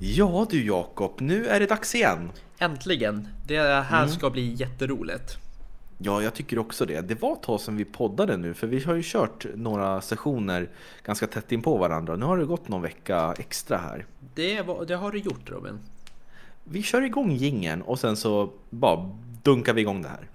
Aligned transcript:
Ja 0.00 0.46
du 0.50 0.66
Jakob, 0.66 1.20
nu 1.20 1.46
är 1.46 1.60
det 1.60 1.66
dags 1.66 1.94
igen. 1.94 2.30
Äntligen! 2.58 3.28
Det 3.46 3.84
här 3.84 4.06
ska 4.06 4.30
bli 4.30 4.54
jätteroligt. 4.54 5.38
Ja, 5.98 6.22
jag 6.22 6.34
tycker 6.34 6.58
också 6.58 6.86
det. 6.86 7.00
Det 7.00 7.22
var 7.22 7.32
ett 7.32 7.42
tag 7.42 7.60
sedan 7.60 7.76
vi 7.76 7.84
poddade 7.84 8.36
nu, 8.36 8.54
för 8.54 8.66
vi 8.66 8.80
har 8.80 8.94
ju 8.94 9.02
kört 9.04 9.46
några 9.54 10.00
sessioner 10.00 10.68
ganska 11.04 11.26
tätt 11.26 11.52
in 11.52 11.62
på 11.62 11.76
varandra. 11.76 12.16
Nu 12.16 12.24
har 12.24 12.38
det 12.38 12.44
gått 12.44 12.68
någon 12.68 12.82
vecka 12.82 13.34
extra 13.38 13.78
här. 13.78 14.06
Det, 14.34 14.62
var, 14.62 14.84
det 14.84 14.96
har 14.96 15.12
du 15.12 15.18
gjort 15.18 15.50
Robin. 15.50 15.78
Vi 16.64 16.82
kör 16.82 17.02
igång 17.02 17.32
gingen 17.32 17.82
och 17.82 17.98
sen 17.98 18.16
så 18.16 18.52
bara 18.70 19.10
dunkar 19.42 19.74
vi 19.74 19.80
igång 19.80 20.02
det 20.02 20.08
här. 20.08 20.28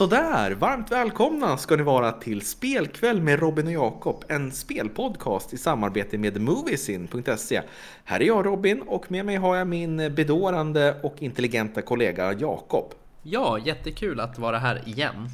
Sådär, 0.00 0.50
varmt 0.50 0.92
välkomna 0.92 1.56
ska 1.56 1.76
ni 1.76 1.82
vara 1.82 2.12
till 2.12 2.46
Spelkväll 2.46 3.20
med 3.22 3.40
Robin 3.40 3.66
och 3.66 3.72
Jakob, 3.72 4.24
en 4.28 4.52
spelpodcast 4.52 5.54
i 5.54 5.58
samarbete 5.58 6.18
med 6.18 6.40
Moviesin.se. 6.40 7.62
Här 8.04 8.20
är 8.20 8.24
jag 8.24 8.46
Robin 8.46 8.82
och 8.82 9.10
med 9.10 9.26
mig 9.26 9.36
har 9.36 9.56
jag 9.56 9.66
min 9.66 9.96
bedårande 9.96 11.00
och 11.02 11.22
intelligenta 11.22 11.82
kollega 11.82 12.32
Jakob. 12.32 12.94
Ja, 13.22 13.58
jättekul 13.58 14.20
att 14.20 14.38
vara 14.38 14.58
här 14.58 14.88
igen. 14.88 15.28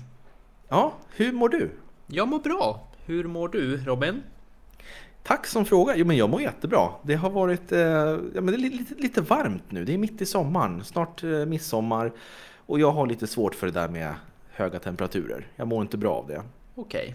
Ja, 0.68 0.94
hur 1.16 1.32
mår 1.32 1.48
du? 1.48 1.70
Jag 2.06 2.28
mår 2.28 2.38
bra. 2.38 2.88
Hur 3.04 3.24
mår 3.24 3.48
du 3.48 3.76
Robin? 3.84 4.22
Tack 5.22 5.46
som 5.46 5.64
fråga. 5.64 5.96
Jo, 5.96 6.06
men 6.06 6.16
jag 6.16 6.30
mår 6.30 6.42
jättebra. 6.42 6.88
Det 7.02 7.14
har 7.14 7.30
varit 7.30 7.72
eh, 7.72 7.80
ja, 7.80 8.40
men 8.40 8.46
det 8.46 8.54
är 8.54 8.58
lite, 8.58 8.94
lite 8.94 9.20
varmt 9.20 9.70
nu. 9.70 9.84
Det 9.84 9.94
är 9.94 9.98
mitt 9.98 10.22
i 10.22 10.26
sommaren, 10.26 10.84
snart 10.84 11.22
eh, 11.22 11.30
midsommar. 11.30 12.12
Och 12.66 12.80
jag 12.80 12.90
har 12.90 13.06
lite 13.06 13.26
svårt 13.26 13.54
för 13.54 13.66
det 13.66 13.72
där 13.72 13.88
med 13.88 14.14
höga 14.56 14.78
temperaturer. 14.78 15.46
Jag 15.56 15.68
mår 15.68 15.82
inte 15.82 15.96
bra 15.96 16.14
av 16.14 16.26
det. 16.26 16.42
Okej. 16.74 17.14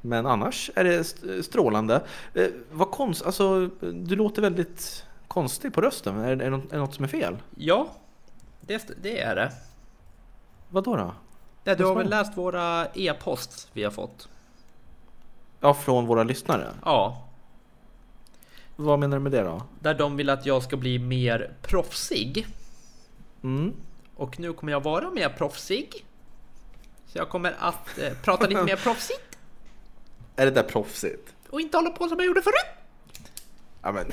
Men 0.00 0.26
annars 0.26 0.70
är 0.74 0.84
det 0.84 0.94
st- 0.94 1.42
strålande. 1.42 2.02
Eh, 2.34 2.46
vad 2.72 2.90
konst, 2.90 3.22
alltså, 3.26 3.66
du 3.80 4.16
låter 4.16 4.42
väldigt 4.42 5.04
konstig 5.28 5.74
på 5.74 5.80
rösten. 5.80 6.18
Är, 6.18 6.28
är, 6.32 6.36
det 6.36 6.50
något, 6.50 6.64
är 6.64 6.70
det 6.70 6.78
något 6.78 6.94
som 6.94 7.04
är 7.04 7.08
fel? 7.08 7.36
Ja, 7.56 7.88
det, 8.60 9.02
det 9.02 9.20
är 9.20 9.36
det. 9.36 9.52
Vad 10.70 10.84
då? 10.84 10.96
då? 10.96 11.14
Nej, 11.64 11.76
du 11.76 11.84
har 11.84 11.94
väl 11.94 12.10
läst 12.10 12.36
våra 12.36 12.86
e-post 12.94 13.68
vi 13.72 13.84
har 13.84 13.90
fått? 13.90 14.28
Ja, 15.60 15.74
från 15.74 16.06
våra 16.06 16.22
lyssnare. 16.22 16.68
Ja, 16.84 17.22
Vad 18.76 18.98
menar 18.98 19.16
du 19.16 19.22
med 19.22 19.32
det 19.32 19.42
då? 19.42 19.62
där 19.80 19.94
de 19.94 20.16
vill 20.16 20.30
att 20.30 20.46
jag 20.46 20.62
ska 20.62 20.76
bli 20.76 20.98
mer 20.98 21.52
proffsig. 21.62 22.46
Mm. 23.42 23.72
Och 24.16 24.40
nu 24.40 24.52
kommer 24.52 24.72
jag 24.72 24.82
vara 24.82 25.10
mer 25.10 25.28
proffsig. 25.28 26.04
Så 27.06 27.18
jag 27.18 27.28
kommer 27.28 27.54
att 27.58 27.98
eh, 27.98 28.12
prata 28.22 28.46
lite 28.46 28.62
mer 28.64 28.76
proffsigt 28.76 29.38
Är 30.36 30.44
det 30.44 30.50
där 30.50 30.62
proffsigt? 30.62 31.34
och 31.50 31.60
inte 31.60 31.76
hålla 31.76 31.90
på 31.90 32.08
som 32.08 32.18
jag 32.18 32.26
gjorde 32.26 32.42
förut. 32.42 32.66
Ja 33.82 33.92
men, 33.92 34.12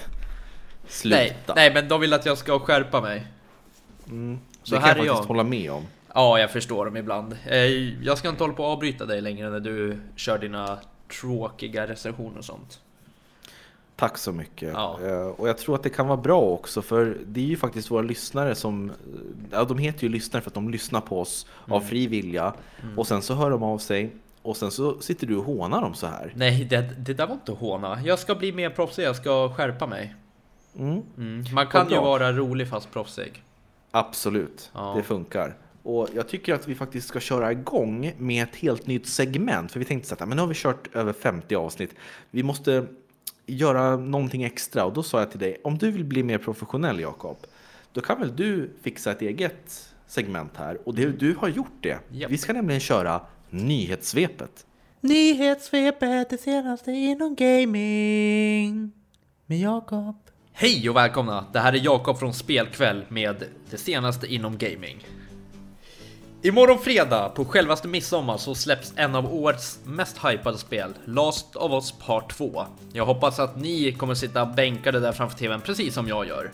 sluta. 0.88 1.16
Nej, 1.18 1.38
nej, 1.56 1.74
men 1.74 1.88
de 1.88 2.02
vill 2.02 2.14
att 2.14 2.26
jag 2.26 2.38
ska 2.38 2.60
skärpa 2.60 3.02
mig. 3.02 3.28
Mm. 4.08 4.40
Så 4.64 4.76
det 4.76 4.82
här 4.82 4.94
kan 4.94 5.02
är 5.02 5.06
jag 5.06 5.16
faktiskt 5.16 5.30
jag. 5.30 5.36
hålla 5.36 5.44
med 5.50 5.72
om. 5.72 5.86
Ja, 6.14 6.40
jag 6.40 6.52
förstår 6.52 6.86
dem 6.86 6.98
ibland. 6.98 7.38
Eh, 7.46 7.58
Jag 8.04 8.18
ska 8.18 8.30
inte 8.30 8.44
hålla 8.44 8.54
på 8.54 8.64
att 8.66 8.70
avbryta 8.74 9.06
dig 9.06 9.22
längre 9.22 9.50
när 9.50 9.60
du 9.60 10.02
kör 10.16 10.38
dina 10.38 10.80
tråkiga 11.20 11.88
recensioner 11.88 12.38
och 12.38 12.46
sånt. 12.46 12.80
Tack 14.02 14.18
så 14.18 14.32
mycket. 14.32 14.74
Ja. 14.74 15.00
Eh, 15.04 15.28
Och 15.28 15.50
jag 15.50 15.58
tror 15.58 15.76
att 15.76 15.84
det 15.84 15.90
kan 15.90 16.08
vara 16.08 16.18
bra 16.18 16.42
också 16.42 16.82
för 16.82 17.18
det 17.26 17.40
är 17.40 17.46
ju 17.46 17.58
faktiskt 17.58 17.92
våra 17.92 18.02
lyssnare 18.02 18.56
som, 18.56 18.92
ja 19.52 19.64
de 19.64 19.78
heter 19.78 20.04
ju 20.04 20.10
lyssnare 20.10 20.44
för 20.44 20.50
att 20.50 20.54
de 20.54 20.70
lyssnar 20.70 21.02
på 21.02 21.20
oss 21.22 21.46
Mm. 21.66 21.76
av 21.78 21.82
fri 21.82 22.08
vilja. 22.08 22.54
Och 22.98 23.08
sen 23.08 23.22
så 23.22 23.34
hör 23.34 23.50
de 23.52 23.64
av 23.64 23.78
sig 23.78 24.12
och 24.42 24.58
sen 24.58 24.72
så 24.72 25.00
sitter 25.00 25.28
du 25.28 25.38
och 25.38 25.44
hånar 25.44 25.82
dem 25.82 25.94
så 25.94 26.08
här. 26.08 26.34
Nej, 26.36 26.66
det, 26.70 26.82
det 26.98 27.14
där 27.14 27.28
var 27.28 27.34
inte 27.34 27.52
håna. 27.52 28.02
Jag 28.06 28.20
ska 28.20 28.36
bli 28.36 28.52
mer 28.52 28.70
proffsig, 28.70 29.04
jag 29.04 29.16
ska 29.16 29.54
skärpa 29.54 29.88
mig. 29.88 30.16
Mm. 30.80 31.02
Mm. 31.18 31.44
Man 31.54 31.68
kan 31.68 31.90
ju 31.90 31.96
vara 31.96 32.32
rolig 32.32 32.68
fast 32.70 32.92
proffsig. 32.92 33.44
Absolut, 33.92 34.72
Ja. 34.74 34.94
det 34.98 35.04
funkar. 35.04 35.56
Och 35.84 36.08
jag 36.16 36.28
tycker 36.28 36.54
att 36.54 36.68
vi 36.68 36.76
faktiskt 36.76 37.08
ska 37.08 37.20
köra 37.20 37.52
igång 37.52 38.14
med 38.18 38.44
ett 38.44 38.56
helt 38.56 38.88
nytt 38.88 39.08
segment. 39.08 39.72
För 39.72 39.80
vi 39.80 39.86
tänkte 39.86 40.10
så 40.10 40.14
att 40.14 40.20
men 40.20 40.30
nu 40.30 40.40
har 40.42 40.48
vi 40.48 40.56
kört 40.56 40.96
över 40.96 41.14
50 41.14 41.56
avsnitt. 41.56 41.96
Vi 42.32 42.44
måste 42.44 42.86
göra 43.56 43.96
någonting 43.98 44.44
extra. 44.44 44.86
Och 44.86 44.94
då 44.94 45.04
sa 45.04 45.20
jag 45.20 45.32
till 45.32 45.40
dig, 45.40 45.62
om 45.64 45.78
du 45.78 45.92
vill 45.92 46.06
bli 46.06 46.24
mer 46.24 46.38
professionell 46.38 47.00
Jakob, 47.00 47.38
då 47.94 48.02
kan 48.02 48.20
väl 48.20 48.36
du 48.36 48.72
fixa 48.82 49.12
ett 49.12 49.22
eget 49.22 49.94
segment 50.08 50.52
här. 50.58 50.78
Och 50.88 50.96
det, 50.96 51.06
du 51.06 51.36
har 51.40 51.48
gjort 51.48 51.78
det. 51.82 52.00
Japp. 52.12 52.32
Vi 52.32 52.38
ska 52.38 52.54
nämligen 52.54 52.82
köra 52.82 53.22
nyhetssvepet. 53.50 54.66
Nyhetssvepet, 55.02 56.30
det 56.30 56.38
senaste 56.38 56.92
inom 56.92 57.36
gaming. 57.36 58.92
Med 59.46 59.60
Jakob. 59.60 60.16
Hej 60.54 60.90
och 60.90 60.96
välkomna! 60.96 61.46
Det 61.54 61.60
här 61.60 61.74
är 61.74 61.78
Jakob 61.84 62.20
från 62.20 62.34
Spelkväll 62.34 63.06
med 63.10 63.44
det 63.70 63.78
senaste 63.78 64.28
inom 64.28 64.58
gaming. 64.58 65.08
Imorgon 66.44 66.80
fredag, 66.80 67.30
på 67.30 67.46
självaste 67.46 67.88
midsommar, 67.88 68.38
så 68.38 68.56
släpps 68.56 68.94
en 68.96 69.16
av 69.16 69.34
årets 69.34 69.80
mest 69.84 70.18
hypade 70.26 70.58
spel, 70.58 70.94
Last 71.06 71.56
of 71.56 71.72
Us 71.72 71.92
Part 71.92 72.38
2. 72.38 72.66
Jag 72.94 73.06
hoppas 73.06 73.40
att 73.40 73.56
ni 73.56 73.92
kommer 73.92 74.14
sitta 74.14 74.46
bänkade 74.46 75.00
där 75.00 75.12
framför 75.12 75.38
TVn 75.38 75.62
precis 75.62 75.94
som 75.94 76.08
jag 76.08 76.28
gör. 76.28 76.52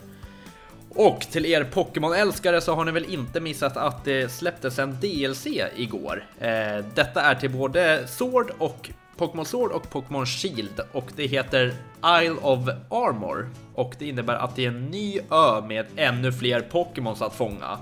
Och 0.90 1.20
till 1.20 1.46
er 1.46 1.64
Pokémon-älskare 1.64 2.60
så 2.60 2.74
har 2.74 2.84
ni 2.84 2.92
väl 2.92 3.14
inte 3.14 3.40
missat 3.40 3.76
att 3.76 4.04
det 4.04 4.32
släpptes 4.32 4.78
en 4.78 4.96
DLC 5.00 5.46
igår. 5.76 6.26
Eh, 6.40 6.84
detta 6.94 7.22
är 7.22 7.34
till 7.34 7.50
både 7.50 8.08
Sword 8.08 8.50
och 8.58 8.90
Pokémon 9.16 9.46
Sword 9.46 9.72
och 9.72 9.90
Pokémon 9.90 10.26
Shield 10.26 10.80
och 10.92 11.06
det 11.16 11.26
heter 11.26 11.74
Isle 12.22 12.36
of 12.42 12.68
Armor 12.90 13.50
och 13.74 13.94
det 13.98 14.08
innebär 14.08 14.34
att 14.34 14.56
det 14.56 14.64
är 14.64 14.68
en 14.68 14.86
ny 14.86 15.18
ö 15.30 15.60
med 15.68 15.86
ännu 15.96 16.32
fler 16.32 16.60
Pokémons 16.60 17.22
att 17.22 17.34
fånga. 17.34 17.78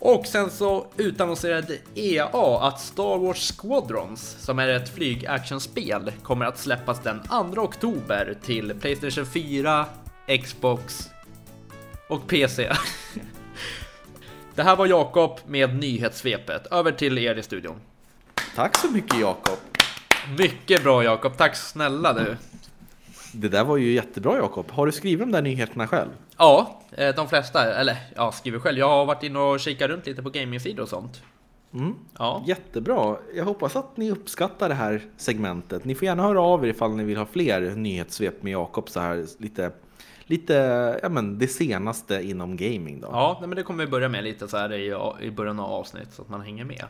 Och 0.00 0.26
sen 0.26 0.50
så 0.50 0.86
utannonserade 0.96 1.78
EA 1.94 2.58
att 2.60 2.80
Star 2.80 3.18
Wars 3.18 3.52
Squadrons, 3.52 4.36
som 4.40 4.58
är 4.58 4.68
ett 4.68 4.94
flygactionspel, 4.94 6.12
kommer 6.22 6.46
att 6.46 6.58
släppas 6.58 7.02
den 7.02 7.22
2 7.54 7.62
oktober 7.62 8.36
till 8.42 8.74
Playstation 8.80 9.26
4, 9.26 9.86
Xbox 10.44 11.10
och 12.08 12.26
PC. 12.26 12.72
Det 14.54 14.62
här 14.62 14.76
var 14.76 14.86
Jakob 14.86 15.40
med 15.46 15.76
nyhetssvepet. 15.76 16.66
Över 16.66 16.92
till 16.92 17.18
er 17.18 17.34
i 17.34 17.42
studion. 17.42 17.80
Tack 18.54 18.78
så 18.78 18.90
mycket 18.90 19.20
Jakob. 19.20 19.58
Mycket 20.38 20.82
bra 20.82 21.04
Jakob, 21.04 21.36
tack 21.36 21.56
snälla 21.56 22.12
du. 22.12 22.36
Det 23.32 23.48
där 23.48 23.64
var 23.64 23.76
ju 23.76 23.92
jättebra 23.92 24.36
Jakob. 24.36 24.70
Har 24.70 24.86
du 24.86 24.92
skrivit 24.92 25.20
de 25.20 25.32
där 25.32 25.42
nyheterna 25.42 25.86
själv? 25.88 26.10
Ja, 26.38 26.80
eh, 26.90 27.14
de 27.14 27.28
flesta, 27.28 27.74
eller 27.74 27.96
ja, 28.16 28.32
skriver 28.32 28.58
själv. 28.58 28.78
Jag 28.78 28.88
har 28.88 29.04
varit 29.06 29.22
inne 29.22 29.38
och 29.38 29.60
kikat 29.60 29.90
runt 29.90 30.06
lite 30.06 30.22
på 30.22 30.30
gamingsidor 30.30 30.82
och 30.82 30.88
sånt. 30.88 31.22
Mm. 31.74 31.94
Ja, 32.18 32.44
Jättebra. 32.46 33.16
Jag 33.34 33.44
hoppas 33.44 33.76
att 33.76 33.96
ni 33.96 34.10
uppskattar 34.10 34.68
det 34.68 34.74
här 34.74 35.02
segmentet. 35.16 35.84
Ni 35.84 35.94
får 35.94 36.04
gärna 36.06 36.22
höra 36.22 36.40
av 36.42 36.64
er 36.64 36.68
ifall 36.68 36.90
ni 36.96 37.04
vill 37.04 37.16
ha 37.16 37.26
fler 37.26 37.60
nyhetssvep 37.60 38.42
med 38.42 38.52
Jakob 38.52 38.88
så 38.90 39.00
här 39.00 39.26
lite, 39.38 39.70
lite, 40.26 40.54
ja 41.02 41.08
men 41.08 41.38
det 41.38 41.48
senaste 41.48 42.22
inom 42.22 42.56
gaming 42.56 43.00
då. 43.00 43.08
ja 43.12 43.38
men 43.40 43.50
det 43.50 43.62
kommer 43.62 43.84
vi 43.84 43.90
börja 43.90 44.08
med 44.08 44.24
lite 44.24 44.48
så 44.48 44.56
här 44.56 44.72
i, 44.72 44.94
i 45.26 45.30
början 45.30 45.60
av 45.60 45.72
avsnitt 45.72 46.08
så 46.12 46.22
att 46.22 46.28
man 46.28 46.40
hänger 46.40 46.64
med. 46.64 46.84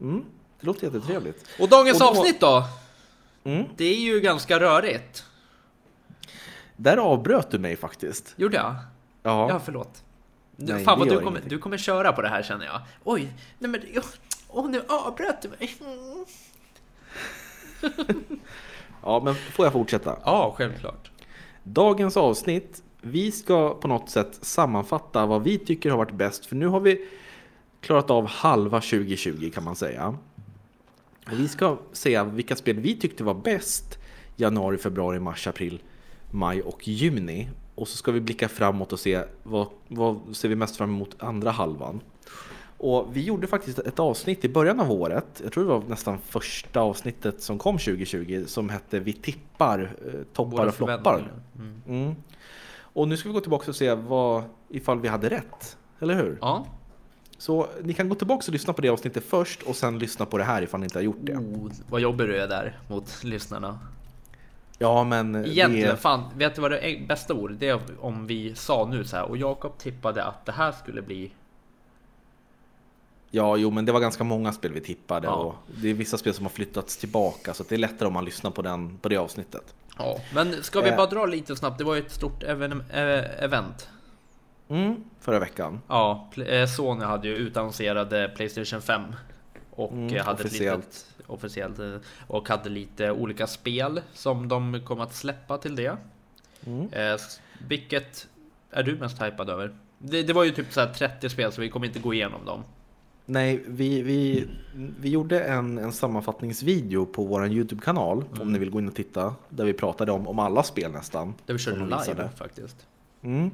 Mm. 0.00 0.24
Det 0.60 0.66
låter 0.66 0.84
jättetrevligt. 0.86 1.44
Och 1.60 1.68
dagens 1.68 2.00
Och 2.00 2.14
då- 2.14 2.20
avsnitt 2.20 2.40
då? 2.40 2.64
Mm. 3.44 3.64
Det 3.76 3.84
är 3.84 3.98
ju 4.00 4.20
ganska 4.20 4.60
rörigt. 4.60 5.24
Där 6.76 6.96
avbröt 6.96 7.50
du 7.50 7.58
mig 7.58 7.76
faktiskt. 7.76 8.34
Gjorde 8.36 8.56
jag? 8.56 8.74
Ja. 9.22 9.48
Ja, 9.48 9.60
förlåt. 9.64 10.02
Du, 10.56 10.72
Nej, 10.72 10.84
fan 10.84 10.98
vad 10.98 11.08
du 11.08 11.20
kommer, 11.20 11.40
du 11.46 11.58
kommer 11.58 11.76
köra 11.76 12.12
på 12.12 12.22
det 12.22 12.28
här 12.28 12.42
känner 12.42 12.66
jag. 12.66 12.80
Oj, 13.04 13.32
nej 13.58 13.70
men 13.70 13.80
åh, 13.96 14.04
åh, 14.48 14.70
nu 14.70 14.82
avbröt 14.88 15.42
du 15.42 15.48
mig. 15.48 15.76
Mm. 15.80 16.24
ja, 19.02 19.20
men 19.24 19.34
får 19.34 19.66
jag 19.66 19.72
fortsätta? 19.72 20.18
Ja, 20.24 20.54
självklart. 20.56 21.10
Dagens 21.62 22.16
avsnitt, 22.16 22.82
vi 23.00 23.32
ska 23.32 23.74
på 23.74 23.88
något 23.88 24.10
sätt 24.10 24.38
sammanfatta 24.42 25.26
vad 25.26 25.42
vi 25.42 25.58
tycker 25.58 25.90
har 25.90 25.98
varit 25.98 26.14
bäst. 26.14 26.46
För 26.46 26.56
nu 26.56 26.66
har 26.66 26.80
vi 26.80 27.08
klarat 27.80 28.10
av 28.10 28.26
halva 28.26 28.80
2020 28.80 29.50
kan 29.54 29.64
man 29.64 29.76
säga. 29.76 30.16
Och 31.26 31.32
vi 31.32 31.48
ska 31.48 31.78
säga 31.92 32.24
vilka 32.24 32.56
spel 32.56 32.80
vi 32.80 32.96
tyckte 32.96 33.24
var 33.24 33.34
bäst 33.34 33.98
januari, 34.36 34.78
februari, 34.78 35.20
mars, 35.20 35.46
april, 35.46 35.82
maj 36.30 36.62
och 36.62 36.88
juni. 36.88 37.48
Och 37.74 37.88
så 37.88 37.96
ska 37.96 38.12
vi 38.12 38.20
blicka 38.20 38.48
framåt 38.48 38.92
och 38.92 39.00
se 39.00 39.22
vad, 39.42 39.66
vad 39.88 40.20
ser 40.32 40.48
vi 40.48 40.56
mest 40.56 40.76
fram 40.76 40.90
emot 40.90 41.16
andra 41.18 41.50
halvan. 41.50 42.00
Och 42.78 43.08
vi 43.12 43.24
gjorde 43.24 43.46
faktiskt 43.46 43.78
ett 43.78 43.98
avsnitt 43.98 44.44
i 44.44 44.48
början 44.48 44.80
av 44.80 44.92
året, 44.92 45.40
jag 45.42 45.52
tror 45.52 45.64
det 45.64 45.70
var 45.70 45.82
nästan 45.88 46.18
första 46.18 46.80
avsnittet 46.80 47.42
som 47.42 47.58
kom 47.58 47.78
2020, 47.78 48.44
som 48.46 48.68
hette 48.68 48.98
Vi 48.98 49.12
tippar 49.12 49.96
eh, 50.06 50.12
toppar 50.32 50.66
och 50.66 50.74
floppar. 50.74 51.32
Mm. 51.58 51.82
Mm. 51.88 52.14
Och 52.78 53.08
nu 53.08 53.16
ska 53.16 53.28
vi 53.28 53.32
gå 53.32 53.40
tillbaka 53.40 53.70
och 53.70 53.76
se 53.76 53.94
vad, 53.94 54.44
ifall 54.68 55.00
vi 55.00 55.08
hade 55.08 55.30
rätt, 55.30 55.76
eller 56.00 56.14
hur? 56.14 56.38
Ja. 56.40 56.66
Så 57.38 57.66
ni 57.82 57.94
kan 57.94 58.08
gå 58.08 58.14
tillbaka 58.14 58.44
och 58.46 58.52
lyssna 58.52 58.72
på 58.72 58.82
det 58.82 58.88
avsnittet 58.88 59.24
först 59.24 59.62
och 59.62 59.76
sen 59.76 59.98
lyssna 59.98 60.26
på 60.26 60.38
det 60.38 60.44
här 60.44 60.62
ifall 60.62 60.80
ni 60.80 60.84
inte 60.84 60.98
har 60.98 61.04
gjort 61.04 61.20
det. 61.20 61.36
Oh, 61.36 61.70
vad 61.88 62.00
jobbig 62.00 62.28
du 62.28 62.36
är 62.36 62.48
där 62.48 62.78
mot 62.88 63.24
lyssnarna. 63.24 63.78
Ja 64.78 65.04
men 65.04 65.34
Egentligen, 65.46 65.88
det, 65.90 65.96
fan, 65.96 66.24
vet 66.36 66.54
du 66.54 66.60
vad 66.60 66.70
det 66.70 66.78
är 66.80 67.06
bästa 67.06 67.34
ord? 67.34 67.52
Det 67.52 67.68
är 67.68 67.80
om 68.00 68.26
vi 68.26 68.54
sa 68.54 68.86
nu 68.90 69.04
så 69.04 69.16
här 69.16 69.24
och 69.24 69.36
Jakob 69.36 69.78
tippade 69.78 70.24
att 70.24 70.46
det 70.46 70.52
här 70.52 70.72
skulle 70.72 71.02
bli 71.02 71.32
ja 73.30 73.56
jo 73.56 73.70
men 73.70 73.84
det 73.84 73.92
var 73.92 74.00
ganska 74.00 74.24
många 74.24 74.52
spel 74.52 74.72
vi 74.72 74.80
tippade 74.80 75.26
Ja. 75.26 75.32
och 75.34 75.54
det 75.82 75.90
är 75.90 75.94
vissa 75.94 76.18
spel 76.18 76.34
som 76.34 76.44
har 76.44 76.50
flyttats 76.50 76.96
tillbaka 76.96 77.54
så 77.54 77.62
att 77.62 77.68
det 77.68 77.74
är 77.74 77.78
lättare 77.78 78.06
om 78.06 78.12
man 78.14 78.24
lyssnar 78.24 78.50
på, 78.50 78.62
den, 78.62 78.98
på 78.98 79.08
det 79.08 79.16
avsnittet. 79.16 79.74
Ja, 79.98 80.18
men 80.34 80.62
ska 80.62 80.80
vi 80.80 80.88
Eh. 80.90 80.96
bara 80.96 81.06
dra 81.06 81.26
lite 81.26 81.56
snabbt? 81.56 81.78
Det 81.78 81.84
var 81.84 81.94
ju 81.94 82.00
ett 82.00 82.12
stort 82.12 82.42
eh, 82.42 82.50
event. 83.44 83.88
Mm, 84.68 85.04
förra 85.20 85.38
veckan. 85.38 85.80
Ja, 85.88 86.28
eh, 86.46 86.66
Sony 86.66 87.04
hade 87.04 87.28
ju 87.28 87.34
utannonserade 87.36 88.32
Playstation 88.36 88.82
5 88.82 89.02
och 89.70 89.92
Mm, 89.92 90.18
hade 90.24 90.42
officiellt. 90.44 90.78
ett 90.84 90.86
litet 90.86 91.15
officiellt 91.26 91.78
eh, 91.78 91.96
och 92.26 92.48
hade 92.48 92.68
lite 92.68 93.10
olika 93.10 93.46
spel 93.46 94.00
som 94.12 94.48
de 94.48 94.80
kommer 94.84 95.02
att 95.02 95.14
släppa 95.14 95.58
till 95.58 95.76
det. 95.76 95.96
Mm. 96.66 96.92
Eh, 96.92 97.20
vilket 97.68 98.28
är 98.70 98.82
du 98.82 98.96
mest 98.96 99.22
hypad 99.22 99.50
över? 99.50 99.74
Det, 99.98 100.22
det 100.22 100.32
var 100.32 100.44
ju 100.44 100.50
typ 100.50 100.72
så 100.72 100.80
här 100.80 100.92
30 100.92 101.28
spel 101.28 101.52
så 101.52 101.60
vi 101.60 101.68
kommer 101.68 101.86
inte 101.86 101.98
gå 101.98 102.14
igenom 102.14 102.44
dem. 102.44 102.62
Nej, 103.28 103.64
vi, 103.66 104.02
vi, 104.02 104.46
vi 105.00 105.08
gjorde 105.08 105.40
en, 105.40 105.78
en 105.78 105.92
sammanfattningsvideo 105.92 107.06
på 107.06 107.24
vår 107.24 107.46
YouTube-kanal 107.46 108.24
om 108.40 108.52
ni 108.52 108.58
vill 108.58 108.70
gå 108.70 108.78
in 108.78 108.88
och 108.88 108.94
titta. 108.94 109.34
Där 109.48 109.64
vi 109.64 109.72
pratade 109.72 110.12
om, 110.12 110.28
om 110.28 110.38
alla 110.38 110.62
spel 110.62 110.92
nästan. 110.92 111.34
Där 111.46 111.54
vi 111.54 111.58
körde 111.58 111.84
live 111.84 112.28
faktiskt. 112.36 112.86
Mm. 113.22 113.50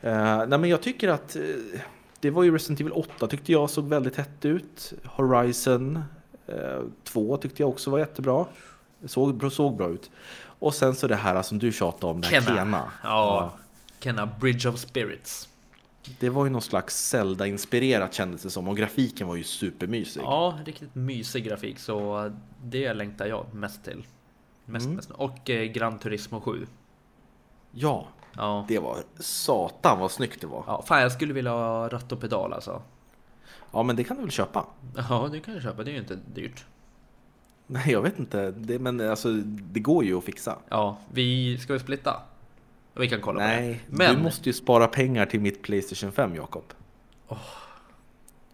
Eh, 0.00 0.46
nej 0.46 0.58
men 0.58 0.64
jag 0.64 0.82
tycker 0.82 1.08
att 1.08 1.36
eh, 1.36 1.42
det 2.20 2.30
var 2.30 2.42
ju 2.42 2.54
Resident 2.54 2.80
Evil 2.80 2.92
8 2.92 3.26
tyckte 3.26 3.52
jag 3.52 3.70
såg 3.70 3.88
väldigt 3.88 4.16
hett 4.16 4.44
ut. 4.44 4.92
Horizon 5.04 6.02
eh, 6.48 6.82
2 7.04 7.36
tyckte 7.36 7.62
jag 7.62 7.68
också 7.68 7.90
var 7.90 7.98
jättebra. 7.98 8.46
Såg, 9.06 9.52
såg 9.52 9.76
bra 9.76 9.88
ut. 9.88 10.10
Och 10.60 10.74
sen 10.74 10.94
så 10.94 11.06
det 11.08 11.16
här 11.16 11.42
som 11.42 11.58
du 11.58 11.72
tjatade 11.72 12.12
om, 12.12 12.20
det 12.20 12.26
här 12.28 12.40
Kena. 12.40 12.92
Ja, 13.02 13.52
Kena 14.00 14.28
Bridge 14.40 14.68
of 14.68 14.78
Spirits. 14.78 15.48
Det 16.20 16.28
var 16.30 16.44
ju 16.44 16.50
någon 16.50 16.62
slags 16.62 16.96
Zelda-inspirerat 16.96 18.14
kändes 18.14 18.42
det 18.42 18.50
som 18.50 18.68
och 18.68 18.76
grafiken 18.76 19.28
var 19.28 19.36
ju 19.36 19.44
supermysig. 19.44 20.20
Ja, 20.24 20.58
riktigt 20.64 20.94
mysig 20.94 21.44
grafik 21.44 21.78
så 21.78 22.30
det 22.64 22.94
längtar 22.94 23.26
jag 23.26 23.54
mest 23.54 23.84
till. 23.84 24.06
Mest, 24.64 24.84
Mm. 24.86 24.96
mest. 24.96 25.10
Och 25.10 25.50
eh, 25.50 25.64
Gran 25.64 25.98
Turismo 25.98 26.40
7. 26.40 26.66
Ja, 27.72 28.06
Ja. 28.36 28.64
det 28.68 28.78
var 28.78 28.96
satan 29.20 29.98
vad 30.00 30.10
snyggt 30.10 30.40
det 30.40 30.46
var. 30.46 30.64
ja, 30.66 30.82
fan 30.86 31.02
jag 31.02 31.12
skulle 31.12 31.32
vilja 31.34 31.50
ha 31.50 31.88
ratt 31.88 32.12
och 32.12 32.20
pedal 32.20 32.52
alltså. 32.52 32.82
Ja 33.72 33.82
men 33.82 33.96
det 33.96 34.04
kan 34.04 34.16
du 34.16 34.22
väl 34.22 34.30
köpa? 34.30 34.66
Ja, 34.96 35.28
det 35.32 35.40
kan 35.40 35.54
jag 35.54 35.62
köpa. 35.62 35.84
Det 35.84 35.90
är 35.90 35.92
ju 35.92 35.98
inte 35.98 36.18
dyrt. 36.34 36.64
Nej 37.66 37.92
jag 37.92 38.02
vet 38.02 38.18
inte, 38.18 38.50
det, 38.50 38.78
men 38.78 39.10
alltså 39.10 39.32
det 39.46 39.80
går 39.80 40.04
ju 40.04 40.18
att 40.18 40.24
fixa. 40.24 40.56
Ja, 40.68 40.98
vi 41.12 41.58
ska 41.58 41.72
vi 41.72 41.78
splitta? 41.78 42.22
Vi 42.94 43.08
kan 43.08 43.20
kolla 43.20 43.40
Nej, 43.40 43.74
på 43.74 43.90
det. 43.90 43.96
Men 43.98 44.16
du 44.16 44.22
måste 44.22 44.48
ju 44.48 44.52
spara 44.52 44.86
pengar 44.86 45.26
till 45.26 45.40
mitt 45.40 45.62
Playstation 45.62 46.12
5 46.12 46.34
Jakob. 46.34 46.64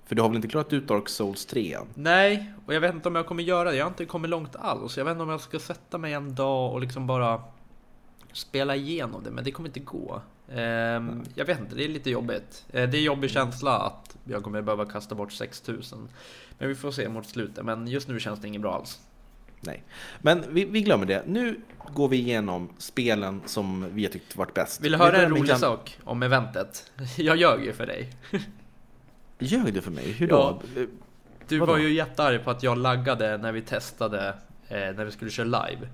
För 0.06 0.14
du 0.14 0.22
har 0.22 0.28
väl 0.28 0.36
inte 0.36 0.48
klarat 0.48 0.72
ut 0.72 0.88
Dark 0.88 1.08
Souls 1.08 1.46
3 1.46 1.74
än? 1.74 1.86
nej, 1.94 2.52
och 2.66 2.74
jag 2.74 2.80
vet 2.80 2.94
inte 2.94 3.08
om 3.08 3.14
jag 3.14 3.26
kommer 3.26 3.42
göra 3.42 3.70
det. 3.70 3.76
Jag 3.76 3.84
har 3.84 3.90
inte 3.90 4.04
kommit 4.04 4.30
långt 4.30 4.56
alls. 4.56 4.96
Jag 4.96 5.04
vet 5.04 5.12
inte 5.12 5.22
om 5.22 5.28
jag 5.28 5.40
ska 5.40 5.58
sätta 5.58 5.98
mig 5.98 6.12
en 6.12 6.34
dag 6.34 6.72
och 6.72 6.80
liksom 6.80 7.06
bara 7.06 7.42
spela 8.32 8.76
igenom 8.76 9.24
det, 9.24 9.30
men 9.30 9.44
det 9.44 9.50
kommer 9.50 9.68
inte 9.68 9.80
gå. 9.80 10.20
Ehm, 10.52 11.22
jag 11.34 11.44
vet 11.44 11.60
inte, 11.60 11.74
det 11.74 11.84
är 11.84 11.88
lite 11.88 12.10
jobbigt. 12.10 12.64
Eh, 12.72 12.88
det 12.90 12.98
är 12.98 13.02
jobbig 13.02 13.30
känsla 13.30 13.78
att 13.78 14.16
jag 14.24 14.42
kommer 14.42 14.62
behöva 14.62 14.86
kasta 14.86 15.14
bort 15.14 15.32
6000. 15.32 16.08
Men 16.58 16.68
vi 16.68 16.74
får 16.74 16.90
se 16.90 17.08
mot 17.08 17.26
slutet, 17.26 17.64
men 17.64 17.86
just 17.88 18.08
nu 18.08 18.20
känns 18.20 18.40
det 18.40 18.48
inget 18.48 18.60
bra 18.62 18.74
alls. 18.74 19.00
Nej. 19.60 19.82
Men 20.20 20.44
vi, 20.50 20.64
vi 20.64 20.80
glömmer 20.82 21.06
det. 21.06 21.22
Nu 21.26 21.60
går 21.92 22.08
vi 22.08 22.16
igenom 22.16 22.68
spelen 22.78 23.40
som 23.46 23.94
vi 23.94 24.04
har 24.04 24.10
tyckt 24.12 24.36
varit 24.36 24.54
bäst. 24.54 24.80
Vill 24.80 24.92
du 24.92 24.98
höra 24.98 25.16
en 25.22 25.30
rolig 25.30 25.50
Jan- 25.50 25.58
sak 25.58 25.98
om 26.04 26.22
eventet? 26.22 26.90
Jag 27.16 27.36
ljög 27.36 27.64
ju 27.64 27.72
för 27.72 27.86
dig. 27.86 28.10
Ljög 29.38 29.74
du 29.74 29.80
för 29.80 29.90
mig? 29.90 30.12
Hur 30.12 30.28
Ja. 30.28 30.60
då? 30.74 30.80
Eh, 30.80 30.86
Du 31.48 31.58
Vadå? 31.58 31.72
var 31.72 31.78
ju 31.78 31.92
jättearg 31.94 32.44
på 32.44 32.50
att 32.50 32.62
jag 32.62 32.78
laggade 32.78 33.36
när 33.36 33.52
vi 33.52 33.62
testade, 33.62 34.28
eh, 34.68 34.76
när 34.78 35.04
vi 35.04 35.10
skulle 35.10 35.30
köra 35.30 35.46
live. 35.66 35.88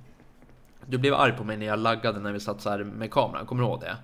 Du 0.87 0.99
blev 0.99 1.15
arg 1.15 1.33
på 1.33 1.45
mig 1.45 1.57
när 1.57 1.67
jag 1.67 1.79
laggade 1.79 2.21
när 2.21 2.33
vi 2.33 2.41
satt 2.41 2.61
så 2.61 2.71
här 2.71 2.79
med 2.85 3.11
kameran, 3.11 3.47
kommer 3.47 3.63
du 3.63 3.69
ihåg 3.69 3.81
det? 3.81 3.97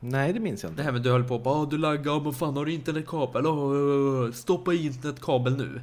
Nej, 0.00 0.32
det 0.32 0.40
minns 0.40 0.62
jag 0.62 0.70
Det 0.70 0.72
inte. 0.72 0.82
här 0.82 0.92
med 0.92 1.02
du 1.02 1.10
höll 1.10 1.24
på 1.24 1.34
och 1.34 1.42
bara 1.42 1.54
"Ah, 1.62 1.66
du 1.66 1.78
laggar, 1.78 2.20
men 2.20 2.32
fan 2.32 2.56
har 2.56 2.64
du 2.64 2.72
internetkabel? 2.72 3.46
Oh, 3.46 4.30
stoppa 4.32 4.72
i 4.72 4.86
internetkabel 4.86 5.56
nu. 5.56 5.82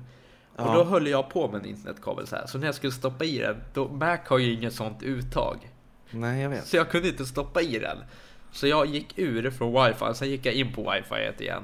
Och 0.55 0.61
Ja. 0.67 0.73
då 0.73 0.83
höll 0.83 1.07
jag 1.07 1.29
på 1.29 1.47
med 1.51 1.59
en 1.61 1.65
internetkabel 1.65 2.27
så 2.27 2.35
här. 2.35 2.47
Så 2.47 2.57
när 2.57 2.65
jag 2.65 2.75
skulle 2.75 2.91
stoppa 2.91 3.25
i 3.25 3.37
den, 3.37 3.55
då 3.73 3.87
Mac 3.87 4.17
har 4.27 4.37
ju 4.37 4.53
inget 4.53 4.73
sånt 4.73 5.03
uttag. 5.03 5.71
Nej, 6.11 6.41
jag 6.41 6.49
vet. 6.49 6.67
Så 6.67 6.75
jag 6.77 6.89
kunde 6.89 7.07
inte 7.07 7.25
stoppa 7.25 7.61
i 7.61 7.79
den. 7.79 7.97
Så 8.51 8.67
jag 8.67 8.85
gick 8.85 9.13
ur 9.19 9.49
från 9.51 9.73
wifi, 9.85 10.05
sen 10.13 10.29
gick 10.29 10.45
jag 10.45 10.53
in 10.53 10.73
på 10.73 10.91
wifi 10.91 11.43
igen. 11.43 11.63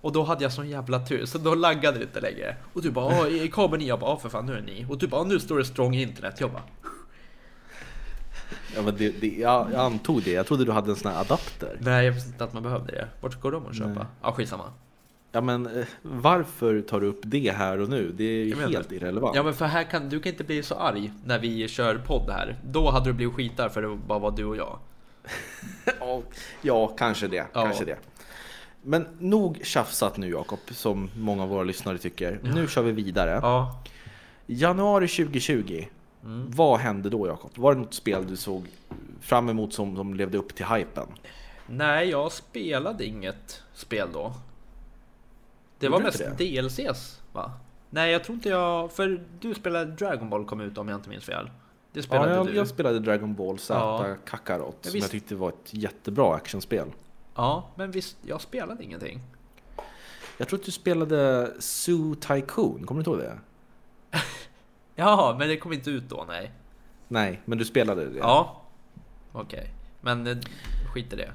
Och 0.00 0.12
då 0.12 0.22
hade 0.22 0.42
jag 0.42 0.52
sån 0.52 0.68
jävla 0.70 1.06
tur, 1.06 1.24
så 1.26 1.38
då 1.38 1.54
laggade 1.54 1.98
det 1.98 2.04
inte 2.04 2.20
längre. 2.20 2.56
Och 2.72 2.82
du 2.82 2.90
bara, 2.90 3.06
"Ah, 3.06 3.26
är 3.28 3.46
kabeln 3.46 3.82
i? 3.82 3.86
Jag 3.88 4.00
bara, 4.00 4.10
"Ja, 4.10 4.16
för 4.16 4.28
fan 4.28 4.46
nu 4.46 4.52
är 4.56 4.60
ni. 4.62 4.86
Och 4.90 4.98
du 4.98 5.06
bara, 5.06 5.20
"Ah, 5.20 5.24
nu 5.24 5.40
står 5.40 5.58
det 5.58 5.64
strong 5.64 5.94
internet. 5.94 6.40
Jag 6.40 6.50
bara, 6.52 6.62
Ja, 8.76 8.82
men 8.82 8.96
det, 8.96 9.20
det, 9.20 9.26
jag, 9.26 9.68
jag 9.72 9.80
antog 9.80 10.22
det. 10.22 10.32
Jag 10.32 10.46
trodde 10.46 10.64
du 10.64 10.72
hade 10.72 10.90
en 10.90 10.96
sån 10.96 11.12
här 11.12 11.20
adapter. 11.20 11.76
nej 11.80 12.04
jag 12.04 12.12
visste 12.12 12.28
inte 12.28 12.44
att 12.44 12.52
man 12.52 12.62
behövde 12.62 12.92
det. 12.92 13.08
Vart 13.20 13.40
går 13.40 13.52
de 13.52 13.66
att 13.66 13.76
köpa? 13.76 13.90
Nej. 13.90 14.04
Ja, 14.22 14.32
skitsamma. 14.32 14.64
Ja, 15.32 15.40
men 15.40 15.66
eh, 15.66 15.84
varför 16.02 16.80
tar 16.80 17.00
du 17.00 17.06
upp 17.06 17.20
det 17.22 17.50
här 17.50 17.80
och 17.80 17.88
nu? 17.88 18.12
Det 18.16 18.24
är 18.24 18.44
ju 18.44 18.56
helt 18.56 18.76
inte. 18.76 18.94
irrelevant. 18.94 19.36
Ja 19.36 19.42
men 19.42 19.54
för 19.54 19.64
här 19.64 19.84
kan, 19.84 20.08
du 20.08 20.20
kan 20.20 20.32
inte 20.32 20.44
bli 20.44 20.62
så 20.62 20.74
arg 20.74 21.12
när 21.24 21.38
vi 21.38 21.68
kör 21.68 21.98
podd 22.06 22.30
här. 22.30 22.56
Då 22.64 22.90
hade 22.90 23.06
du 23.10 23.12
blivit 23.12 23.34
skitar 23.34 23.68
för 23.68 23.82
det 23.82 23.96
bara 24.06 24.18
var 24.18 24.30
du 24.30 24.44
och 24.44 24.56
jag. 24.56 24.78
Ja, 26.00 26.22
ja, 26.62 26.88
kanske 26.88 27.28
det. 27.28 27.36
Ja. 27.36 27.62
Kanske 27.62 27.84
det. 27.84 27.98
Men 28.82 29.06
nog 29.18 29.60
tjafsat 29.62 30.16
nu 30.16 30.30
Jakob, 30.30 30.58
som 30.70 31.10
många 31.16 31.42
av 31.42 31.48
våra 31.48 31.62
lyssnare 31.62 31.98
tycker. 31.98 32.40
Nu 32.42 32.68
kör 32.68 32.82
vi 32.82 32.92
vidare. 32.92 33.30
Ja. 33.42 33.82
Januari 34.46 35.08
2020. 35.08 35.84
Mm. 36.24 36.50
Vad 36.50 36.78
hände 36.80 37.10
då 37.10 37.26
Jakob? 37.26 37.50
Var 37.58 37.74
det 37.74 37.80
något 37.80 37.94
spel 37.94 38.26
du 38.26 38.36
såg 38.36 38.66
fram 39.20 39.48
emot 39.48 39.72
som, 39.72 39.96
som 39.96 40.14
levde 40.14 40.38
upp 40.38 40.54
till 40.54 40.66
hypen? 40.66 41.06
Nej, 41.66 42.08
jag 42.10 42.32
spelade 42.32 43.04
inget 43.04 43.62
spel 43.74 44.08
då. 44.12 44.34
Det 45.78 45.86
Gjorde 45.86 45.96
var 45.98 46.04
mest 46.04 46.20
inte 46.20 46.44
DLCs 46.44 47.20
va? 47.32 47.52
Nej, 47.90 48.12
jag 48.12 48.24
tror 48.24 48.34
inte 48.34 48.48
jag... 48.48 48.92
För 48.92 49.24
du 49.40 49.54
spelade 49.54 49.84
Dragon 49.90 50.30
Ball 50.30 50.44
kom 50.44 50.60
ut 50.60 50.78
om 50.78 50.88
jag 50.88 50.98
inte 50.98 51.08
minns 51.08 51.24
fel. 51.24 51.50
Det 51.92 52.02
spelade 52.02 52.30
Ja, 52.30 52.36
jag, 52.36 52.46
du. 52.46 52.54
jag 52.56 52.68
spelade 52.68 52.98
Dragon 52.98 53.34
Ball 53.34 53.58
Z 53.58 53.74
Ja. 53.74 54.16
Kakarot, 54.24 54.76
Ja, 54.82 54.82
som 54.82 54.92
visst. 54.92 55.04
jag 55.04 55.10
tyckte 55.10 55.34
var 55.34 55.48
ett 55.48 55.74
jättebra 55.74 56.34
actionspel. 56.34 56.88
Ja, 57.34 57.68
men 57.74 57.90
visst, 57.90 58.16
jag 58.22 58.40
spelade 58.40 58.84
ingenting. 58.84 59.20
Jag 60.38 60.48
tror 60.48 60.58
att 60.58 60.64
du 60.64 60.70
spelade 60.72 61.52
Zoo 61.58 62.14
Tycoon, 62.14 62.86
kommer 62.86 63.02
du 63.04 63.10
inte 63.10 63.24
ihåg 63.24 63.32
det? 64.10 64.18
Ja, 64.96 65.36
men 65.38 65.48
det 65.48 65.56
kom 65.56 65.72
inte 65.72 65.90
ut 65.90 66.08
då, 66.08 66.24
nej. 66.28 66.50
Nej, 67.08 67.40
men 67.44 67.58
du 67.58 67.64
spelade 67.64 68.04
det? 68.08 68.18
Ja. 68.18 68.62
Okej. 69.32 69.70
Men 70.00 70.26
eh, 70.26 70.36
skit 70.94 71.12
i 71.12 71.16
det. 71.16 71.32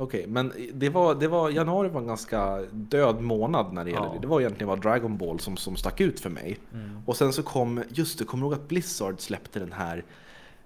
Okej, 0.00 0.24
men 0.28 0.52
det 0.74 0.88
var, 0.88 1.14
det 1.14 1.28
var, 1.28 1.50
januari 1.50 1.88
var 1.88 2.00
en 2.00 2.06
ganska 2.06 2.58
död 2.72 3.20
månad 3.20 3.72
när 3.72 3.84
det 3.84 3.90
gäller 3.90 4.06
Ja. 4.06 4.12
det. 4.12 4.18
Det 4.20 4.26
var 4.26 4.40
egentligen 4.40 4.66
bara 4.68 4.76
Dragon 4.76 5.16
Ball 5.18 5.40
som, 5.40 5.56
som 5.56 5.76
stack 5.76 6.00
ut 6.00 6.20
för 6.20 6.30
mig. 6.30 6.58
Mm. 6.72 7.00
Och 7.06 7.16
sen 7.16 7.32
så 7.32 7.42
kom, 7.42 7.82
just 7.88 8.18
det, 8.18 8.24
kommer 8.24 8.42
du 8.42 8.46
ihåg 8.52 8.60
att 8.62 8.68
Blizzard 8.68 9.20
släppte 9.20 9.58
den 9.58 9.72
här 9.72 10.04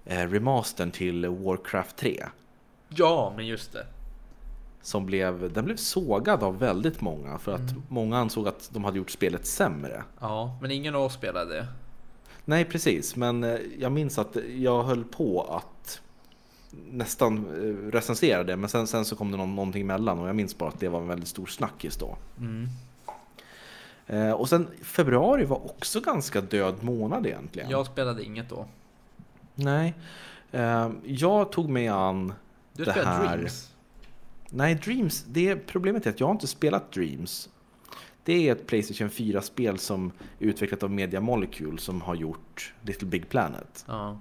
eh, 0.05 0.29
remastern 0.29 0.91
till 0.91 1.25
Warcraft 1.27 1.97
3? 1.97 2.25
Ja, 2.89 3.33
men 3.35 3.45
just 3.47 3.73
det. 3.73 3.85
Som 4.81 5.05
blev, 5.05 5.53
den 5.53 5.65
blev 5.65 5.75
sågad 5.75 6.43
av 6.43 6.59
väldigt 6.59 7.01
många 7.01 7.37
för 7.37 7.53
att 7.53 7.71
Mm. 7.71 7.83
många 7.89 8.17
ansåg 8.17 8.47
att 8.47 8.69
de 8.73 8.83
hade 8.83 8.97
gjort 8.97 9.11
spelet 9.11 9.45
sämre. 9.45 10.03
Ja, 10.19 10.57
men 10.61 10.71
ingen 10.71 10.95
av 10.95 11.01
oss 11.01 11.13
spelade 11.13 11.53
det. 11.53 11.67
Nej 12.45 12.65
precis, 12.65 13.15
men 13.15 13.43
eh, 13.43 13.57
jag 13.79 13.91
minns 13.91 14.17
att 14.19 14.37
jag 14.55 14.83
höll 14.83 15.03
på 15.03 15.41
att 15.41 16.01
nästan 16.91 17.37
eh, 17.37 17.91
recensera 17.91 18.43
det 18.43 18.55
men 18.55 18.69
sen, 18.69 18.87
sen 18.87 19.05
så 19.05 19.15
kom 19.15 19.31
det 19.31 19.37
någon, 19.37 19.55
någonting 19.55 19.81
emellan 19.81 20.19
och 20.19 20.27
jag 20.27 20.35
minns 20.35 20.57
bara 20.57 20.69
att 20.69 20.79
det 20.79 20.87
var 20.89 20.99
en 21.01 21.07
väldigt 21.07 21.27
stor 21.27 21.45
snackis 21.45 21.97
då. 21.97 22.17
Mm. 22.39 22.67
Eh, 24.07 24.31
och 24.31 24.49
sen 24.49 24.67
februari 24.81 25.45
var 25.45 25.65
också 25.65 25.99
ganska 26.01 26.41
död 26.41 26.75
månad 26.83 27.25
egentligen. 27.25 27.69
Jag 27.69 27.85
spelade 27.85 28.23
inget 28.23 28.49
då. 28.49 28.65
Nej, 29.55 29.93
eh, 30.51 30.89
jag 31.03 31.51
tog 31.51 31.69
mig 31.69 31.87
an 31.87 32.33
Du 32.73 32.83
Det 32.85 32.91
spelade 32.91 33.15
här- 33.27 33.37
Dreams. 33.37 33.69
Nej, 34.49 34.75
Dreams, 34.75 35.23
det 35.27 35.55
problemet 35.55 36.05
är 36.05 36.09
att 36.09 36.19
jag 36.19 36.27
har 36.27 36.31
inte 36.33 36.47
spelat 36.47 36.91
Dreams. 36.91 37.49
Det 38.23 38.47
är 38.47 38.51
ett 38.51 38.67
Playstation 38.67 39.09
4-spel 39.09 39.77
som 39.77 40.11
är 40.39 40.45
utvecklat 40.45 40.83
av 40.83 40.91
Media 40.91 41.21
Molecule 41.21 41.77
som 41.77 42.01
har 42.01 42.15
gjort 42.15 42.73
Little 42.81 43.07
Big 43.07 43.29
Planet. 43.29 43.85
Ja. 43.87 44.19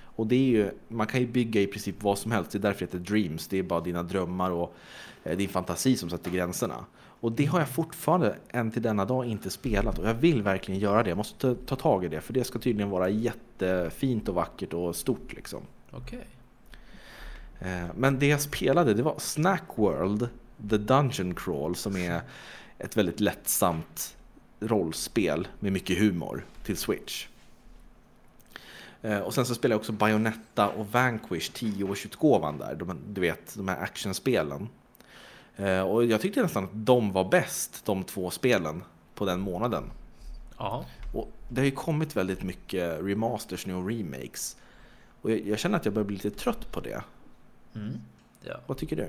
Och 0.00 0.26
det 0.26 0.36
är 0.36 0.48
ju, 0.48 0.70
man 0.88 1.06
kan 1.06 1.20
ju 1.20 1.26
bygga 1.26 1.60
i 1.60 1.66
princip 1.66 2.02
vad 2.02 2.18
som 2.18 2.32
helst, 2.32 2.50
det 2.50 2.58
är 2.58 2.60
därför 2.60 2.78
det 2.80 2.84
heter 2.84 2.98
Dreams. 2.98 3.48
Det 3.48 3.58
är 3.58 3.62
bara 3.62 3.80
dina 3.80 4.02
drömmar 4.02 4.50
och 4.50 4.74
eh, 5.24 5.36
din 5.36 5.48
fantasi 5.48 5.96
som 5.96 6.10
sätter 6.10 6.30
gränserna. 6.30 6.84
Och 7.20 7.32
det 7.32 7.44
har 7.44 7.58
jag 7.58 7.68
fortfarande 7.68 8.36
än 8.48 8.70
till 8.70 8.82
denna 8.82 9.04
dag 9.04 9.24
inte 9.26 9.50
spelat 9.50 9.98
och 9.98 10.08
jag 10.08 10.14
vill 10.14 10.42
verkligen 10.42 10.80
göra 10.80 11.02
det. 11.02 11.08
Jag 11.08 11.16
måste 11.16 11.38
ta, 11.38 11.54
ta 11.66 11.76
tag 11.76 12.04
i 12.04 12.08
det 12.08 12.20
för 12.20 12.32
det 12.32 12.44
ska 12.44 12.58
tydligen 12.58 12.90
vara 12.90 13.08
jättefint 13.08 14.28
och 14.28 14.34
vackert 14.34 14.74
och 14.74 14.96
stort 14.96 15.32
liksom. 15.32 15.60
Okej. 15.90 16.26
Eh, 17.60 17.86
Men 17.96 18.18
det 18.18 18.26
jag 18.26 18.40
spelade 18.40 18.94
det 18.94 19.02
var 19.02 19.14
Snack 19.18 19.64
World 19.74 20.28
The 20.70 20.76
Dungeon 20.76 21.34
Crawl 21.34 21.74
som 21.74 21.96
är 21.96 22.20
ett 22.78 22.96
väldigt 22.96 23.20
lättsamt 23.20 24.16
rollspel 24.60 25.48
med 25.60 25.72
mycket 25.72 25.98
humor 25.98 26.46
till 26.64 26.76
Switch. 26.76 27.26
Eh, 29.02 29.18
Och 29.18 29.34
sen 29.34 29.46
så 29.46 29.54
spelade 29.54 29.74
jag 29.74 29.78
också 29.80 29.92
Bayonetta 29.92 30.68
och 30.68 30.92
Vanquish 30.92 31.50
10-årsutgåvan 31.52 32.58
där, 32.58 32.74
de, 32.74 32.98
du 33.08 33.20
vet 33.20 33.54
de 33.56 33.68
här 33.68 33.82
actionspelen. 33.82 34.68
Eh, 35.56 35.80
Och 35.80 36.04
jag 36.04 36.20
tyckte 36.20 36.42
nästan 36.42 36.64
att 36.64 36.70
de 36.72 37.12
var 37.12 37.24
bäst, 37.28 37.84
de 37.84 38.04
två 38.04 38.30
spelen, 38.30 38.84
på 39.14 39.24
den 39.24 39.40
månaden. 39.40 39.90
Ja. 40.58 40.84
Och 41.14 41.32
det 41.48 41.60
har 41.60 41.64
ju 41.66 41.70
kommit 41.70 42.16
väldigt 42.16 42.42
mycket 42.42 43.00
remasters 43.02 43.66
nu 43.66 43.74
och 43.74 43.88
remakes. 43.88 44.56
Och 45.22 45.30
jag, 45.30 45.40
jag 45.46 45.58
känner 45.58 45.76
att 45.76 45.84
jag 45.84 45.94
börjar 45.94 46.06
bli 46.06 46.16
lite 46.16 46.30
trött 46.30 46.72
på 46.72 46.80
det. 46.80 47.02
Mm. 47.74 48.00
ja. 48.42 48.60
Vad 48.66 48.78
tycker 48.78 48.96
du? 48.96 49.02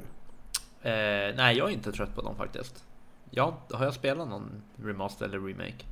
Eh, 0.89 1.35
nej, 1.35 1.57
jag 1.57 1.69
är 1.69 1.73
inte 1.73 1.91
trött 1.91 2.15
på 2.15 2.21
dem 2.21 2.35
faktiskt. 2.35 2.83
Ja, 3.31 3.57
har 3.73 3.85
jag 3.85 3.93
spelat 3.93 4.27
någon 4.27 4.61
remaster 4.83 5.25
eller 5.25 5.39
remake? 5.39 5.85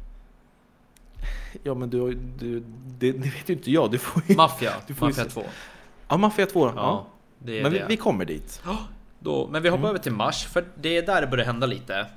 Ja 1.64 1.74
men 1.74 1.90
du, 1.90 2.14
du 2.14 2.60
det, 2.88 3.12
det 3.12 3.18
vet 3.30 3.50
ju 3.50 3.54
inte 3.54 3.72
jag. 3.72 3.92
Du 3.92 3.98
får 3.98 4.24
ju... 4.28 4.36
Mafia, 4.36 4.72
Du 4.88 4.94
får 4.94 5.06
Mafia 5.08 5.24
se- 5.24 5.30
2. 5.30 5.44
Ja, 6.08 6.18
Mafia 6.18 6.46
2. 6.46 6.66
Ja. 6.68 6.74
Ja, 6.76 7.06
det 7.40 7.60
är 7.60 7.64
Men 7.64 7.72
vi, 7.72 7.80
det. 7.80 7.86
vi 7.90 7.98
kommer 7.98 8.26
dit. 8.26 8.62
Då, 9.20 9.48
men 9.52 9.62
vi 9.64 9.70
hoppar 9.70 9.80
Mm. 9.80 9.90
över 9.90 10.00
till 10.00 10.12
mars, 10.14 10.46
för 10.46 10.66
det 10.76 10.98
är 10.98 11.06
där 11.06 11.22
det 11.22 11.28
börjar 11.28 11.46
hända 11.46 11.68
lite. 11.68 12.08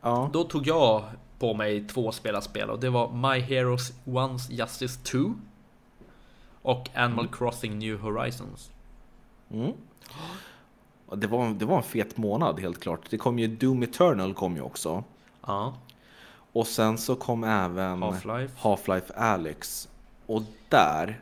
Ja. 0.00 0.30
Då 0.32 0.44
tog 0.44 0.66
jag 0.66 1.04
på 1.38 1.54
mig 1.54 1.84
två 1.88 2.12
spelarspel 2.12 2.70
och 2.70 2.80
det 2.80 2.90
var 2.90 3.12
My 3.12 3.40
Heroes 3.40 3.92
Once 4.04 4.52
Justice 4.52 5.00
2 5.02 5.34
och 6.62 6.88
Animal 6.94 7.28
Crossing 7.28 7.78
New 7.78 7.98
Horizons. 7.98 8.70
Mm. 9.50 9.72
Det, 11.14 11.26
var, 11.26 11.54
det 11.54 11.64
var 11.64 11.76
en 11.76 11.82
fet 11.82 12.16
månad 12.16 12.60
helt 12.60 12.80
klart. 12.80 13.00
Det 13.10 13.18
kom 13.18 13.38
ju 13.38 13.46
Doom 13.46 13.82
Eternal 13.82 14.34
kom 14.34 14.56
ju 14.56 14.62
också. 14.62 15.04
Ja, 15.46 15.74
Och 16.52 16.66
sen 16.66 16.98
så 16.98 17.16
kom 17.16 17.44
även 17.44 18.02
Half-Life. 18.02 18.50
Half-Life 18.58 19.12
Alyx. 19.16 19.88
Och 20.26 20.42
där, 20.68 21.20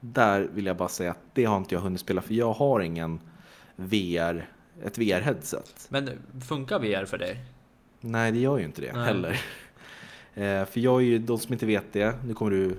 där 0.00 0.40
vill 0.40 0.66
jag 0.66 0.76
bara 0.76 0.88
säga 0.88 1.10
att 1.10 1.24
det 1.34 1.44
har 1.44 1.56
inte 1.56 1.74
jag 1.74 1.82
hunnit 1.82 2.00
spela 2.00 2.22
för 2.22 2.34
jag 2.34 2.52
har 2.52 2.80
ingen 2.80 3.20
VR, 3.76 4.48
ett 4.84 4.98
VR-headset. 4.98 5.86
Men 5.88 6.10
funkar 6.48 6.78
VR 6.78 7.04
för 7.04 7.18
dig? 7.18 7.44
Nej, 8.00 8.32
det 8.32 8.38
gör 8.38 8.58
ju 8.58 8.64
inte 8.64 8.80
det 8.80 8.92
Nej. 8.92 9.04
heller. 9.04 9.40
Eh, 10.34 10.64
för 10.64 10.80
jag 10.80 10.96
är 10.96 11.04
ju, 11.04 11.18
de 11.18 11.38
som 11.38 11.52
inte 11.52 11.66
vet 11.66 11.92
det, 11.92 12.14
nu 12.24 12.34
kommer 12.34 12.50
du 12.50 12.76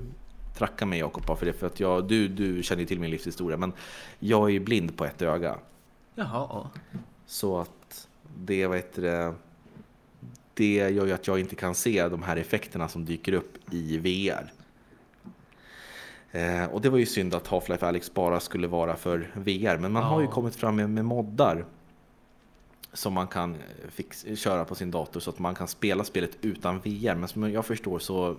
tracka 0.57 0.85
mig 0.85 0.99
Jakob 0.99 1.37
för 1.39 1.45
det, 1.45 1.53
för 1.53 1.67
att 1.67 1.79
jag, 1.79 2.07
du, 2.07 2.27
du 2.27 2.63
känner 2.63 2.79
ju 2.79 2.85
till 2.85 2.99
min 2.99 3.11
livshistoria, 3.11 3.57
men 3.57 3.73
jag 4.19 4.49
är 4.49 4.53
ju 4.53 4.59
blind 4.59 4.97
på 4.97 5.05
ett 5.05 5.21
öga. 5.21 5.57
Jaha. 6.15 6.67
Så 7.25 7.59
att 7.59 8.07
det, 8.37 8.67
vad 8.67 8.77
heter 8.77 9.01
det, 9.01 9.33
det 10.53 10.73
gör 10.75 11.05
ju 11.05 11.11
att 11.11 11.27
jag 11.27 11.39
inte 11.39 11.55
kan 11.55 11.75
se 11.75 12.07
de 12.07 12.23
här 12.23 12.37
effekterna 12.37 12.87
som 12.87 13.05
dyker 13.05 13.33
upp 13.33 13.73
i 13.73 13.97
VR. 13.97 14.53
Eh, 16.31 16.65
och 16.65 16.81
det 16.81 16.89
var 16.89 16.97
ju 16.97 17.05
synd 17.05 17.33
att 17.33 17.47
Half-Life 17.47 17.85
Alyx 17.87 18.13
bara 18.13 18.39
skulle 18.39 18.67
vara 18.67 18.95
för 18.95 19.31
VR, 19.33 19.77
men 19.77 19.91
man 19.91 20.03
har 20.03 20.19
ju 20.21 20.25
Ja. 20.25 20.31
kommit 20.31 20.55
fram 20.55 20.75
med, 20.75 20.89
med 20.89 21.05
moddar 21.05 21.65
som 22.93 23.13
man 23.13 23.27
kan 23.27 23.57
fix, 23.89 24.25
köra 24.35 24.65
på 24.65 24.75
sin 24.75 24.91
dator 24.91 25.19
så 25.19 25.29
att 25.29 25.39
man 25.39 25.55
kan 25.55 25.67
spela 25.67 26.03
spelet 26.03 26.37
utan 26.41 26.79
VR. 26.79 27.15
Men 27.15 27.27
som 27.27 27.51
jag 27.51 27.65
förstår 27.65 27.99
så 27.99 28.35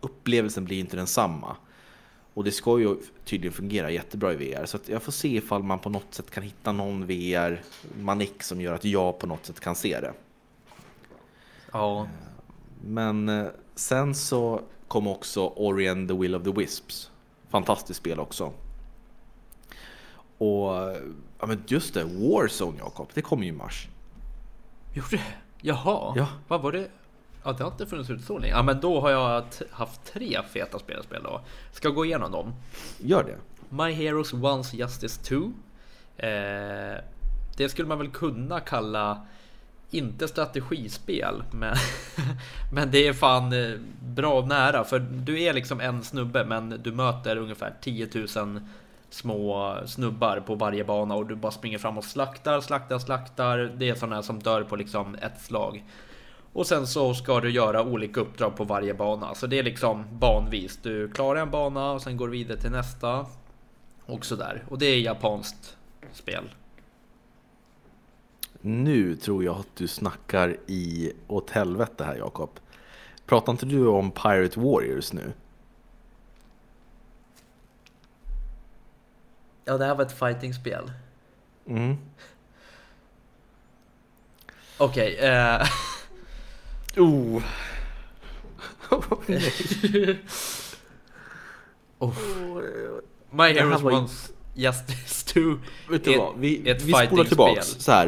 upplevelsen 0.00 0.64
blir 0.64 0.80
inte 0.80 0.96
densamma. 0.96 1.56
Och 2.38 2.44
det 2.44 2.52
ska 2.52 2.78
ju 2.78 2.96
tydligen 3.24 3.52
fungera 3.52 3.90
jättebra 3.90 4.32
i 4.32 4.36
VR. 4.36 4.66
Så 4.66 4.78
jag 4.86 5.02
får 5.02 5.12
se 5.12 5.28
ifall 5.28 5.62
man 5.62 5.78
på 5.78 5.90
något 5.90 6.14
sätt 6.14 6.30
kan 6.30 6.42
hitta 6.42 6.72
någon 6.72 7.06
VR-manik 7.06 8.42
som 8.42 8.60
gör 8.60 8.74
att 8.74 8.84
jag 8.84 9.18
på 9.18 9.26
något 9.26 9.46
sätt 9.46 9.60
kan 9.60 9.74
se 9.74 10.00
det. 10.00 10.12
Ja. 11.72 12.08
Men 12.84 13.28
eh, 13.28 13.46
sen 13.74 14.14
så 14.14 14.60
kom 14.88 15.06
också 15.06 15.46
Ori 15.46 15.88
and 15.88 16.08
the 16.08 16.14
Will 16.14 16.34
of 16.34 16.42
the 16.42 16.52
Wisps. 16.52 17.10
Fantastiskt 17.48 18.00
spel 18.00 18.20
också. 18.20 18.52
Och 20.38 20.70
ja, 21.38 21.46
men 21.46 21.62
just 21.66 21.94
det, 21.94 22.04
Warzone 22.04 22.78
Jakob, 22.78 23.08
det 23.14 23.22
kom 23.22 23.42
ju 23.42 23.48
i 23.48 23.52
mars. 23.52 23.88
Gjorde 24.94 25.16
det? 25.16 25.34
Jaha. 25.60 26.14
Ja. 26.16 26.28
Vad 26.48 26.62
var 26.62 26.72
det? 26.72 26.90
Ja, 27.44 27.52
det 27.52 27.64
har 27.64 27.70
inte 27.70 27.86
funnits 27.86 28.10
ut 28.10 28.24
så 28.24 28.38
länge. 28.38 28.52
Ja, 28.52 28.62
men 28.62 28.80
då 28.80 29.00
har 29.00 29.10
jag 29.10 29.44
haft 29.70 30.04
tre 30.12 30.38
feta 30.50 30.78
spelarspel 30.78 31.22
då. 31.22 31.40
Ska 31.72 31.88
gå 31.88 32.04
igenom 32.04 32.32
dem. 32.32 32.54
Gör 32.98 33.24
det. 33.24 33.36
My 33.68 33.92
Heroes 33.92 34.32
Once 34.32 34.76
Justice 34.76 35.22
2. 35.22 35.34
Eh, 36.16 36.98
det 37.56 37.68
skulle 37.68 37.88
man 37.88 37.98
väl 37.98 38.08
kunna 38.08 38.60
kalla 38.60 39.26
inte 39.90 40.28
strategispel, 40.28 41.42
men, 41.50 41.74
men 42.72 42.90
det 42.90 43.06
är 43.06 43.12
fan 43.12 43.52
eh, 43.52 43.78
bra 44.00 44.46
nära. 44.46 44.84
För 44.84 44.98
du 44.98 45.42
är 45.42 45.52
liksom 45.52 45.80
en 45.80 46.04
snubbe, 46.04 46.44
men 46.44 46.80
du 46.82 46.92
möter 46.92 47.36
ungefär 47.36 47.74
10 47.80 48.08
000 48.36 48.60
små 49.10 49.76
snubbar 49.86 50.40
på 50.40 50.54
varje 50.54 50.84
bana 50.84 51.14
och 51.14 51.26
du 51.26 51.34
bara 51.34 51.52
springer 51.52 51.78
fram 51.78 51.98
och 51.98 52.04
slaktar, 52.04 52.60
slaktar, 52.60 52.98
slaktar. 52.98 53.58
Det 53.76 53.88
är 53.88 53.94
sådana 53.94 54.22
som 54.22 54.38
dör 54.38 54.62
på 54.62 54.76
liksom 54.76 55.14
ett 55.14 55.40
slag. 55.40 55.84
Och 56.52 56.66
sen 56.66 56.86
så 56.86 57.14
ska 57.14 57.40
du 57.40 57.50
göra 57.50 57.82
olika 57.82 58.20
uppdrag 58.20 58.56
på 58.56 58.64
varje 58.64 58.94
bana. 58.94 59.34
Så 59.34 59.46
det 59.46 59.58
är 59.58 59.62
liksom 59.62 60.04
banvis. 60.18 60.78
Du 60.82 61.10
klarar 61.10 61.40
en 61.40 61.50
bana 61.50 61.92
och 61.92 62.02
sen 62.02 62.16
går 62.16 62.26
du 62.26 62.32
vidare 62.32 62.60
till 62.60 62.70
nästa. 62.70 63.26
Och 64.06 64.24
sådär. 64.24 64.64
Och 64.68 64.78
det 64.78 64.86
är 64.86 65.00
japanskt 65.00 65.76
spel. 66.12 66.44
Nu 68.60 69.16
tror 69.16 69.44
jag 69.44 69.56
att 69.56 69.76
du 69.76 69.88
snackar 69.88 70.56
i 70.66 71.12
åt 71.26 71.50
helvete 71.50 72.04
här 72.04 72.16
Jakob. 72.16 72.50
Pratar 73.26 73.52
inte 73.52 73.66
du 73.66 73.86
om 73.86 74.10
Pirate 74.10 74.60
Warriors 74.60 75.12
nu? 75.12 75.32
Ja, 79.64 79.78
det 79.78 79.84
här 79.84 79.94
var 79.94 80.04
ett 80.04 80.18
fightingspel. 80.18 80.92
Mm. 81.66 81.96
Okej, 84.78 85.16
eh, 85.18 85.66
Oh. 86.98 87.42
My 93.30 93.52
Det 93.52 93.60
Heroes 93.60 93.82
ju- 93.82 93.86
Once 93.86 94.32
Justice 94.54 95.34
2 95.34 95.40
Vet 95.90 96.04
du 96.04 96.16
vad? 96.18 96.38
Vi, 96.38 96.70
ett 96.70 96.82
vi 96.82 96.92
spolar 96.92 97.24
tillbaks 97.24 97.66
så 97.66 97.92
här. 97.92 98.06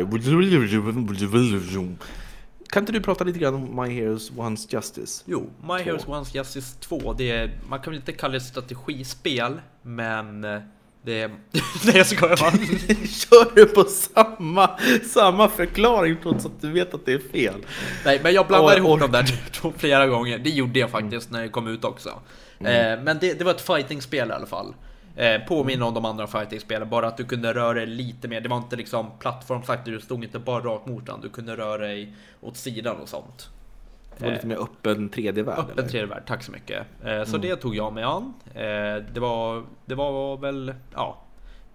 Kan 2.68 2.82
inte 2.82 2.92
du 2.92 3.00
prata 3.00 3.24
lite 3.24 3.38
grann 3.38 3.54
om 3.54 3.82
My 3.82 3.94
Heroes 3.94 4.32
Once 4.36 4.68
Justice? 4.70 5.24
Jo, 5.26 5.50
My 5.62 5.82
Heroes 5.82 6.06
Once 6.08 6.38
Justice 6.38 6.76
2, 6.80 7.12
det 7.12 7.30
är, 7.30 7.58
man 7.68 7.80
kan 7.80 7.90
väl 7.90 8.00
inte 8.00 8.12
kalla 8.12 8.34
det 8.34 8.40
strategispel, 8.40 9.60
men 9.82 10.44
eh, 10.44 10.60
det. 11.02 11.28
Nej 11.84 11.96
jag 11.96 12.06
skojar 12.06 12.36
bara. 12.36 12.50
Kör 13.06 13.54
du 13.54 13.66
på 13.66 13.84
samma, 13.84 14.70
samma 15.14 15.48
förklaring 15.48 16.16
trots 16.22 16.46
att 16.46 16.60
du 16.60 16.72
vet 16.72 16.94
att 16.94 17.06
det 17.06 17.12
är 17.12 17.18
fel? 17.32 17.54
Nej, 18.04 18.20
men 18.22 18.32
jag 18.32 18.46
blandar 18.46 18.72
Oj, 18.74 18.78
ihop 18.78 19.00
dem 19.00 19.12
där 19.12 19.50
två- 19.52 19.72
flera 19.76 20.06
gånger. 20.06 20.38
Det 20.38 20.50
gjorde 20.50 20.78
jag 20.78 20.90
faktiskt 20.90 21.30
när 21.30 21.42
det 21.42 21.48
kom 21.48 21.66
ut 21.68 21.84
också. 21.84 22.08
Eh, 22.60 23.00
men 23.02 23.18
det, 23.20 23.38
det 23.38 23.44
var 23.44 23.50
ett 23.50 23.60
fightingspel 23.60 24.28
i 24.28 24.32
alla 24.32 24.46
fall. 24.46 24.74
Eh, 25.16 25.38
påminner 25.48 25.86
om 25.86 25.94
de 25.94 26.04
andra 26.04 26.26
fightingspelen, 26.26 26.88
bara 26.88 27.06
att 27.08 27.16
du 27.16 27.24
kunde 27.24 27.54
röra 27.54 27.72
dig 27.74 27.86
lite 27.86 28.28
mer. 28.28 28.40
Det 28.40 28.48
var 28.48 28.56
inte 28.56 28.76
liksom 28.76 29.06
plattformsakt, 29.18 29.84
du 29.84 30.00
stod 30.00 30.24
inte 30.24 30.38
bara 30.38 30.60
rakt 30.64 30.86
mot 30.86 31.06
den. 31.06 31.20
Du 31.20 31.28
kunde 31.28 31.56
röra 31.56 31.78
dig 31.86 32.14
åt 32.40 32.56
sidan 32.56 32.96
och 32.96 33.08
sånt. 33.08 33.48
Var 34.20 34.32
lite 34.32 34.46
mer 34.46 34.56
öppen 34.56 35.10
3D-värld 35.10 35.58
Öppen 35.58 35.78
eller? 35.78 35.88
tredje 35.88 36.06
värld, 36.06 36.22
tack 36.26 36.42
så 36.42 36.52
mycket. 36.52 36.86
Eh, 37.04 37.24
så 37.24 37.38
det 37.38 37.56
tog 37.56 37.76
jag 37.76 37.92
mig 37.92 38.04
an. 38.04 38.34
Eh, 38.54 38.62
det, 39.12 39.20
var, 39.20 39.64
det 39.86 39.94
var 39.94 40.36
väl, 40.36 40.74
ja, 40.94 41.24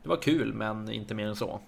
det 0.03 0.09
var 0.09 0.17
kul 0.17 0.53
men 0.53 0.91
inte 0.91 1.13
mer 1.13 1.27
än 1.27 1.35
så. 1.35 1.59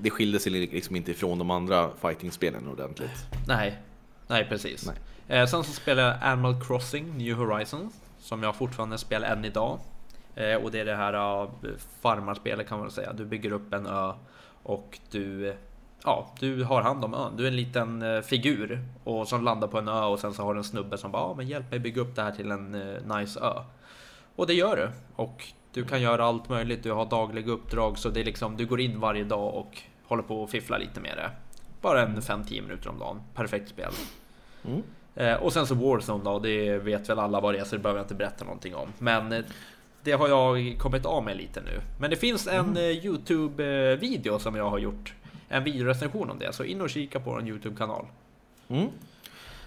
Det 0.00 0.10
skilde 0.10 0.38
sig 0.38 0.52
liksom 0.52 0.96
inte 0.96 1.10
ifrån 1.10 1.38
de 1.38 1.50
andra 1.50 1.90
fighting-spelen 2.00 2.68
ordentligt. 2.68 3.26
Nej, 3.48 3.78
nej 4.26 4.46
precis. 4.48 4.86
Nej. 4.86 5.40
Eh, 5.40 5.46
sen 5.46 5.64
så 5.64 5.72
spelade 5.72 6.08
jag 6.08 6.16
Animal 6.22 6.60
Crossing 6.64 7.18
New 7.18 7.34
Horizons 7.34 7.94
som 8.18 8.42
jag 8.42 8.56
fortfarande 8.56 8.98
spelar 8.98 9.28
än 9.28 9.44
idag. 9.44 9.78
Eh, 10.34 10.54
och 10.54 10.70
det 10.70 10.80
är 10.80 10.84
det 10.84 10.96
här 10.96 11.42
uh, 11.42 11.50
farmarspelet 12.00 12.68
kan 12.68 12.78
man 12.78 12.86
väl 12.86 12.92
säga. 12.92 13.12
Du 13.12 13.24
bygger 13.24 13.52
upp 13.52 13.74
en 13.74 13.86
ö 13.86 14.12
och 14.62 14.98
du 15.10 15.54
ja, 16.04 16.34
du 16.40 16.64
har 16.64 16.82
hand 16.82 17.04
om 17.04 17.14
ön. 17.14 17.36
Du 17.36 17.44
är 17.44 17.48
en 17.48 17.56
liten 17.56 18.02
eh, 18.02 18.20
figur 18.20 18.84
och 19.04 19.28
som 19.28 19.44
landar 19.44 19.68
på 19.68 19.78
en 19.78 19.88
ö 19.88 20.04
och 20.04 20.20
sen 20.20 20.34
så 20.34 20.42
har 20.42 20.54
du 20.54 20.58
en 20.58 20.64
snubbe 20.64 20.98
som 20.98 21.12
bara, 21.12 21.22
ja 21.22 21.34
men 21.34 21.48
hjälp 21.48 21.70
mig 21.70 21.80
bygga 21.80 22.02
upp 22.02 22.16
det 22.16 22.22
här 22.22 22.30
till 22.30 22.50
en 22.50 22.74
eh, 22.74 23.16
nice 23.16 23.40
ö. 23.40 23.52
Och 24.36 24.46
det 24.46 24.54
gör 24.54 24.76
du. 24.76 24.90
Och 25.16 25.44
du 25.72 25.84
kan 25.84 26.02
göra 26.02 26.24
allt 26.24 26.48
möjligt. 26.48 26.82
Du 26.82 26.92
har 26.92 27.06
dagliga 27.06 27.52
uppdrag 27.52 27.98
så 27.98 28.08
det 28.08 28.20
är 28.20 28.24
liksom, 28.24 28.56
du 28.56 28.66
går 28.66 28.80
in 28.80 29.00
varje 29.00 29.24
dag 29.24 29.54
och 29.54 29.82
håller 30.04 30.22
på 30.22 30.42
och 30.42 30.50
fifflar 30.50 30.78
lite 30.78 31.00
med 31.00 31.16
det. 31.16 31.30
Bara 31.80 32.02
en 32.02 32.20
5-10 32.20 32.62
minuter 32.62 32.90
om 32.90 32.98
dagen. 32.98 33.20
Perfekt 33.34 33.68
spel. 33.68 33.92
Mm. 34.64 34.82
Eh, 35.14 35.34
och 35.34 35.52
sen 35.52 35.66
så 35.66 35.74
Warzone 35.74 36.24
då, 36.24 36.38
det 36.38 36.78
vet 36.78 37.08
väl 37.08 37.18
alla 37.18 37.40
vad 37.40 37.54
det 37.54 37.58
är 37.58 37.64
så 37.64 37.76
det 37.76 37.82
behöver 37.82 37.98
jag 38.00 38.04
inte 38.04 38.14
berätta 38.14 38.44
någonting 38.44 38.74
om. 38.74 38.88
Men 38.98 39.44
det 40.02 40.12
har 40.12 40.28
jag 40.28 40.78
kommit 40.78 41.06
av 41.06 41.24
med 41.24 41.36
lite 41.36 41.60
nu. 41.60 41.80
Men 42.00 42.10
det 42.10 42.16
finns 42.16 42.46
en 42.46 42.76
eh, 42.76 42.82
Youtube-video 42.82 44.38
som 44.38 44.56
jag 44.56 44.70
har 44.70 44.78
gjort. 44.78 45.14
En 45.48 45.64
videorecension 45.64 46.30
om 46.30 46.38
det, 46.38 46.52
så 46.52 46.64
in 46.64 46.80
och 46.80 46.90
kika 46.90 47.20
på 47.20 47.30
vår 47.30 47.48
Youtube-kanal. 47.48 48.06
Mm. 48.68 48.88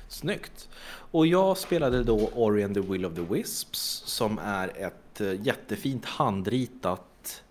Snyggt. 0.08 0.70
Och 1.12 1.28
jag 1.28 1.58
spelade 1.58 2.04
då 2.04 2.30
Ori 2.34 2.64
and 2.64 2.74
the 2.74 2.82
Will 2.82 3.06
of 3.06 3.16
the 3.16 3.22
Wisps 3.22 4.04
som 4.06 4.40
är 4.40 4.86
ett 4.86 5.22
eh, 5.22 5.42
jättefint 5.42 6.06
handritat 6.06 7.44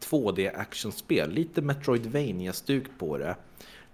2D 0.00 0.50
actionspel. 0.56 1.30
Lite 1.30 1.62
Metroidvania-stuk 1.62 2.84
på 2.98 3.18
det. 3.18 3.36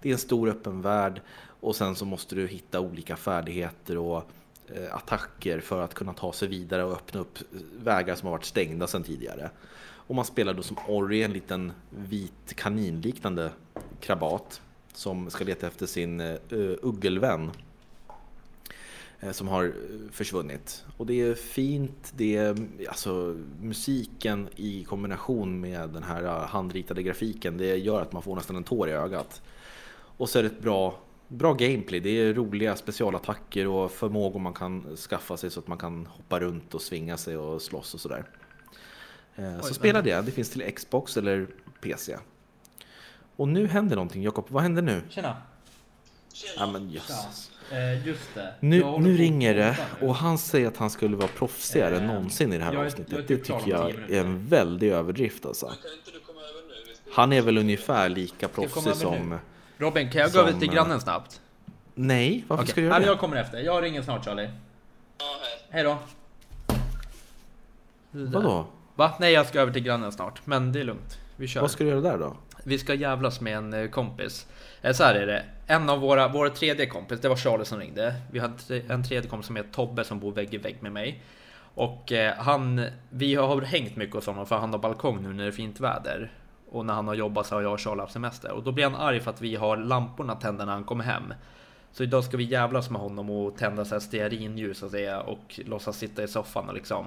Det 0.01 0.09
är 0.09 0.13
en 0.13 0.19
stor 0.19 0.49
öppen 0.49 0.81
värld 0.81 1.21
och 1.59 1.75
sen 1.75 1.95
så 1.95 2.05
måste 2.05 2.35
du 2.35 2.47
hitta 2.47 2.79
olika 2.79 3.15
färdigheter 3.15 3.97
och 3.97 4.31
eh, 4.67 4.95
attacker 4.95 5.59
för 5.59 5.81
att 5.81 5.93
kunna 5.93 6.13
ta 6.13 6.33
sig 6.33 6.47
vidare 6.47 6.83
och 6.83 6.93
öppna 6.93 7.19
upp 7.19 7.37
eh, 7.37 7.59
vägar 7.83 8.15
som 8.15 8.25
har 8.25 8.31
varit 8.31 8.45
stängda 8.45 8.87
sedan 8.87 9.03
tidigare. 9.03 9.49
Och 10.09 10.15
man 10.15 10.25
spelar 10.25 10.53
då 10.53 10.63
som 10.63 10.77
Ori, 10.87 11.23
en 11.23 11.33
liten 11.33 11.71
vit 11.89 12.55
kaninliknande 12.55 13.51
krabat 13.99 14.61
som 14.93 15.29
ska 15.29 15.43
leta 15.43 15.67
efter 15.67 15.85
sin 15.85 16.21
uh, 16.21 16.37
uggelvän 16.81 17.51
eh, 19.19 19.31
som 19.31 19.47
har 19.47 19.63
eh, 19.63 19.71
försvunnit. 20.11 20.85
Och 20.97 21.05
det 21.05 21.21
är 21.21 21.33
fint, 21.35 22.13
det 22.15 22.37
är 22.37 22.57
alltså 22.87 23.37
musiken 23.61 24.49
i 24.55 24.83
kombination 24.83 25.59
med 25.59 25.89
den 25.89 26.03
här 26.03 26.47
handritade 26.47 27.03
grafiken, 27.03 27.57
det 27.57 27.77
gör 27.77 28.01
att 28.01 28.13
man 28.13 28.21
får 28.21 28.35
nästan 28.35 28.55
en 28.55 28.63
tår 28.63 28.89
i 28.89 28.91
ögat. 28.91 29.41
Och 29.91 30.29
så 30.29 30.39
är 30.39 30.43
det 30.43 30.49
ett 30.49 30.61
bra, 30.61 30.99
bra 31.27 31.53
gameplay, 31.53 31.99
det 31.99 32.09
är 32.09 32.33
roliga 32.33 32.75
specialattacker 32.75 33.67
och 33.67 33.91
förmågor 33.91 34.39
man 34.39 34.53
kan 34.53 34.97
skaffa 34.97 35.37
sig 35.37 35.49
så 35.49 35.59
att 35.59 35.67
man 35.67 35.77
kan 35.77 36.05
hoppa 36.05 36.39
runt 36.39 36.75
och 36.75 36.81
svinga 36.81 37.17
sig 37.17 37.37
och 37.37 37.61
slåss 37.61 37.93
och 37.93 37.99
sådär. 37.99 38.23
Så 39.61 39.73
spela 39.73 40.01
det, 40.01 40.21
det 40.21 40.31
finns 40.31 40.49
till 40.49 40.73
Xbox 40.75 41.17
eller 41.17 41.47
PC. 41.81 42.17
Och 43.39 43.47
nu 43.47 43.67
händer 43.67 43.95
någonting, 43.95 44.23
Jakob, 44.23 44.45
vad 44.49 44.63
händer 44.63 44.81
nu? 44.81 45.01
Tjena! 45.09 45.35
Ja 46.57 46.67
men 46.67 46.89
jösses. 46.89 47.51
Eh, 47.71 48.07
just 48.07 48.35
det. 48.35 48.53
Nu, 48.59 48.83
nu 48.99 49.17
ringer 49.17 49.55
det 49.55 49.77
och 50.01 50.15
han 50.15 50.37
säger 50.37 50.67
att 50.67 50.77
han 50.77 50.89
skulle 50.89 51.15
vara 51.15 51.27
proffsigare 51.27 51.97
än 51.97 52.03
Eh, 52.03 52.13
någonsin 52.13 52.53
i 52.53 52.57
det 52.57 52.63
här 52.63 52.73
jag 52.73 52.85
avsnittet. 52.85 53.11
jag 53.11 53.19
är 53.19 53.27
Det 53.27 53.35
typ 53.35 53.43
tycker 53.43 53.69
jag 53.71 53.89
är 53.89 54.19
en 54.19 54.45
väldig 54.47 54.89
överdrift 54.91 55.45
alltså. 55.45 55.65
Kan 55.65 55.75
inte 55.75 56.11
du 56.11 56.19
komma 56.19 56.39
över 56.39 56.67
nu? 56.67 56.73
Vi 56.87 56.95
ska- 57.11 57.21
Han 57.21 57.33
är 57.33 57.41
väl 57.41 57.57
ungefär 57.57 58.09
lika 58.09 58.35
jag 58.39 58.53
proffsig 58.53 58.95
som... 58.95 59.29
nu? 59.29 59.39
Robin, 59.77 60.11
kan 60.11 60.21
jag 60.21 60.31
gå 60.31 60.39
över 60.39 60.53
till 60.59 60.69
eh, 60.69 60.73
grannen 60.75 61.01
snabbt? 61.01 61.41
Nej, 61.95 62.45
varför 62.47 62.63
Okej. 62.63 62.71
ska 62.71 62.81
du 62.81 62.87
göra 62.87 62.99
det? 62.99 63.05
jag 63.05 63.19
kommer 63.19 63.35
efter. 63.37 63.59
Jag 63.59 63.83
ringer 63.83 64.01
snart 64.01 64.25
Charlie. 64.25 64.49
Ja, 65.17 65.25
hej. 65.41 65.59
Hej 65.69 65.83
då. 65.83 65.97
Vadå? 68.11 68.65
Va? 68.95 69.13
Nej, 69.19 69.33
jag 69.33 69.47
ska 69.47 69.59
över 69.59 69.73
till 69.73 69.83
grannen 69.83 70.11
snart. 70.11 70.41
Men 70.45 70.71
det 70.71 70.79
är 70.79 70.83
lugnt. 70.83 71.17
Vi 71.35 71.47
kör. 71.47 71.61
Vad 71.61 71.71
ska 71.71 71.83
du 71.83 71.89
göra 71.89 72.01
där 72.01 72.17
då? 72.17 72.35
Vi 72.63 72.79
ska 72.79 72.93
jävlas 72.93 73.41
med 73.41 73.57
en 73.57 73.73
eh, 73.73 73.89
kompis. 73.89 74.47
Eh, 74.81 74.93
så 74.93 75.03
här 75.03 75.15
är 75.15 75.27
det. 75.27 75.43
En 75.67 75.89
av 75.89 75.99
våra, 75.99 76.27
vår 76.27 76.49
tredje 76.49 76.85
kompis, 76.85 77.19
det 77.19 77.29
var 77.29 77.35
Charlie 77.35 77.65
som 77.65 77.79
ringde. 77.79 78.15
Vi 78.31 78.39
har 78.39 78.51
en 78.89 79.03
tredje 79.03 79.29
kompis 79.29 79.47
som 79.47 79.55
heter 79.55 79.71
Tobbe 79.71 80.03
som 80.03 80.19
bor 80.19 80.31
vägg 80.31 80.53
i 80.53 80.57
vägg 80.57 80.77
med 80.79 80.91
mig. 80.91 81.23
Och 81.73 82.11
eh, 82.11 82.33
han, 82.37 82.85
vi 83.09 83.35
har 83.35 83.61
hängt 83.61 83.95
mycket 83.95 84.15
hos 84.15 84.25
honom 84.25 84.45
för 84.45 84.57
han 84.57 84.71
har 84.71 84.79
balkong 84.79 85.23
nu 85.23 85.33
när 85.33 85.43
det 85.43 85.49
är 85.49 85.51
fint 85.51 85.79
väder. 85.79 86.31
Och 86.71 86.85
när 86.85 86.93
han 86.93 87.07
har 87.07 87.15
jobbat 87.15 87.47
så 87.47 87.55
har 87.55 87.61
jag 87.61 87.73
och 87.73 87.79
Charlie 87.79 88.01
haft 88.01 88.13
semester. 88.13 88.51
Och 88.51 88.63
då 88.63 88.71
blir 88.71 88.83
han 88.83 88.95
arg 88.95 89.19
för 89.19 89.31
att 89.31 89.41
vi 89.41 89.55
har 89.55 89.77
lamporna 89.77 90.35
tända 90.35 90.65
när 90.65 90.73
han 90.73 90.83
kommer 90.83 91.03
hem. 91.03 91.33
Så 91.91 92.03
idag 92.03 92.23
ska 92.23 92.37
vi 92.37 92.43
jävlas 92.43 92.89
med 92.89 93.01
honom 93.01 93.29
och 93.29 93.57
tända 93.57 93.85
så 93.85 93.95
här 93.95 93.99
stearinljus 93.99 94.83
och, 94.83 94.91
säga 94.91 95.21
och 95.21 95.59
låtsas 95.65 95.97
sitta 95.97 96.23
i 96.23 96.27
soffan 96.27 96.69
och 96.69 96.73
liksom 96.73 97.05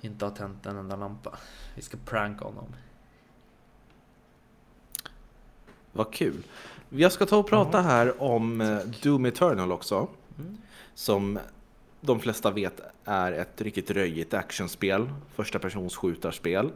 inte 0.00 0.24
ha 0.24 0.30
tänt 0.32 0.66
en 0.66 0.76
enda 0.76 0.96
lampa. 0.96 1.38
Vi 1.74 1.82
ska 1.82 1.96
pranka 2.04 2.44
honom. 2.44 2.74
Vad 5.92 6.12
kul. 6.12 6.42
Jag 6.88 7.12
ska 7.12 7.26
ta 7.26 7.36
och 7.36 7.46
prata 7.46 7.80
här 7.80 8.22
om 8.22 8.60
eh, 8.60 8.78
Doom 9.02 9.24
Eternal 9.24 9.72
också. 9.72 10.08
Som 10.94 11.38
de 12.00 12.20
flesta 12.20 12.50
vet 12.50 12.80
är 13.04 13.32
ett 13.32 13.60
riktigt 13.60 13.90
röjigt 13.90 14.34
actionspel. 14.34 15.10
Första 15.34 15.58
persons 15.58 15.96
skjutarspel. 15.96 16.70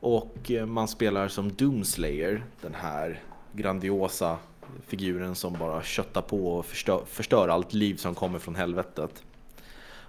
Och 0.00 0.50
eh, 0.50 0.66
man 0.66 0.88
spelar 0.88 1.28
som 1.28 1.52
Doomslayer, 1.52 2.44
den 2.60 2.74
här 2.74 3.22
grandiosa 3.52 4.38
figuren 4.86 5.34
som 5.34 5.52
bara 5.52 5.82
köttar 5.82 6.22
på 6.22 6.58
och 6.58 6.66
förstör, 6.66 7.02
förstör 7.06 7.48
allt 7.48 7.72
liv 7.72 7.96
som 7.96 8.14
kommer 8.14 8.38
från 8.38 8.54
helvetet. 8.54 9.22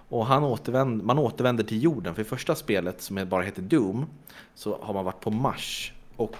Och 0.08 0.26
han 0.26 0.44
återvänder, 0.44 1.04
man 1.04 1.18
återvänder 1.18 1.64
till 1.64 1.82
jorden, 1.82 2.14
för 2.14 2.22
i 2.22 2.24
första 2.24 2.54
spelet 2.54 3.02
som 3.02 3.28
bara 3.28 3.42
heter 3.42 3.62
Doom 3.62 4.06
så 4.54 4.78
har 4.82 4.94
man 4.94 5.04
varit 5.04 5.20
på 5.20 5.30
Mars 5.30 5.92
och 6.16 6.36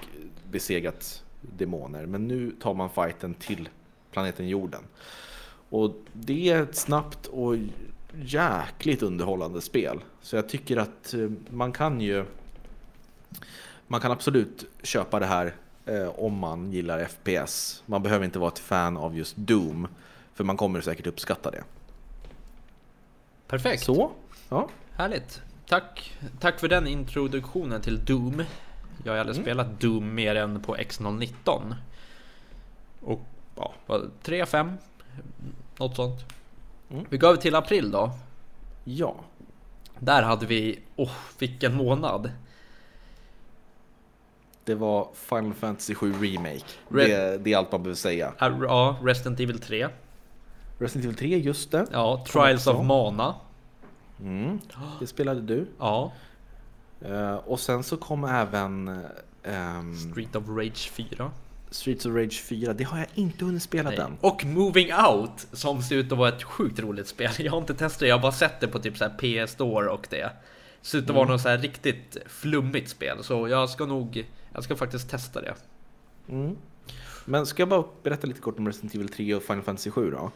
besegrat 0.51 1.25
demoner. 1.41 2.07
Men 2.07 2.29
nu 2.29 2.53
tar 2.61 2.75
man 2.75 2.91
fighten 2.91 3.35
till 3.35 3.69
planeten 4.11 4.49
jorden. 4.49 4.83
Och 5.71 5.95
det 6.13 6.51
är 6.51 6.63
ett 6.63 6.77
snabbt 6.77 7.27
och 7.27 7.57
jäkligt 8.23 9.03
underhållande 9.03 9.61
spel. 9.61 10.01
Så 10.21 10.37
jag 10.37 10.49
tycker 10.49 10.77
att 10.77 11.15
eh, 11.15 11.31
man 11.51 11.73
kan 11.73 12.01
ju 12.01 12.25
man 13.87 14.01
kan 14.01 14.13
absolut 14.13 14.65
köpa 14.83 15.19
det 15.19 15.27
här 15.27 15.55
eh, 15.87 16.09
om 16.09 16.39
man 16.39 16.73
gillar 16.73 17.05
FPS. 17.05 17.83
Man 17.87 18.03
behöver 18.03 18.25
inte 18.25 18.39
vara 18.39 18.49
ett 18.51 18.59
fan 18.59 18.97
av 18.97 19.17
just 19.17 19.37
Doom. 19.37 19.89
För 20.35 20.45
man 20.45 20.57
kommer 20.57 20.81
säkert 20.81 21.07
uppskatta 21.07 21.51
det. 21.51 21.65
Perfekt. 23.47 23.83
Så, 23.83 24.11
ja. 24.49 24.69
Härligt. 24.93 25.43
Tack. 25.69 26.19
Tack 26.41 26.61
för 26.61 26.69
den 26.69 26.87
introduktionen 26.87 27.81
till 27.81 28.05
Doom. 28.05 28.43
Jag 29.05 29.13
har 29.13 29.19
aldrig 29.19 29.37
Mm. 29.37 29.45
spelat 29.45 29.81
Doom 29.81 30.15
mer 30.15 30.35
än 30.35 30.61
på 30.63 30.77
X019. 30.77 31.75
Och 33.01 33.21
ja, 33.57 33.73
vad- 33.87 34.11
3, 34.23 34.47
5, 34.47 34.73
något 35.79 35.97
sånt. 35.97 36.21
Mm. 36.91 37.05
Vi 37.09 37.19
går 37.19 37.29
över 37.29 37.41
till 37.41 37.55
april 37.55 37.91
då. 37.91 38.11
Ja. 38.85 39.15
Där 39.99 40.23
hade 40.23 40.47
vi, 40.47 40.79
åh, 40.97 41.11
vilken 41.39 41.75
månad. 41.77 42.31
Det 44.65 44.75
var 44.75 45.09
Final 45.15 45.55
Fantasy 45.55 45.95
7 45.95 46.13
Remake. 46.13 46.65
Re- 46.89 47.07
Det, 47.07 47.39
det 47.39 47.53
är 47.53 47.57
allt 47.59 47.73
man 47.73 47.83
behöver 47.83 47.97
säga. 47.97 48.33
Ja, 48.39 48.97
Resident 49.03 49.41
Evil 49.41 49.59
3. 49.61 49.89
Resident 50.79 51.05
Evil 51.05 51.17
3, 51.17 51.39
just 51.39 51.71
det. 51.71 51.87
Ja, 51.93 52.25
Trials 52.33 52.67
of 52.67 52.85
Mana. 52.87 53.35
Mm. 54.21 54.59
Det 55.01 55.07
spelade 55.07 55.41
du. 55.41 55.67
Ja, 55.79 56.13
Eh, 57.01 57.35
och 57.35 57.61
sen 57.61 57.83
så 57.83 57.97
kom 57.97 58.25
även 58.25 59.01
ehm, 59.43 59.97
Street 59.97 60.37
of 60.37 60.45
Rage 60.49 60.91
4. 60.91 61.31
Streets 61.71 62.07
of 62.07 62.15
Rage 62.15 62.43
4. 62.43 62.73
Det 62.73 62.85
har 62.85 62.99
jag 62.99 63.07
inte 63.15 63.45
hunnit 63.45 63.63
spela 63.63 63.89
Nej. 63.89 63.99
den. 63.99 64.17
Och 64.21 64.45
Moving 64.45 64.93
Out 64.95 65.47
som 65.53 65.83
ser 65.83 65.97
ut 65.97 66.13
att 66.13 66.19
vara 66.19 66.29
ett 66.29 66.43
sjukt 66.43 66.81
roligt 66.81 67.09
spel. 67.09 67.31
Jag 67.39 67.53
har 67.53 67.59
inte 67.59 67.75
testat 67.75 68.01
det, 68.01 68.07
jag 68.09 68.17
har 68.17 68.23
bara 68.23 68.33
sett 68.33 68.61
det 68.61 68.69
på 68.69 68.79
typ 68.79 68.97
så 68.99 69.09
PS 69.19 69.53
Store 69.53 69.89
och 69.89 70.07
det. 70.11 70.31
Ser 70.83 70.99
ut 70.99 71.11
att 71.11 71.17
vara 71.17 71.29
något 71.29 71.41
så 71.41 71.49
här 71.49 71.59
riktigt 71.59 72.17
flummigt 72.27 72.91
spel 72.91 73.25
så 73.25 73.49
jag 73.49 73.71
ska 73.71 73.87
nog, 73.87 74.27
jag 74.53 74.65
ska 74.65 74.77
faktiskt 74.77 75.11
testa 75.11 75.41
det. 75.41 75.55
Mm. 76.29 76.57
Men 77.25 77.47
ska 77.47 77.63
jag 77.63 77.69
bara 77.69 77.85
berätta 78.03 78.27
lite 78.27 78.41
kort 78.41 78.59
om 78.59 78.67
Resident 78.67 78.95
Evil 78.95 79.09
3 79.09 79.35
och 79.35 79.43
Final 79.43 79.63
Fantasy 79.63 79.91
7 79.91 80.11
då? 80.11 80.31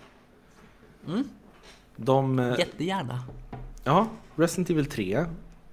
Mm. 1.09 1.25
De, 1.97 2.39
eh, 2.39 2.59
Jättegärna. 2.59 3.25
ja, 3.85 4.09
Resident 4.37 4.71
Evil 4.71 4.87
3 4.87 5.25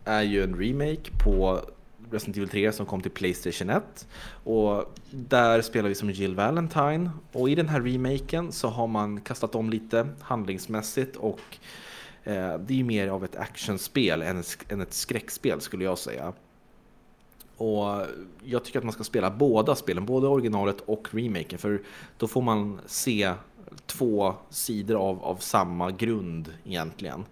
är 0.09 0.21
ju 0.21 0.43
en 0.43 0.55
remake 0.55 1.11
på 1.23 1.61
Resident 2.11 2.37
Evil 2.37 2.49
3 2.49 2.71
som 2.71 2.85
kom 2.85 3.01
till 3.01 3.11
Playstation 3.11 3.69
1. 3.69 4.07
Och 4.43 4.93
där 5.11 5.61
spelar 5.61 5.89
vi 5.89 5.95
som 5.95 6.09
Jill 6.09 6.35
Valentine. 6.35 7.09
Och 7.31 7.49
i 7.49 7.55
den 7.55 7.69
här 7.69 7.81
remaken 7.81 8.51
så 8.51 8.67
har 8.67 8.87
man 8.87 9.21
kastat 9.21 9.55
om 9.55 9.69
lite 9.69 10.07
handlingsmässigt 10.21 11.15
och 11.15 11.41
eh, 12.23 12.57
det 12.57 12.73
är 12.73 12.77
ju 12.77 12.83
mer 12.83 13.07
av 13.07 13.23
ett 13.23 13.35
actionspel 13.35 14.21
än, 14.21 14.43
än 14.69 14.81
ett 14.81 14.93
skräckspel 14.93 15.61
skulle 15.61 15.83
jag 15.83 15.97
säga. 15.97 16.33
Och 17.57 18.05
jag 18.43 18.63
tycker 18.63 18.79
att 18.79 18.85
man 18.85 18.93
ska 18.93 19.03
spela 19.03 19.31
båda 19.31 19.75
spelen, 19.75 20.05
både 20.05 20.27
originalet 20.27 20.81
och 20.85 21.07
remaken, 21.11 21.59
för 21.59 21.81
då 22.17 22.27
får 22.27 22.41
man 22.41 22.79
se 22.85 23.33
två 23.85 24.33
sidor 24.49 24.95
av, 24.95 25.23
av 25.23 25.35
samma 25.35 25.91
grund 25.91 26.53
egentligen. 26.65 27.25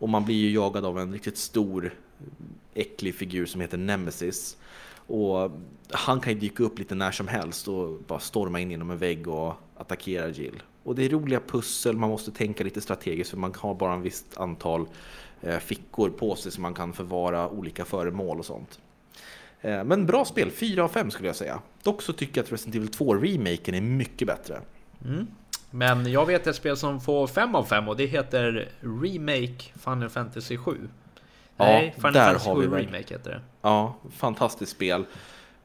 Och 0.00 0.08
man 0.08 0.24
blir 0.24 0.36
ju 0.36 0.52
jagad 0.52 0.84
av 0.84 0.98
en 0.98 1.12
riktigt 1.12 1.38
stor 1.38 1.94
äcklig 2.74 3.14
figur 3.14 3.46
som 3.46 3.60
heter 3.60 3.78
Nemesis. 3.78 4.56
Och 5.06 5.50
han 5.90 6.20
kan 6.20 6.32
ju 6.32 6.38
dyka 6.38 6.62
upp 6.62 6.78
lite 6.78 6.94
när 6.94 7.10
som 7.10 7.28
helst 7.28 7.68
och 7.68 7.98
bara 8.06 8.18
storma 8.18 8.60
in 8.60 8.70
genom 8.70 8.90
en 8.90 8.98
vägg 8.98 9.28
och 9.28 9.54
attackera 9.76 10.28
Jill. 10.28 10.62
Och 10.82 10.94
det 10.94 11.04
är 11.04 11.08
roliga 11.08 11.40
pussel, 11.40 11.96
man 11.96 12.10
måste 12.10 12.30
tänka 12.30 12.64
lite 12.64 12.80
strategiskt 12.80 13.30
för 13.30 13.36
man 13.36 13.54
har 13.58 13.74
bara 13.74 13.92
en 13.92 14.02
visst 14.02 14.36
antal 14.36 14.86
eh, 15.40 15.58
fickor 15.58 16.10
på 16.10 16.36
sig 16.36 16.52
som 16.52 16.62
man 16.62 16.74
kan 16.74 16.92
förvara 16.92 17.48
olika 17.48 17.84
föremål 17.84 18.38
och 18.38 18.46
sånt. 18.46 18.80
Eh, 19.60 19.84
men 19.84 20.06
bra 20.06 20.24
spel, 20.24 20.50
4 20.50 20.84
av 20.84 20.88
5 20.88 21.10
skulle 21.10 21.28
jag 21.28 21.36
säga. 21.36 21.60
Dock 21.82 22.02
så 22.02 22.12
tycker 22.12 22.38
jag 22.38 22.44
att 22.44 22.52
Resident 22.52 22.76
Evil 22.76 22.90
2-remaken 22.90 23.74
är 23.74 23.80
mycket 23.80 24.28
bättre. 24.28 24.60
Mm. 25.04 25.26
Men 25.70 26.12
jag 26.12 26.26
vet 26.26 26.46
ett 26.46 26.56
spel 26.56 26.76
som 26.76 27.00
får 27.00 27.26
5 27.26 27.54
av 27.54 27.64
5 27.64 27.88
och 27.88 27.96
det 27.96 28.06
heter 28.06 28.68
Remake 28.80 29.64
Final 29.84 30.08
Fantasy 30.08 30.56
7. 30.56 30.88
Ja, 31.60 31.66
Nej, 31.72 31.92
Final 31.96 32.12
där 32.12 32.24
Fantasy 32.26 32.48
har 32.48 32.56
7 32.56 32.60
vi 32.62 32.66
väl- 32.66 32.86
Remake 32.86 33.14
heter 33.14 33.30
det. 33.30 33.40
Ja, 33.62 33.94
fantastiskt 34.16 34.72
spel. 34.72 35.04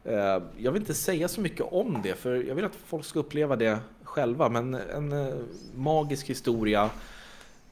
Eh, 0.03 0.13
Jag 0.57 0.71
vill 0.71 0.81
inte 0.81 0.93
säga 0.93 1.27
så 1.27 1.41
mycket 1.41 1.65
om 1.71 1.99
det, 2.03 2.15
för 2.15 2.35
jag 2.43 2.55
vill 2.55 2.65
att 2.65 2.75
folk 2.85 3.05
ska 3.05 3.19
uppleva 3.19 3.55
det 3.55 3.79
själva. 4.03 4.49
Men 4.49 4.73
en 4.73 5.11
eh, 5.11 5.33
magisk 5.75 6.29
historia, 6.29 6.89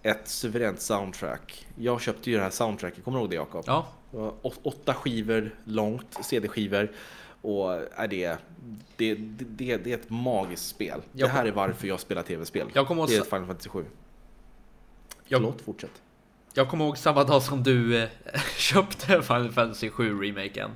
ett 0.04 0.28
suveränt 0.28 0.82
soundtrack. 0.82 1.68
Jag 1.76 2.02
köpte 2.02 2.30
ju 2.32 2.38
det 2.38 2.44
här 2.44 2.50
soundtracket, 2.50 3.04
kommer 3.04 3.18
du 3.18 3.22
ihåg 3.22 3.30
det 3.30 3.36
Jakob? 3.36 3.64
Ja, 3.68 3.88
Åtta 4.64 4.94
skivor 4.94 5.56
långt, 5.64 6.18
CD-skivor. 6.24 6.92
Och 7.42 7.72
är 7.96 8.08
det, 8.08 8.38
det, 8.98 9.16
det, 9.16 9.16
det, 9.46 9.78
det 9.78 9.92
är 9.92 9.98
ett 9.98 10.10
magiskt 10.10 10.68
spel. 10.68 11.02
Jag 11.12 11.30
det 11.30 11.34
här 11.34 11.46
är 11.46 11.52
varför 11.52 11.88
jag 11.88 12.00
spelar 12.00 12.22
tv-spel. 12.24 12.68
Jag 12.74 12.88
kommer 12.88 13.08
det 13.08 13.16
är 13.16 13.22
Final 13.22 13.46
Fantasy 13.46 13.70
7. 13.70 13.86
jag, 15.28 15.40
Förlåt, 15.42 15.62
fortsätt 15.62 16.02
jag 16.54 16.70
kommer 16.70 16.86
ihåg 16.86 16.98
samma 16.98 17.24
dag 17.24 17.42
som 17.42 17.64
du 17.64 17.98
eh, 17.98 18.10
köpte 18.58 19.22
Final 19.22 19.52
Fantasy 19.52 19.90
7 19.90 20.22
remaken. 20.22 20.72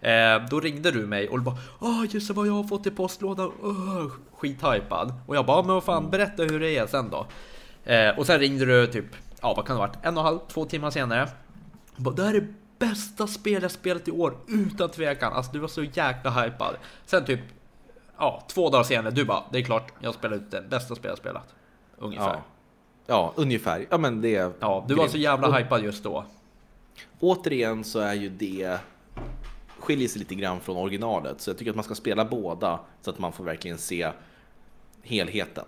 Eh, 0.00 0.48
då 0.50 0.60
ringde 0.60 0.90
du 0.90 1.06
mig 1.06 1.28
och 1.28 1.38
du 1.38 1.44
bara 1.44 1.58
Åh 1.80 2.04
just 2.10 2.30
vad 2.30 2.46
jag 2.46 2.52
har 2.52 2.64
fått 2.64 2.86
i 2.86 2.90
postlådan, 2.90 3.52
oh, 3.62 4.10
skithypad. 4.36 5.14
Och 5.26 5.36
jag 5.36 5.46
bara, 5.46 5.62
men 5.62 5.74
vad 5.74 5.84
fan 5.84 6.10
berätta 6.10 6.42
hur 6.42 6.60
det 6.60 6.76
är 6.76 6.86
sen 6.86 7.10
då. 7.10 7.26
Eh, 7.92 8.18
och 8.18 8.26
sen 8.26 8.38
ringde 8.38 8.64
du 8.64 8.86
typ, 8.86 9.06
ja 9.40 9.54
vad 9.54 9.66
kan 9.66 9.76
det 9.76 9.82
ha 9.82 9.86
varit, 9.86 9.98
en 10.02 10.16
och 10.16 10.20
en 10.20 10.26
halv, 10.26 10.38
två 10.48 10.64
timmar 10.64 10.90
senare. 10.90 11.28
Och 11.96 12.02
bara, 12.02 12.14
det 12.14 12.22
här 12.22 12.34
är 12.34 12.54
bästa 12.78 13.26
spel 13.26 13.62
jag 13.62 13.70
spelat 13.70 14.08
i 14.08 14.10
år, 14.10 14.36
utan 14.48 14.88
tvekan. 14.90 15.32
Alltså 15.32 15.52
du 15.52 15.58
var 15.58 15.68
så 15.68 15.82
jäkla 15.82 16.30
hypad. 16.30 16.76
Sen 17.06 17.24
typ, 17.24 17.40
ja 18.18 18.42
två 18.48 18.70
dagar 18.70 18.84
senare, 18.84 19.10
du 19.10 19.24
bara, 19.24 19.42
det 19.52 19.58
är 19.58 19.62
klart, 19.62 19.92
jag 20.00 20.14
spelar 20.14 20.36
ut 20.36 20.50
det 20.50 20.64
bästa 20.70 20.94
spel 20.94 21.08
jag 21.08 21.18
spelat. 21.18 21.54
Ungefär. 21.98 22.34
Ja 22.34 22.42
ja, 23.08 23.32
ungefär. 23.36 23.86
Ja, 23.90 23.98
men 23.98 24.20
det 24.20 24.34
är 24.36 24.50
Ja, 24.60 24.84
du 24.88 24.94
var 24.94 25.06
så 25.06 25.12
grymt. 25.12 25.22
jävla 25.24 25.48
Och- 25.48 25.54
hypad 25.58 25.84
just 25.84 26.04
då. 26.04 26.24
Återigen 27.20 27.84
så 27.84 27.98
är 27.98 28.14
ju 28.14 28.28
det 28.28 28.78
skiljer 29.78 30.08
sig 30.08 30.18
lite 30.18 30.34
grann 30.34 30.60
från 30.60 30.76
originalet. 30.76 31.40
Så 31.40 31.50
jag 31.50 31.58
tycker 31.58 31.70
att 31.70 31.76
man 31.76 31.84
ska 31.84 31.94
spela 31.94 32.24
båda 32.24 32.80
så 33.02 33.10
att 33.10 33.18
man 33.18 33.32
får 33.32 33.44
verkligen 33.44 33.78
se 33.78 34.10
helheten. 35.02 35.64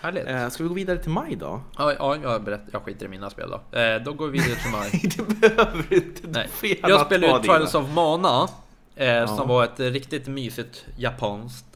Härligt. 0.00 0.26
Eh, 0.26 0.48
ska 0.48 0.62
vi 0.62 0.68
gå 0.68 0.74
vidare 0.74 0.98
till 0.98 1.10
maj 1.10 1.36
då? 1.36 1.60
Ja, 1.78 1.92
ja 1.92 2.16
jag, 2.22 2.42
berätt, 2.44 2.60
jag 2.72 2.82
skiter 2.82 3.06
i 3.06 3.08
mina 3.08 3.30
spel 3.30 3.50
då. 3.50 3.78
Eh, 3.78 4.02
då 4.02 4.12
går 4.12 4.28
vi 4.28 4.38
vidare 4.38 4.58
till 4.60 4.70
mig. 4.70 4.90
det 5.40 5.40
behöver 5.40 5.84
du 5.88 5.96
inte. 5.96 6.28
Nej. 6.28 6.48
Du 6.62 6.68
Jag 6.90 7.06
spelade 7.06 7.32
ju. 7.36 7.42
Trials 7.42 7.74
of 7.74 7.94
Mana. 7.94 8.48
Eh, 8.96 9.06
Ja. 9.06 9.26
Som 9.26 9.48
var 9.48 9.64
ett 9.64 9.80
riktigt 9.80 10.26
mysigt 10.28 10.86
japanskt 10.96 11.66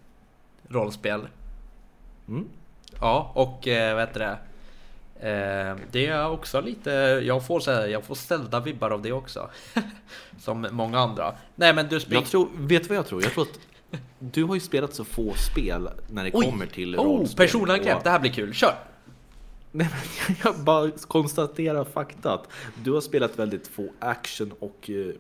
rollspel. 0.69 1.29
Mm. 2.29 2.49
Ja, 3.05 3.31
och 3.35 3.69
eh, 3.69 3.95
vad 3.95 4.03
heter 4.09 4.21
det? 4.21 4.39
Eh, 5.31 5.77
det 5.93 6.07
är 6.07 6.29
också 6.31 6.61
lite, 6.61 6.91
jag 7.27 7.47
får, 7.47 7.61
så 7.61 7.71
här, 7.71 7.87
jag 7.87 8.05
får 8.05 8.15
ställda 8.15 8.61
vibbar 8.61 8.91
av 8.91 9.03
det 9.03 9.13
också. 9.13 9.51
Som 10.41 10.67
många 10.71 10.99
andra. 10.99 11.35
Nej 11.55 11.75
men 11.75 11.89
du 11.89 12.01
springer... 12.01 12.23
Jag 12.23 12.31
tror, 12.31 12.49
vet 12.57 12.83
du 12.83 12.89
vad 12.89 12.97
jag 12.99 13.07
tror? 13.07 13.23
Jag 13.23 13.33
tror 13.33 13.43
att 13.45 13.59
du 14.19 14.45
har 14.45 14.55
ju 14.55 14.61
spelat 14.61 14.95
så 14.95 15.05
få 15.05 15.35
spel 15.35 15.89
när 16.11 16.25
det 16.25 16.31
kommer 16.31 16.67
till 16.67 16.97
Oh, 16.97 17.05
rollspel. 17.05 17.47
personangrepp, 17.47 17.97
Och- 17.97 18.05
det 18.05 18.11
här 18.11 18.19
blir 18.19 18.33
kul. 18.33 18.55
Kör! 18.55 18.75
Nej, 19.73 19.89
men 20.27 20.37
jag 20.45 20.59
bara 20.65 20.91
konstaterar 20.91 21.85
fakta 21.85 22.33
att 22.35 22.49
du 22.85 22.93
har 22.93 23.01
spelat 23.01 23.39
väldigt 23.39 23.67
få 23.69 23.89
action 23.99 24.53
och 24.59 24.91
eh, 24.91 25.15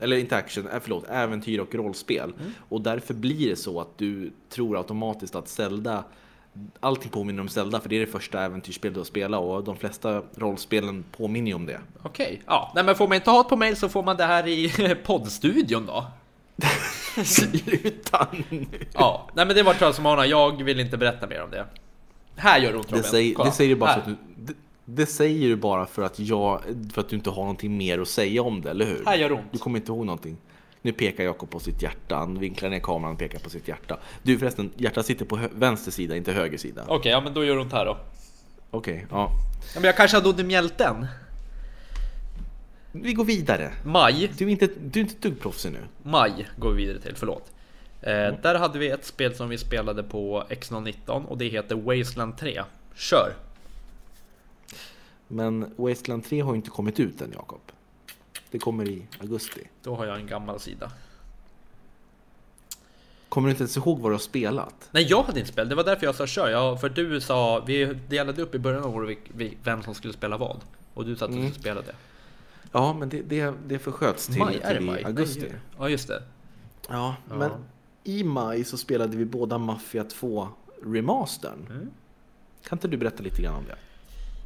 eller 0.00 0.16
inte 0.16 0.36
action, 0.36 0.68
eh, 0.68 0.78
förlåt, 0.82 1.04
äventyr 1.08 1.58
och 1.60 1.74
rollspel 1.74 2.32
och 2.68 2.80
därför 2.80 3.14
blir 3.14 3.50
det 3.50 3.56
så 3.56 3.80
att 3.80 3.98
du 3.98 4.32
tror 4.50 4.76
automatiskt 4.76 5.34
att 5.34 5.48
Zelda 5.48 6.04
Allting 6.80 7.10
påminner 7.10 7.40
om 7.42 7.48
Zelda 7.48 7.80
för 7.80 7.88
det 7.88 7.96
är 7.96 8.00
det 8.00 8.06
första 8.06 8.44
äventyrsspelet 8.44 8.94
du 8.94 9.00
har 9.00 9.04
spelat 9.04 9.40
och 9.40 9.64
de 9.64 9.76
flesta 9.76 10.22
rollspelen 10.36 11.04
påminner 11.16 11.48
ju 11.50 11.54
om 11.54 11.66
det. 11.66 11.80
Okej, 12.02 12.42
ja. 12.46 12.72
Nej 12.74 12.84
men 12.84 12.94
får 12.94 13.08
man 13.08 13.14
inte 13.14 13.30
ha 13.30 13.42
det 13.42 13.48
på 13.48 13.56
mail 13.56 13.76
så 13.76 13.88
får 13.88 14.02
man 14.02 14.16
det 14.16 14.24
här 14.24 14.46
i 14.48 14.70
poddstudion 15.04 15.86
då. 15.86 16.04
Sluta 17.24 18.26
nu! 18.50 18.66
Ja, 18.92 19.28
nej 19.34 19.46
men 19.46 19.56
det 19.56 19.62
var 19.62 19.74
Trials 19.74 19.98
of 19.98 20.02
Mana. 20.02 20.26
Jag 20.26 20.62
vill 20.62 20.80
inte 20.80 20.96
berätta 20.96 21.26
mer 21.26 21.42
om 21.42 21.50
det. 21.50 21.66
Här 22.36 22.58
gör 22.60 22.72
det 22.72 22.78
ont 22.78 22.88
Det 22.88 22.96
Robin. 22.96 23.10
säger, 23.10 23.34
Kolla. 23.34 23.48
det 23.50 23.54
säger 23.56 23.70
du 23.70 23.76
bara 23.76 23.90
Här. 23.90 24.00
för 24.00 24.10
att 24.10 24.16
du, 24.36 24.44
det, 24.44 24.54
det 24.84 25.06
säger 25.06 25.48
du 25.48 25.56
bara 25.56 25.86
för 25.86 26.02
att 26.02 26.18
jag, 26.18 26.60
för 26.92 27.00
att 27.00 27.08
du 27.08 27.16
inte 27.16 27.30
har 27.30 27.42
någonting 27.42 27.76
mer 27.76 27.98
att 27.98 28.08
säga 28.08 28.42
om 28.42 28.60
det, 28.62 28.70
eller 28.70 28.84
hur? 28.86 29.02
Här 29.06 29.16
gör 29.16 29.28
det 29.28 29.34
ont. 29.34 29.44
Du 29.52 29.58
kommer 29.58 29.78
inte 29.78 29.92
ihåg 29.92 30.06
någonting. 30.06 30.36
Nu 30.86 30.92
pekar 30.92 31.24
Jakob 31.24 31.50
på 31.50 31.60
sitt 31.60 31.82
hjärta, 31.82 32.16
han 32.16 32.38
vinklar 32.38 32.70
ner 32.70 32.78
kameran 32.80 33.12
och 33.12 33.18
pekar 33.18 33.38
på 33.38 33.50
sitt 33.50 33.68
hjärta. 33.68 33.98
Du 34.22 34.38
förresten, 34.38 34.70
hjärtat 34.76 35.06
sitter 35.06 35.24
på 35.24 35.38
vänster 35.54 35.90
sida, 35.90 36.16
inte 36.16 36.32
höger 36.32 36.58
sida. 36.58 36.84
Okej, 36.88 37.12
ja 37.12 37.20
men 37.20 37.34
då 37.34 37.44
gör 37.44 37.54
det 37.54 37.60
ont 37.60 37.72
här 37.72 37.84
då. 37.84 37.98
Okej, 38.70 39.06
ja. 39.10 39.30
Ja, 39.74 39.80
men 39.80 39.84
jag 39.84 39.96
kanske 39.96 40.16
hade 40.16 40.28
ont 40.28 40.38
i 40.40 40.44
mjälten. 40.44 41.06
Vi 42.92 43.12
går 43.12 43.24
vidare. 43.24 43.72
Maj, 43.84 44.32
Du 44.38 44.44
är 44.44 44.48
inte, 44.48 44.66
du 44.66 45.00
är 45.00 45.02
inte 45.04 45.14
ett 45.16 45.22
dugg 45.22 45.40
proffsig 45.40 45.72
nu. 45.72 45.78
maj 46.02 46.46
går 46.58 46.70
vi 46.72 46.76
vidare 46.86 47.00
till, 47.02 47.14
förlåt. 47.16 47.52
Eh, 48.00 48.12
Där 48.42 48.54
hade 48.54 48.78
vi 48.78 48.88
ett 48.90 49.04
spel 49.04 49.34
som 49.34 49.48
vi 49.48 49.58
spelade 49.58 50.02
på 50.02 50.44
X019 50.50 51.24
och 51.26 51.38
det 51.38 51.48
heter 51.48 51.74
Wasteland 51.76 52.38
3. 52.38 52.62
Kör! 52.94 53.32
Men 55.28 55.74
Wasteland 55.76 56.24
3 56.24 56.40
har 56.40 56.52
ju 56.52 56.56
inte 56.56 56.70
kommit 56.70 57.00
ut 57.00 57.20
än 57.20 57.30
Jakob. 57.34 57.60
Det 58.50 58.58
kommer 58.58 58.88
i 58.88 59.06
augusti. 59.20 59.60
Då 59.82 59.94
har 59.96 60.06
jag 60.06 60.16
en 60.20 60.26
gammal 60.26 60.60
sida. 60.60 60.90
Kommer 63.28 63.48
du 63.48 63.50
inte 63.50 63.62
ens 63.62 63.76
ihåg 63.76 63.98
vad 64.00 64.10
du 64.10 64.14
har 64.14 64.18
spelat? 64.20 64.88
Nej, 64.92 65.06
jag 65.08 65.22
hade 65.22 65.38
inte 65.40 65.52
spelat. 65.52 65.68
Det 65.70 65.74
var 65.74 65.84
därför 65.84 66.06
jag 66.06 66.14
sa 66.14 66.26
kör. 66.26 66.48
Ja, 66.50 66.76
för 66.76 66.88
du 66.88 67.20
sa, 67.20 67.64
vi 67.66 67.84
delade 68.08 68.42
upp 68.42 68.54
i 68.54 68.58
början 68.58 68.84
av 68.84 68.96
året 68.96 69.18
vem 69.62 69.82
som 69.82 69.94
skulle 69.94 70.12
spela 70.12 70.36
vad. 70.36 70.60
Och 70.94 71.04
du 71.04 71.16
sa 71.16 71.24
att 71.24 71.30
du 71.30 71.36
Mm. 71.38 71.50
skulle 71.50 71.60
spela 71.62 71.80
det. 71.82 71.94
Ja, 72.72 72.92
men 72.92 73.08
det, 73.08 73.22
det, 73.22 73.54
det 73.66 73.78
försköts 73.78 74.26
till, 74.26 74.38
Maj, 74.38 74.60
till 74.76 74.80
maj? 74.80 75.04
augusti. 75.04 75.52
Ja, 75.78 75.88
just 75.88 76.08
det. 76.08 76.22
Ja, 76.88 77.16
Ja. 77.28 77.34
men 77.36 77.50
i 78.04 78.24
maj 78.24 78.64
så 78.64 78.76
spelade 78.76 79.16
vi 79.16 79.24
båda 79.24 79.58
Mafia 79.58 80.04
2 80.04 80.48
remastern. 80.84 81.66
Mm. 81.70 81.90
Kan 82.68 82.76
inte 82.78 82.88
du 82.88 82.96
berätta 82.96 83.22
lite 83.22 83.42
grann 83.42 83.54
om 83.54 83.64
det? 83.64 83.76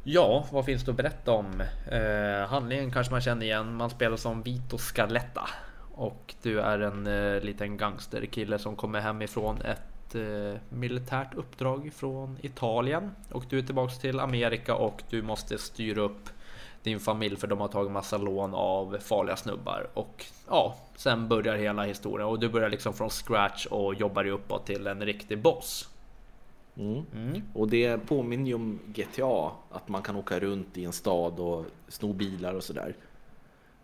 Ja, 0.03 0.45
vad 0.51 0.65
finns 0.65 0.83
det 0.83 0.91
att 0.91 0.97
berätta 0.97 1.31
om? 1.31 1.63
Eh, 1.91 2.49
handlingen 2.49 2.91
kanske 2.91 3.11
man 3.11 3.21
känner 3.21 3.45
igen. 3.45 3.75
Man 3.75 3.89
spelar 3.89 4.17
som 4.17 4.43
Vito 4.43 4.77
Scaletta. 4.77 5.49
Och 5.95 6.35
du 6.41 6.59
är 6.59 6.79
en 6.79 7.07
eh, 7.07 7.41
liten 7.41 7.77
gangsterkille 7.77 8.59
som 8.59 8.75
kommer 8.75 8.99
hemifrån 8.99 9.61
ett 9.61 10.15
eh, 10.15 10.61
militärt 10.69 11.33
uppdrag 11.33 11.91
från 11.95 12.37
Italien. 12.41 13.11
Och 13.31 13.43
du 13.49 13.57
är 13.57 13.63
tillbaks 13.63 13.99
till 13.99 14.19
Amerika 14.19 14.75
och 14.75 15.03
du 15.09 15.21
måste 15.21 15.57
styra 15.57 16.01
upp 16.01 16.29
din 16.83 16.99
familj 16.99 17.35
för 17.35 17.47
de 17.47 17.59
har 17.59 17.67
tagit 17.67 17.91
massa 17.91 18.17
lån 18.17 18.53
av 18.53 18.97
farliga 18.99 19.35
snubbar. 19.35 19.87
Och 19.93 20.25
ja, 20.47 20.75
sen 20.95 21.27
börjar 21.27 21.55
hela 21.55 21.83
historien 21.83 22.27
och 22.27 22.39
du 22.39 22.49
börjar 22.49 22.69
liksom 22.69 22.93
från 22.93 23.09
scratch 23.09 23.65
och 23.65 23.95
jobbar 23.95 24.23
dig 24.23 24.31
uppåt 24.31 24.65
till 24.65 24.87
en 24.87 25.05
riktig 25.05 25.41
boss. 25.41 25.90
Mm. 26.77 27.41
Och 27.53 27.67
det 27.67 27.97
påminner 27.97 28.47
ju 28.47 28.53
om 28.53 28.79
GTA, 28.85 29.51
att 29.71 29.87
man 29.87 30.01
kan 30.01 30.15
åka 30.15 30.39
runt 30.39 30.77
i 30.77 30.83
en 30.83 30.93
stad 30.93 31.39
och 31.39 31.65
sno 31.87 32.13
bilar 32.13 32.53
och 32.53 32.63
sådär. 32.63 32.95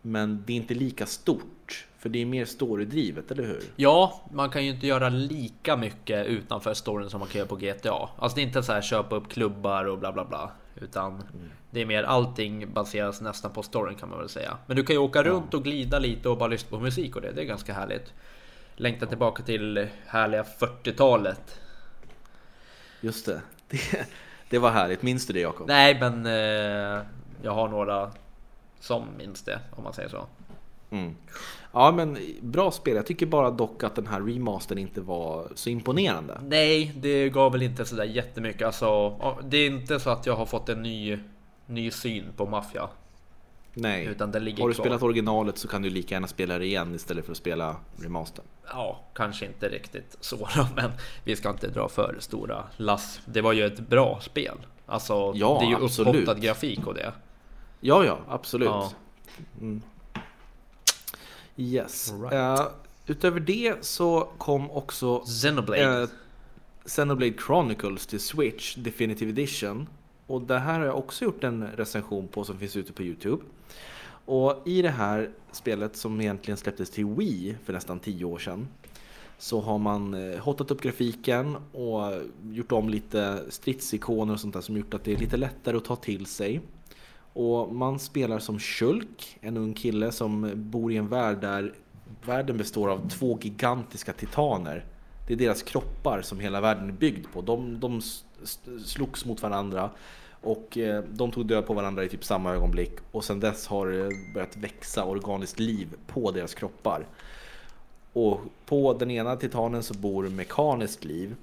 Men 0.02 0.44
det 0.48 0.54
är 0.54 0.58
inte 0.58 0.74
lika 0.74 1.06
stort, 1.06 1.88
för 1.98 2.10
det 2.10 2.22
är 2.22 2.26
mer 2.26 2.46
storydrivet, 2.46 3.32
eller 3.32 3.44
hur? 3.44 3.64
Ja, 3.76 4.22
man 4.32 4.50
kan 4.50 4.66
ju 4.66 4.72
inte 4.72 4.88
göra 4.88 5.10
lika 5.10 5.78
mycket 5.78 6.28
utanför 6.28 6.74
storyn 6.74 7.10
som 7.10 7.20
man 7.20 7.30
kan 7.30 7.40
göra 7.40 7.50
på 7.50 7.56
GTA. 7.56 8.10
Alltså 8.18 8.36
det 8.36 8.42
är 8.42 8.46
inte 8.46 8.64
så 8.64 8.74
här 8.74 8.82
köpa 8.82 9.16
upp 9.16 9.30
klubbar 9.30 9.86
och 9.86 9.98
bla 9.98 10.12
bla 10.12 10.26
bla. 10.26 10.52
Utan 10.76 11.24
det 11.72 11.82
är 11.82 11.86
mer 11.86 12.04
allting 12.04 12.74
baseras 12.74 13.22
nästan 13.22 13.52
på 13.52 13.64
storyn 13.64 13.96
kan 13.96 14.10
man 14.10 14.20
väl 14.20 14.30
säga. 14.30 14.58
Men 14.68 14.78
du 14.78 14.84
kan 14.84 14.96
ju 14.96 15.00
åka 15.00 15.24
runt 15.24 15.54
och 15.54 15.64
glida 15.64 16.00
lite 16.00 16.30
och 16.30 16.38
bara 16.38 16.50
lyssna 16.50 16.78
på 16.78 16.84
musik 16.84 17.16
och 17.16 17.22
det. 17.22 17.32
Det 17.32 17.42
är 17.42 17.46
ganska 17.46 17.74
härligt. 17.74 18.14
Längta 18.76 19.06
tillbaka 19.06 19.44
till 19.44 19.88
härliga 20.06 20.44
40-talet. 20.44 21.60
Just 23.02 23.26
det. 23.26 23.42
det. 23.68 24.08
Det 24.50 24.60
var 24.60 24.72
härligt, 24.72 25.02
minns 25.02 25.28
du 25.28 25.34
det 25.34 25.40
Jakob? 25.40 25.68
Nej, 25.68 26.00
men 26.00 26.26
eh, 26.26 27.06
jag 27.42 27.52
har 27.52 27.68
några 27.68 28.12
som 28.80 29.06
minns 29.18 29.44
det 29.44 29.60
om 29.72 29.84
man 29.84 29.94
säger 29.94 30.10
så. 30.10 30.26
Mm. 30.90 31.16
Ja, 31.72 31.92
men 31.92 32.18
bra 32.42 32.72
spel. 32.72 32.96
Jag 32.96 33.06
tycker 33.06 33.26
bara 33.26 33.52
dock 33.52 33.84
att 33.84 33.96
den 33.96 34.08
här 34.08 34.22
remastern 34.22 34.78
inte 34.78 35.02
var 35.02 35.48
så 35.56 35.70
imponerande. 35.70 36.42
Nej, 36.44 36.92
det 36.96 37.30
gav 37.30 37.52
väl 37.52 37.62
inte 37.62 37.86
sådär 37.86 38.04
jättemycket. 38.04 38.62
Alltså, 38.62 39.16
det 39.44 39.58
är 39.58 39.68
inte 39.68 40.00
så 40.00 40.10
att 40.10 40.26
jag 40.26 40.36
har 40.36 40.46
fått 40.46 40.70
en 40.70 40.82
ny, 40.82 41.20
ny 41.66 41.92
syn 41.92 42.26
på 42.38 42.46
maffia. 42.46 42.90
Nej. 43.80 44.06
Utan 44.06 44.32
den 44.32 44.44
ligger 44.46 44.62
Har 44.64 44.70
du 44.70 44.74
kvar. 44.76 44.84
spelat 44.86 45.02
originalet 45.04 45.58
så 45.58 45.68
kan 45.68 45.82
du 45.82 45.90
lika 45.90 46.16
gärna 46.16 46.28
spela 46.28 46.58
det 46.60 46.66
igen 46.66 46.96
istället 46.96 47.26
för 47.26 47.32
att 47.32 47.38
spela 47.38 47.76
remaster. 48.00 48.44
Ja, 48.70 49.00
kanske 49.14 49.46
inte 49.46 49.70
riktigt 49.70 50.18
så 50.20 50.36
då, 50.56 50.68
men 50.76 50.92
vi 51.24 51.36
ska 51.36 51.50
inte 51.50 51.68
dra 51.68 51.90
för 51.90 52.18
stora 52.20 52.64
lass. 52.78 53.20
Det 53.26 53.42
var 53.42 53.54
ju 53.54 53.66
ett 53.66 53.80
bra 53.80 54.20
spel. 54.22 54.58
Alltså, 54.86 55.32
Ja, 55.36 55.58
det 55.62 55.66
är 55.66 55.70
ju 55.70 55.76
upphottad 56.16 56.40
grafik 56.40 56.88
och 56.88 56.94
det. 56.94 57.14
Ja, 57.80 58.06
ja, 58.06 58.20
absolut. 58.30 58.68
Ja. 58.70 58.92
Mm. 59.62 59.82
Yes. 61.58 62.14
Right. 62.22 62.34
Eh, 62.34 62.68
utöver 63.08 63.40
det 63.40 63.86
så 63.86 64.30
kom 64.38 64.72
också 64.72 65.20
Xenoblade. 65.20 66.02
eh, 66.04 66.10
Xenoblade 66.86 67.34
Chronicles 67.48 68.08
till 68.08 68.20
Switch 68.20 68.76
Definitive 68.76 69.30
Edition. 69.32 69.88
Och 70.28 70.42
det 70.42 70.60
här 70.60 70.80
har 70.80 70.86
jag 70.86 70.98
också 70.98 71.26
gjort 71.26 71.44
en 71.44 71.68
recension 71.68 72.28
på 72.28 72.44
som 72.44 72.58
finns 72.58 72.76
ute 72.76 72.94
på 72.94 73.04
Youtube. 73.04 73.44
Och 74.26 74.62
i 74.66 74.82
det 74.82 74.90
här 74.90 75.30
spelet 75.52 75.96
som 75.96 76.22
egentligen 76.22 76.58
släpptes 76.58 76.90
till 76.90 77.06
Wii 77.06 77.56
för 77.64 77.74
nästan 77.74 78.00
10 78.00 78.26
år 78.26 78.40
sedan 78.40 78.68
så 79.38 79.62
har 79.62 79.78
man 79.78 80.14
eh, 80.14 80.40
hotat 80.40 80.72
upp 80.72 80.82
grafiken 80.82 81.56
och 81.72 82.14
gjort 82.44 82.72
om 82.72 82.90
lite 82.90 83.44
stridsikoner 83.50 84.34
och 84.34 84.40
sånt 84.40 84.54
där 84.54 84.62
som 84.62 84.78
gjort 84.78 84.94
att 84.94 85.04
det 85.04 85.14
är 85.14 85.18
lite 85.18 85.38
lättare 85.38 85.78
att 85.78 85.86
ta 85.86 85.96
till 85.96 86.26
sig. 86.26 86.62
Och 87.34 87.76
man 87.76 88.00
spelar 88.00 88.40
som 88.40 88.60
Shulk, 88.60 89.38
en 89.42 89.58
ung 89.58 89.74
kille 89.74 90.12
som 90.12 90.52
bor 90.56 90.92
i 90.92 90.98
en 90.98 91.08
värld 91.08 91.42
där 91.42 91.74
världen 92.26 92.58
består 92.58 92.90
av 92.90 93.10
två 93.10 93.40
gigantiska 93.42 94.14
titaner. 94.14 94.86
Det 95.28 95.34
är 95.34 95.38
deras 95.38 95.64
kroppar 95.64 96.22
som 96.22 96.40
hela 96.40 96.62
världen 96.62 96.90
är 96.90 96.94
byggd 96.94 97.26
på. 97.34 97.42
De, 97.42 97.80
de 97.80 98.02
slogs 98.86 99.26
mot 99.26 99.42
varandra 99.42 99.90
och 100.42 100.78
eh, 100.78 101.04
de 101.04 101.32
tog 101.32 101.46
död 101.46 101.66
på 101.66 101.74
varandra 101.74 102.04
i 102.04 102.10
typ 102.10 102.24
samma 102.24 102.54
ögonblick 102.54 102.92
och 103.12 103.24
sedan 103.24 103.40
dess 103.40 103.68
har 103.68 103.88
det 103.88 104.12
börjat 104.34 104.58
växa 104.58 105.06
organiskt 105.06 105.60
liv 105.60 105.88
på 106.08 106.32
deras 106.32 106.54
kroppar. 106.54 107.06
Och 108.14 108.42
på 108.66 108.94
den 108.94 109.12
ena 109.12 109.36
titanen 109.36 109.84
så 109.84 109.94
bor 109.94 110.30
mekaniskt 110.30 111.06
liv. 111.06 111.36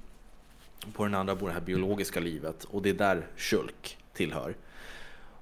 På 0.93 1.05
den 1.05 1.15
andra 1.15 1.35
bor 1.35 1.47
det 1.47 1.55
här 1.55 1.61
biologiska 1.61 2.21
livet 2.21 2.65
och 2.65 2.83
det 2.83 2.91
är 2.91 2.95
där 2.95 3.27
Shulk 3.37 3.99
tillhör. 4.13 4.55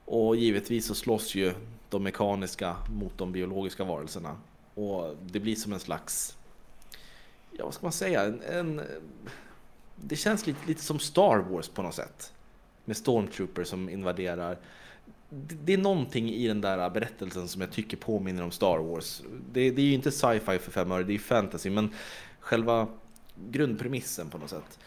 Och 0.05 0.37
givetvis 0.37 0.87
så 0.87 0.95
slåss 0.95 1.35
ju 1.35 1.53
de 1.91 2.03
mekaniska 2.03 2.77
mot 2.91 3.19
de 3.19 3.33
biologiska 3.33 3.85
varelserna. 3.85 4.37
Och 4.75 5.17
det 5.23 5.41
blir 5.41 5.57
som 5.57 5.73
en 5.73 5.81
slags, 5.81 6.37
ja 7.51 7.65
vad 7.65 7.75
ska 7.75 7.87
man 7.87 7.93
säga, 7.93 8.23
en, 8.23 8.43
en 8.43 8.81
det 10.03 10.17
känns 10.17 10.47
lite, 10.47 10.67
lite 10.67 10.83
som 10.83 10.99
Star 10.99 11.39
Wars 11.39 11.69
på 11.69 11.83
något 11.83 11.95
sätt. 11.95 12.33
Med 12.85 12.97
Stormtroopers 12.97 13.69
som 13.69 13.89
invaderar. 13.89 14.59
Det, 15.29 15.55
det 15.55 15.73
är 15.73 15.79
någonting 15.79 16.31
i 16.31 16.49
den 16.49 16.61
där 16.61 16.91
berättelsen 16.91 17.49
som 17.49 17.61
jag 17.61 17.71
tycker 17.71 17.97
påminner 17.97 18.43
om 18.43 18.51
Star 18.51 18.79
Wars. 18.79 19.23
Det, 19.53 19.71
det 19.71 19.83
är 19.83 19.87
ju 19.87 19.95
inte 19.95 20.11
sci-fi 20.11 20.59
för 20.59 20.71
fem 20.71 20.93
öre, 20.93 21.03
det 21.03 21.11
är 21.11 21.15
ju 21.15 21.19
fantasy, 21.19 21.71
men 21.71 21.95
själva 22.41 22.89
grundpremissen 23.51 24.31
på 24.31 24.39
något 24.39 24.51
sätt. 24.51 24.79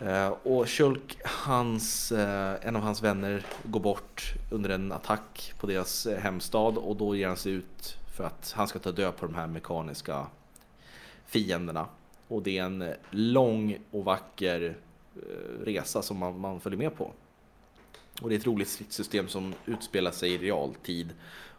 Eh, 0.00 0.28
och 0.28 0.68
Shulk, 0.68 1.18
hans, 1.24 2.12
eh, 2.12 2.56
en 2.62 2.76
av 2.76 2.82
hans 2.82 3.02
vänner, 3.02 3.46
går 3.64 3.80
bort 3.80 4.34
under 4.50 4.70
en 4.70 4.92
attack 4.92 5.52
på 5.60 5.66
deras 5.66 6.06
eh, 6.06 6.20
hemstad 6.20 6.78
och 6.78 6.96
då 6.96 7.16
ger 7.16 7.28
han 7.28 7.36
sig 7.36 7.52
ut 7.52 7.96
för 8.16 8.24
att 8.24 8.52
han 8.56 8.68
ska 8.68 8.78
ta 8.78 8.92
död 8.92 9.16
på 9.16 9.26
de 9.26 9.34
här 9.34 9.46
mekaniska 9.46 10.26
fienderna. 11.26 11.86
Och 12.28 12.42
det 12.42 12.58
är 12.58 12.64
en 12.64 12.92
lång 13.10 13.78
och 13.90 14.04
vacker 14.04 14.76
eh, 15.16 15.64
resa 15.64 16.02
som 16.02 16.16
man, 16.16 16.40
man 16.40 16.60
följer 16.60 16.78
med 16.78 16.96
på. 16.96 17.12
Och 18.20 18.28
det 18.28 18.34
är 18.34 18.38
ett 18.38 18.46
roligt 18.46 18.68
stridssystem 18.68 19.28
som 19.28 19.54
utspelar 19.66 20.10
sig 20.10 20.32
i 20.32 20.38
realtid. 20.38 21.14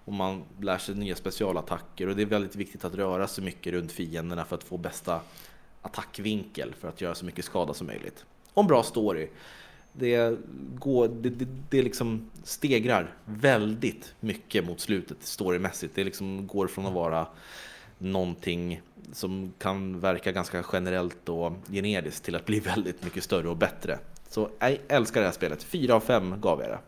Och 0.05 0.13
man 0.13 0.43
lär 0.61 0.77
sig 0.77 0.95
nya 0.95 1.15
specialattacker 1.15 2.07
och 2.07 2.15
det 2.15 2.21
är 2.21 2.25
väldigt 2.25 2.55
viktigt 2.55 2.85
att 2.85 2.95
röra 2.95 3.27
sig 3.27 3.43
mycket 3.43 3.73
runt 3.73 3.91
fienderna 3.91 4.45
för 4.45 4.55
att 4.55 4.63
få 4.63 4.77
bästa 4.77 5.21
attackvinkel 5.81 6.73
för 6.79 6.87
att 6.87 7.01
göra 7.01 7.15
så 7.15 7.25
mycket 7.25 7.45
skada 7.45 7.73
som 7.73 7.87
möjligt. 7.87 8.25
Och 8.53 8.61
en 8.61 8.67
bra 8.67 8.83
story. 8.83 9.27
Det, 9.93 10.37
går, 10.75 11.07
det, 11.07 11.29
det, 11.29 11.47
det 11.69 11.81
liksom 11.81 12.29
stegrar 12.43 13.15
väldigt 13.25 14.15
mycket 14.19 14.65
mot 14.65 14.79
slutet 14.79 15.17
storymässigt. 15.21 15.95
Det 15.95 16.03
liksom 16.03 16.47
går 16.47 16.67
från 16.67 16.85
att 16.85 16.93
vara 16.93 17.27
någonting 17.99 18.81
som 19.13 19.53
kan 19.59 19.99
verka 19.99 20.31
ganska 20.31 20.63
generellt 20.73 21.29
och 21.29 21.53
generiskt 21.71 22.23
till 22.23 22.35
att 22.35 22.45
bli 22.45 22.59
väldigt 22.59 23.03
mycket 23.03 23.23
större 23.23 23.49
och 23.49 23.57
bättre. 23.57 23.99
Så 24.29 24.49
jag 24.59 24.77
älskar 24.87 25.21
det 25.21 25.27
här 25.27 25.33
spelet. 25.33 25.63
4 25.63 25.95
av 25.95 25.99
5 25.99 26.41
gav 26.41 26.61
jag 26.61 26.69
det. 26.69 26.79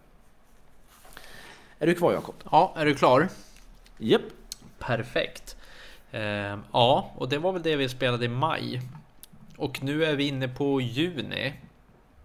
Är 1.80 1.88
du 1.88 1.95
kvar 1.95 2.13
Jakob? 2.13 2.36
Ja, 2.52 2.74
är 2.78 2.86
du 2.86 2.95
klar? 2.95 3.30
Japp. 3.97 4.21
Perfekt. 4.80 5.56
Eh, 6.12 6.21
ja, 6.71 7.12
och 7.15 7.30
det 7.30 7.38
var 7.38 7.52
väl 7.52 7.62
det 7.62 7.76
vi 7.76 7.89
spelade 7.89 8.26
i 8.26 8.30
maj. 8.30 8.82
Och 9.58 9.84
nu 9.84 10.06
är 10.06 10.15
vi 10.15 10.28
inne 10.28 10.47
på 10.47 10.82
juni. 10.82 11.54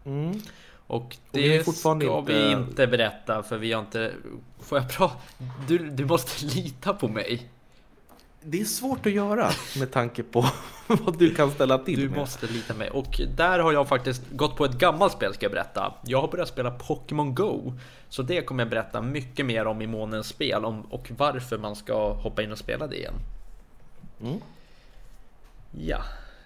Mm. 0.04 0.40
Och 0.86 1.16
det 1.30 1.64
fortfarande 1.64 2.04
ska 2.04 2.18
inte- 2.18 2.32
vi 2.32 2.52
inte 2.52 2.86
berätta 2.86 3.42
för 3.42 3.56
vi 3.58 3.72
har 3.72 3.80
inte... 3.80 4.12
Får 4.60 4.78
jag 4.78 4.90
prata? 4.90 5.16
Du, 5.68 5.78
du 5.78 6.04
måste 6.04 6.44
lita 6.56 6.94
på 6.94 7.08
mig. 7.08 7.48
Det 8.48 8.60
är 8.60 8.64
svårt 8.64 9.06
att 9.06 9.12
göra 9.12 9.50
med 9.78 9.90
tanke 9.92 10.22
på 10.22 10.44
vad 10.86 11.18
du 11.18 11.34
kan 11.34 11.50
ställa 11.50 11.78
till 11.78 12.00
Du 12.00 12.08
med. 12.08 12.18
måste 12.18 12.46
lita 12.46 12.74
mig. 12.74 12.90
Och 12.90 13.20
där 13.36 13.58
har 13.58 13.72
jag 13.72 13.88
faktiskt 13.88 14.22
gått 14.30 14.56
på 14.56 14.64
ett 14.64 14.78
gammalt 14.78 15.12
spel 15.12 15.34
ska 15.34 15.44
jag 15.44 15.52
berätta. 15.52 15.94
Jag 16.04 16.20
har 16.20 16.28
börjat 16.28 16.48
spela 16.48 16.70
Pokémon 16.70 17.34
Go. 17.34 17.72
Så 18.08 18.22
det 18.22 18.42
kommer 18.42 18.62
jag 18.64 18.70
berätta 18.70 19.02
mycket 19.02 19.46
mer 19.46 19.66
om 19.66 19.82
i 19.82 19.86
månens 19.86 20.26
spel 20.26 20.64
om, 20.64 20.80
och 20.82 21.10
varför 21.16 21.58
man 21.58 21.76
ska 21.76 22.12
hoppa 22.12 22.42
in 22.42 22.52
och 22.52 22.58
spela 22.58 22.86
det 22.86 22.96
igen. 22.96 23.14
Mm. 24.22 24.38
Ja, 25.78 26.02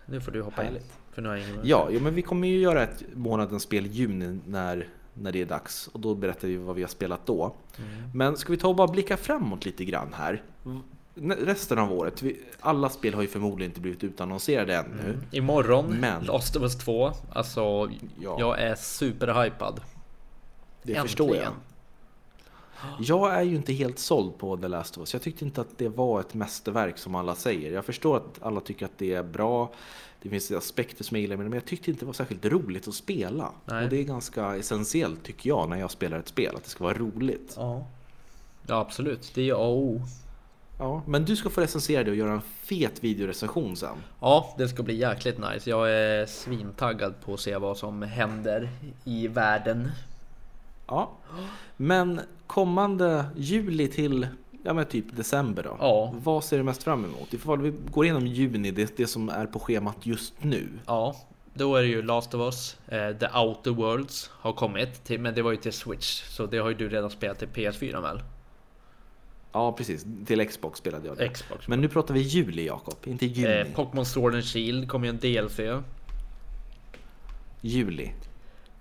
nu 0.07 0.21
får 0.21 0.33
du 0.33 0.43
hoppa 0.43 0.63
in. 0.63 0.69
Härligt. 0.69 0.93
För 1.13 1.23
nu 1.23 1.29
har 1.29 1.37
jag 1.37 1.49
ingen 1.49 1.61
Ja, 1.65 1.89
jo, 1.91 2.01
men 2.01 2.15
vi 2.15 2.23
kommer 2.23 2.49
ju 2.49 2.59
göra 2.59 2.83
ett 2.83 3.03
månadens 3.15 3.63
spel 3.63 3.87
i 3.87 3.89
juni 3.89 4.41
när, 4.47 4.89
när 5.15 5.33
det 5.33 5.41
är 5.41 5.47
dags. 5.47 5.87
Och 5.87 6.01
då 6.01 6.15
berättar 6.15 6.49
vi 6.49 6.57
vad 6.57 6.77
vi 6.77 6.83
har 6.83 6.89
spelat 6.89 7.27
då. 7.27 7.55
Mm. 7.79 8.11
Men 8.15 8.37
ska 8.37 8.53
vi 8.53 8.59
ta 8.59 8.69
och 8.69 8.77
bara 8.77 8.89
blicka 8.89 9.17
framåt 9.17 9.65
lite 9.65 9.85
grann 9.85 10.15
här? 10.15 10.43
Resten 11.23 11.79
av 11.79 11.93
året, 11.93 12.23
vi, 12.23 12.41
alla 12.61 12.89
spel 12.89 13.15
har 13.15 13.23
ju 13.23 13.29
förmodligen 13.29 13.71
inte 13.71 13.81
blivit 13.81 14.05
utannonserade 14.05 14.77
ännu. 14.77 15.03
Mm. 15.05 15.21
Imorgon, 15.31 15.87
Men- 16.01 16.25
Last 16.25 16.57
of 16.57 16.63
Us 16.63 16.79
2. 16.79 17.13
Alltså, 17.33 17.91
Ja. 18.21 18.37
jag 18.39 18.61
är 18.61 18.75
superhypad. 18.75 19.81
Det 20.83 20.93
Äntligen. 20.93 21.03
förstår 21.03 21.37
jag. 21.37 21.53
Jag 22.99 23.35
är 23.35 23.43
ju 23.43 23.57
inte 23.57 23.73
helt 23.73 23.99
såld 23.99 24.39
på 24.39 24.57
The 24.57 24.69
Last 24.69 24.97
of 24.97 25.01
Us. 25.01 25.13
Jag 25.13 25.23
tyckte 25.23 25.45
inte 25.45 25.61
att 25.61 25.79
det 25.79 25.89
var 25.89 26.21
ett 26.21 26.35
mästerverk 26.35 26.99
som 26.99 27.15
alla 27.15 27.35
säger. 27.35 27.73
Jag 27.73 27.85
förstår 27.85 28.17
att 28.17 28.43
alla 28.43 28.61
tycker 28.61 28.87
att 28.87 28.99
det 28.99 29.15
är 29.15 29.23
bra. 29.23 29.71
Det 30.23 30.29
finns 30.29 30.51
aspekter 30.53 31.05
som 31.05 31.17
jag 31.17 31.21
gillar 31.23 31.37
med 31.37 31.47
det, 31.47 31.51
men 31.51 31.57
jag 31.57 31.67
tyckte 31.67 31.91
inte 31.91 32.03
det 32.03 32.07
var 32.07 32.13
särskilt 32.13 32.45
roligt 32.45 32.89
att 32.89 32.95
spela. 32.95 33.51
Nej. 33.65 33.85
Och 33.85 33.91
det 33.91 33.97
är 33.97 34.03
ganska 34.05 34.57
essentiellt 34.57 35.23
tycker 35.25 35.49
jag 35.49 35.69
när 35.69 35.77
jag 35.77 35.91
spelar 35.91 36.19
ett 36.19 36.29
spel, 36.29 36.57
att 36.57 36.65
det 36.65 36.71
ska 36.71 36.85
vara 36.85 36.95
roligt. 36.99 37.55
Ja. 37.57 37.87
Ja, 38.67 38.75
absolut. 38.81 39.33
Det 39.35 39.49
är 39.51 39.55
A 39.55 39.57
och 39.57 39.77
O. 39.79 40.03
Ja, 40.81 41.03
men 41.07 41.25
du 41.25 41.37
ska 41.37 41.51
få 41.51 41.61
recensera 41.61 42.05
det 42.05 42.11
och 42.11 42.17
göra 42.17 42.33
en 42.33 42.43
fet 42.63 43.05
videorecension 43.05 43.77
sen. 43.77 43.97
Ja, 44.21 44.55
det 44.59 44.69
ska 44.69 44.83
bli 44.83 44.95
jäkligt 44.95 45.39
nice. 45.39 45.71
Jag 45.71 45.93
är 45.93 46.27
svintaggad 46.27 47.15
på 47.25 47.35
att 47.35 47.41
se 47.41 47.57
vad 47.57 47.77
som 47.77 48.03
händer 48.03 48.69
i 49.05 49.29
världen. 49.29 49.91
Ja. 50.87 51.11
Men 51.77 52.21
kommande 52.47 53.25
juli 53.37 53.89
till 53.89 54.27
ja, 54.63 54.73
men 54.73 54.87
typ 54.87 55.17
december 55.17 55.63
då. 55.63 55.77
Ja. 55.81 56.15
Vad 56.23 56.45
ser 56.45 56.57
du 56.57 56.63
mest 56.63 56.83
fram 56.83 57.05
emot? 57.05 57.35
Ifall 57.35 57.61
vi 57.61 57.73
går 57.91 58.05
igenom 58.05 58.27
juni, 58.27 58.71
det, 58.71 58.97
det 58.97 59.07
som 59.07 59.29
är 59.29 59.47
på 59.47 59.59
schemat 59.59 59.97
just 60.03 60.35
nu. 60.43 60.69
Ja, 60.87 61.17
då 61.55 61.77
är 61.77 61.83
det 61.83 61.89
ju 61.89 62.03
Last 62.03 62.35
of 62.35 62.41
Us. 62.41 62.77
Eh, 62.89 63.17
The 63.17 63.39
Outer 63.39 63.71
Worlds 63.71 64.31
har 64.33 64.53
kommit, 64.53 65.05
till, 65.05 65.21
men 65.21 65.35
det 65.35 65.43
var 65.43 65.51
ju 65.51 65.57
till 65.57 65.73
Switch. 65.73 66.23
Så 66.23 66.47
det 66.47 66.59
har 66.59 66.69
ju 66.69 66.75
du 66.75 66.89
redan 66.89 67.11
spelat 67.11 67.39
till 67.39 67.49
PS4 67.49 68.03
väl? 68.03 68.21
Ja, 69.53 69.73
precis. 69.73 70.07
Till 70.27 70.49
Xbox 70.49 70.79
spelade 70.79 71.07
jag 71.07 71.17
det. 71.17 71.29
Xbox. 71.29 71.69
Men 71.69 71.81
nu 71.81 71.89
pratar 71.89 72.15
vi 72.15 72.21
juli, 72.21 72.67
Jakob. 72.67 72.95
Inte 73.05 73.27
juni. 73.27 73.53
Eh, 73.61 73.75
Pokémon 73.75 74.07
Sword 74.07 74.35
and 74.35 74.45
Shield 74.45 74.89
kommer 74.89 75.07
ju 75.07 75.11
en 75.11 75.19
DLC. 75.19 75.61
juli. 77.61 78.13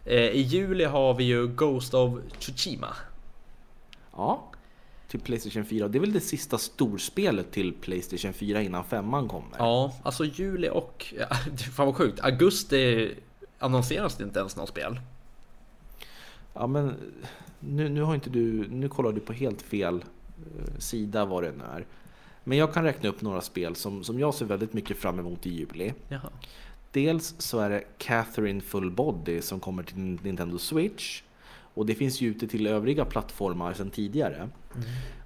Eh, 0.05 0.15
I 0.15 0.41
juli 0.41 0.83
har 0.83 1.13
vi 1.13 1.23
ju 1.23 1.47
Ghost 1.47 1.93
of 1.93 2.13
Tsushima. 2.39 2.95
Ja. 4.15 4.45
Till 5.07 5.19
Playstation 5.19 5.65
4. 5.65 5.87
Det 5.87 5.97
är 5.97 5.99
väl 5.99 6.13
det 6.13 6.19
sista 6.21 6.57
storspelet 6.57 7.51
till 7.51 7.73
Playstation 7.73 8.33
4 8.33 8.61
innan 8.61 8.83
femman 8.83 9.27
kommer? 9.27 9.57
Ja, 9.57 9.93
alltså 10.03 10.25
juli 10.25 10.69
och... 10.69 11.13
Ja, 11.19 11.27
fan 11.75 11.85
vad 11.85 11.95
sjukt. 11.95 12.19
Augusti 12.19 13.13
annonseras 13.59 14.15
det 14.15 14.23
inte 14.23 14.39
ens 14.39 14.55
något 14.55 14.69
spel. 14.69 14.99
Ja, 16.53 16.67
men 16.67 16.95
nu, 17.59 17.89
nu 17.89 18.01
har 18.01 18.15
inte 18.15 18.29
du... 18.29 18.67
Nu 18.69 18.89
kollar 18.89 19.11
du 19.11 19.19
på 19.19 19.33
helt 19.33 19.61
fel 19.61 20.03
sida 20.77 21.25
vad 21.25 21.43
det 21.43 21.51
nu 21.51 21.63
är. 21.63 21.85
Men 22.43 22.57
jag 22.57 22.73
kan 22.73 22.83
räkna 22.83 23.09
upp 23.09 23.21
några 23.21 23.41
spel 23.41 23.75
som, 23.75 24.03
som 24.03 24.19
jag 24.19 24.33
ser 24.33 24.45
väldigt 24.45 24.73
mycket 24.73 24.97
fram 24.97 25.19
emot 25.19 25.45
i 25.45 25.49
juli. 25.49 25.93
Jaha. 26.07 26.29
Dels 26.91 27.35
så 27.37 27.59
är 27.59 27.69
det 27.69 27.83
Catherine 27.97 28.61
Full 28.61 28.91
Body 28.91 29.41
som 29.41 29.59
kommer 29.59 29.83
till 29.83 29.97
Nintendo 29.97 30.57
Switch. 30.57 31.21
Och 31.73 31.85
det 31.85 31.95
finns 31.95 32.21
ju 32.21 32.29
ute 32.29 32.47
till 32.47 32.67
övriga 32.67 33.05
plattformar 33.05 33.73
sedan 33.73 33.89
tidigare. 33.89 34.49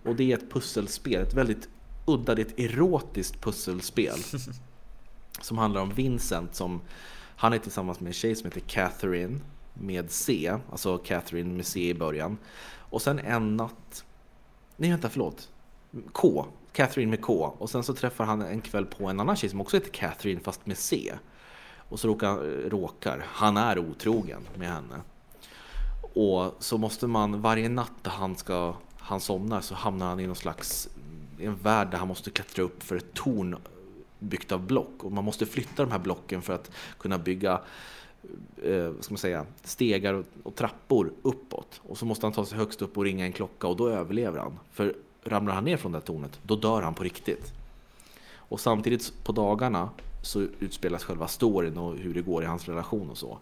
Och 0.04 0.16
det 0.16 0.32
är 0.32 0.38
ett 0.38 0.52
pusselspel, 0.52 1.22
ett 1.22 1.34
väldigt 1.34 1.70
udda, 2.06 2.36
det 2.36 2.42
är 2.42 2.46
ett 2.46 2.60
erotiskt 2.60 3.42
pusselspel. 3.42 4.18
som 5.42 5.58
handlar 5.58 5.82
om 5.82 5.90
Vincent 5.90 6.56
som, 6.56 6.82
han 7.36 7.54
är 7.54 7.58
tillsammans 7.58 8.00
med 8.00 8.08
en 8.08 8.14
tjej 8.14 8.36
som 8.36 8.46
heter 8.46 8.62
Catherine 8.62 9.40
med 9.74 10.12
C, 10.12 10.54
alltså 10.72 10.98
Catherine 10.98 11.54
med 11.54 11.66
C 11.66 11.90
i 11.90 11.94
början. 11.94 12.38
Och 12.78 13.02
sen 13.02 13.20
en 13.20 13.58
natt, 13.58 14.06
nej 14.84 14.92
vänta 14.92 15.10
förlåt, 15.10 15.50
K, 16.12 16.46
Catherine 16.72 17.10
med 17.10 17.22
K. 17.22 17.56
Och 17.58 17.70
sen 17.70 17.84
så 17.84 17.94
träffar 17.94 18.26
han 18.26 18.42
en 18.42 18.62
kväll 18.62 18.86
på 18.86 19.08
en 19.08 19.20
annan 19.20 19.36
tjej 19.36 19.50
som 19.50 19.62
också 19.62 19.78
heter 19.78 19.90
Catherine 19.90 20.42
fast 20.42 20.66
med 20.66 20.78
C. 20.78 21.14
Och 21.90 22.00
så 22.00 22.08
råkar, 22.08 22.36
råkar 22.70 23.26
han 23.28 23.58
är 23.58 23.80
otrogen 23.80 24.42
med 24.56 24.68
henne. 24.68 25.02
Och 26.16 26.56
så 26.60 26.78
måste 26.78 27.08
man 27.08 27.42
varje 27.42 27.70
natt 27.70 27.92
när 28.04 28.12
han 28.12 28.36
ska 28.36 28.76
han 28.98 29.20
somnar 29.20 29.62
så 29.62 29.76
hamnar 29.76 30.06
han 30.06 30.20
i 30.20 30.28
någon 30.28 30.36
slags 30.36 30.90
i 31.40 31.46
en 31.46 31.56
värld 31.56 31.92
där 31.92 31.98
han 31.98 32.08
måste 32.08 32.32
klättra 32.32 32.64
upp 32.64 32.84
för 32.84 32.96
ett 32.96 33.14
torn 33.14 33.56
byggt 34.20 34.52
av 34.52 34.60
block 34.60 35.04
och 35.04 35.12
man 35.12 35.24
måste 35.24 35.46
flytta 35.46 35.84
de 35.84 35.92
här 35.92 36.00
blocken 36.00 36.42
för 36.42 36.54
att 36.54 36.72
kunna 37.00 37.18
bygga 37.18 37.62
eh, 38.64 38.90
vad 38.90 39.04
ska 39.04 39.14
man 39.14 39.18
säga, 39.18 39.46
stegar 39.64 40.14
och, 40.14 40.26
och 40.44 40.56
trappor 40.56 41.14
uppåt. 41.22 41.82
Och 41.84 41.98
så 41.98 42.06
måste 42.06 42.26
han 42.26 42.34
ta 42.34 42.46
sig 42.46 42.58
högst 42.58 42.82
upp 42.82 42.98
och 42.98 43.04
ringa 43.04 43.26
en 43.26 43.32
klocka 43.32 43.68
och 43.68 43.78
då 43.78 43.90
överlever 43.90 44.40
han. 44.40 44.60
För 44.72 44.96
ramlar 45.24 45.54
han 45.54 45.64
ner 45.64 45.78
från 45.78 45.92
det 45.92 45.98
här 45.98 46.06
tornet, 46.06 46.40
då 46.44 46.56
dör 46.56 46.82
han 46.82 46.94
på 46.94 47.04
riktigt. 47.04 47.54
Och 48.36 48.60
samtidigt 48.60 49.14
på 49.24 49.32
dagarna 49.32 49.90
så 50.24 50.42
utspelas 50.60 51.04
själva 51.04 51.28
storyn 51.28 51.78
och 51.78 51.98
hur 51.98 52.14
det 52.14 52.22
går 52.22 52.44
i 52.44 52.46
hans 52.46 52.68
relation 52.68 53.10
och 53.10 53.18
så. 53.18 53.38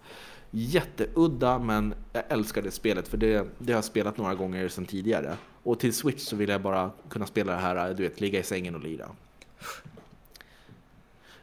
Jätteudda, 0.52 1.60
men 1.60 1.94
jag 2.14 2.24
älskar 2.30 2.62
det 2.62 2.72
spelet 2.72 3.08
för 3.08 3.18
det, 3.18 3.48
det 3.58 3.74
har 3.74 3.78
jag 3.78 3.86
spelat 3.86 4.18
några 4.18 4.36
gånger 4.36 4.68
sedan 4.68 4.86
tidigare. 4.86 5.38
Och 5.64 5.80
till 5.80 5.94
Switch 5.94 6.24
så 6.24 6.36
vill 6.36 6.50
jag 6.50 6.62
bara 6.62 6.92
kunna 7.10 7.26
spela 7.26 7.52
det 7.52 7.58
här, 7.58 7.94
du 7.94 8.04
vet, 8.04 8.22
ligga 8.22 8.40
i 8.40 8.44
sängen 8.44 8.76
och 8.76 8.82
lira. 8.82 9.10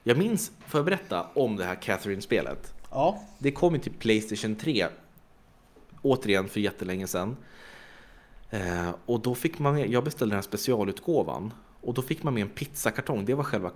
Jag 0.03 0.19
minns, 0.19 0.53
får 0.67 0.79
jag 0.79 0.85
berätta 0.85 1.27
om 1.35 1.57
det 1.57 1.65
här 1.65 1.75
Catherine-spelet? 1.75 2.75
Ja. 2.91 3.23
Det 3.39 3.51
kom 3.51 3.75
ju 3.75 3.81
till 3.81 3.93
Playstation 3.93 4.57
3, 4.57 4.87
återigen 6.03 6.49
för 6.49 6.61
jättelänge 6.61 7.07
sedan. 7.07 7.37
Eh, 8.51 8.91
och 9.07 9.21
då 9.21 9.35
fick 9.35 9.59
man 9.59 9.75
med, 9.75 9.91
jag 9.91 10.05
beställde 10.05 10.33
den 10.33 10.37
här 10.37 10.43
specialutgåvan. 10.43 11.53
Och 11.81 11.95
då 11.95 12.03
fick 12.03 12.23
man 12.23 12.35
med 12.35 12.41
en 12.41 12.49
pizzakartong, 12.49 13.25
det 13.25 13.35
var 13.35 13.45
själva 13.45 13.71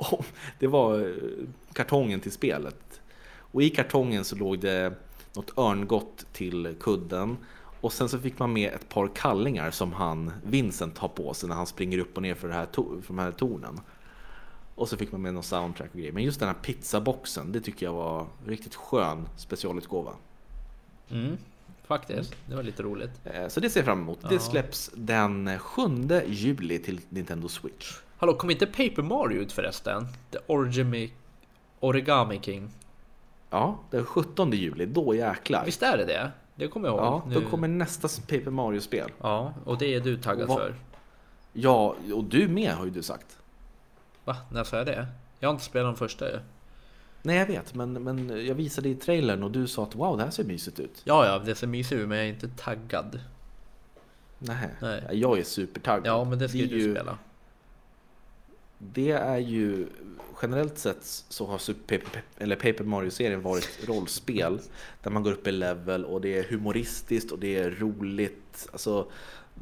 det 0.58 0.66
var 0.66 1.00
eh, 1.00 1.48
kartongen 1.72 2.20
till 2.20 2.32
spelet. 2.32 3.00
Och 3.52 3.62
i 3.62 3.70
kartongen 3.70 4.24
så 4.24 4.36
låg 4.36 4.58
det 4.60 4.92
något 5.34 5.58
örngott 5.58 6.26
till 6.32 6.76
kudden. 6.80 7.36
Och 7.80 7.92
sen 7.92 8.08
så 8.08 8.18
fick 8.18 8.38
man 8.38 8.52
med 8.52 8.72
ett 8.72 8.88
par 8.88 9.10
kallingar 9.14 9.70
som 9.70 9.92
han, 9.92 10.32
Vincent, 10.44 10.98
har 10.98 11.08
på 11.08 11.34
sig 11.34 11.48
när 11.48 11.56
han 11.56 11.66
springer 11.66 11.98
upp 11.98 12.16
och 12.16 12.22
ner 12.22 12.34
för, 12.34 12.48
det 12.48 12.54
här 12.54 12.66
för 12.74 13.02
de 13.06 13.18
här 13.18 13.30
tornen. 13.32 13.80
Och 14.78 14.88
så 14.88 14.96
fick 14.96 15.12
man 15.12 15.22
med 15.22 15.34
någon 15.34 15.42
soundtrack 15.42 15.90
och 15.92 15.98
grejer. 15.98 16.12
Men 16.12 16.22
just 16.22 16.40
den 16.40 16.48
här 16.48 16.56
pizzaboxen, 16.62 17.52
det 17.52 17.60
tycker 17.60 17.86
jag 17.86 17.92
var 17.92 18.26
riktigt 18.46 18.74
skön 18.74 19.28
specialutgåva. 19.36 20.12
Mm, 21.10 21.36
faktiskt. 21.86 22.34
Det 22.46 22.54
var 22.56 22.62
lite 22.62 22.82
roligt. 22.82 23.10
Eh, 23.24 23.48
Så 23.48 23.60
det 23.60 23.70
ser 23.70 23.80
jag 23.80 23.84
fram 23.84 24.00
emot. 24.00 24.18
Det 24.28 24.38
släpps 24.38 24.90
den 24.94 25.58
7 25.58 25.82
juli 26.26 26.78
till 26.78 27.00
Nintendo 27.08 27.48
Switch. 27.48 27.96
Hallå, 28.16 28.34
kom 28.34 28.50
inte 28.50 28.66
Paper 28.66 29.02
Mario 29.02 29.40
ut 29.40 29.52
förresten? 29.52 30.06
The 30.30 30.38
Origami... 30.46 31.12
Origami 31.80 32.40
King. 32.42 32.70
Ja, 33.50 33.78
den 33.90 34.04
17 34.04 34.52
juli, 34.52 34.86
då 34.86 35.14
jäklar. 35.14 35.64
Visst 35.64 35.82
är 35.82 35.96
det 35.98 36.04
det? 36.04 36.30
Det 36.54 36.68
kommer 36.68 36.88
jag 36.88 36.96
ihåg. 36.96 37.04
Ja, 37.06 37.22
då 37.34 37.40
nu. 37.40 37.46
kommer 37.46 37.68
nästa 37.68 38.08
Paper 38.08 38.50
Mario-spel. 38.50 39.10
Ja, 39.20 39.54
och 39.64 39.78
det 39.78 39.94
är 39.94 40.00
du 40.00 40.16
taggad 40.18 40.48
vad- 40.48 40.58
för. 40.58 40.74
Ja, 41.52 41.94
och 42.14 42.24
du 42.24 42.48
med 42.48 42.72
har 42.72 42.84
ju 42.84 42.90
du 42.90 43.02
sagt. 43.02 43.37
Va? 44.28 44.36
När 44.50 44.64
sa 44.64 44.76
jag 44.76 44.86
det? 44.86 45.06
Jag 45.40 45.48
har 45.48 45.52
inte 45.52 45.64
spelat 45.64 45.94
de 45.94 45.98
första 45.98 46.30
ju. 46.30 46.38
Nej, 47.22 47.36
jag 47.36 47.46
vet, 47.46 47.74
men, 47.74 47.92
men 47.92 48.46
jag 48.46 48.54
visade 48.54 48.88
i 48.88 48.94
trailern 48.94 49.42
och 49.42 49.50
du 49.50 49.66
sa 49.66 49.82
att 49.82 49.94
wow, 49.94 50.16
det 50.16 50.24
här 50.24 50.30
ser 50.30 50.44
mysigt 50.44 50.80
ut. 50.80 51.02
Ja, 51.04 51.26
ja, 51.26 51.38
det 51.38 51.54
ser 51.54 51.66
mysigt 51.66 52.00
ut 52.00 52.08
men 52.08 52.18
jag 52.18 52.26
är 52.26 52.30
inte 52.30 52.48
taggad. 52.48 53.20
Nej, 54.38 54.68
Nej. 54.80 55.02
jag 55.12 55.38
är 55.38 55.44
supertaggad. 55.44 56.06
Ja, 56.06 56.24
men 56.24 56.38
det 56.38 56.48
ska 56.48 56.58
är 56.58 56.62
ju 56.62 56.78
du 56.78 56.94
spela. 56.94 57.18
Det 58.78 59.10
är 59.10 59.38
ju 59.38 59.86
generellt 60.42 60.78
sett 60.78 61.04
så 61.28 61.46
har 61.46 61.58
Super 61.58 62.00
eller 62.38 62.56
Paper 62.56 62.84
Mario-serien 62.84 63.42
varit 63.42 63.78
rollspel 63.88 64.60
där 65.02 65.10
man 65.10 65.22
går 65.22 65.32
upp 65.32 65.46
i 65.46 65.52
level 65.52 66.04
och 66.04 66.20
det 66.20 66.38
är 66.38 66.44
humoristiskt 66.44 67.32
och 67.32 67.38
det 67.38 67.56
är 67.56 67.70
roligt. 67.70 68.68
Alltså, 68.72 69.06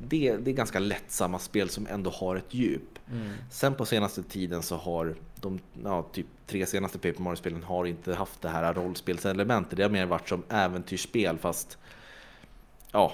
det, 0.03 0.37
det 0.37 0.51
är 0.51 0.55
ganska 0.55 0.79
lättsamma 0.79 1.39
spel 1.39 1.69
som 1.69 1.87
ändå 1.87 2.11
har 2.11 2.37
ett 2.37 2.55
djup. 2.55 2.99
Sen 3.51 3.75
på 3.75 3.85
senaste 3.85 4.23
tiden 4.23 4.63
så 4.63 4.77
har 4.77 5.15
de 5.41 5.61
ja, 5.85 6.03
typ 6.13 6.27
tre 6.47 6.67
senaste 6.67 6.99
Paper 6.99 7.23
Mario-spelen 7.23 7.63
har 7.63 7.85
inte 7.85 8.15
haft 8.15 8.43
det 8.43 8.49
här 8.49 8.75
rollspelselementet. 8.75 9.77
Det 9.77 9.83
har 9.83 9.91
mer 9.91 10.07
varit 10.07 10.29
som 10.29 10.43
äventyrsspel 10.49 11.39
fast 11.39 11.79
ja, 12.93 13.13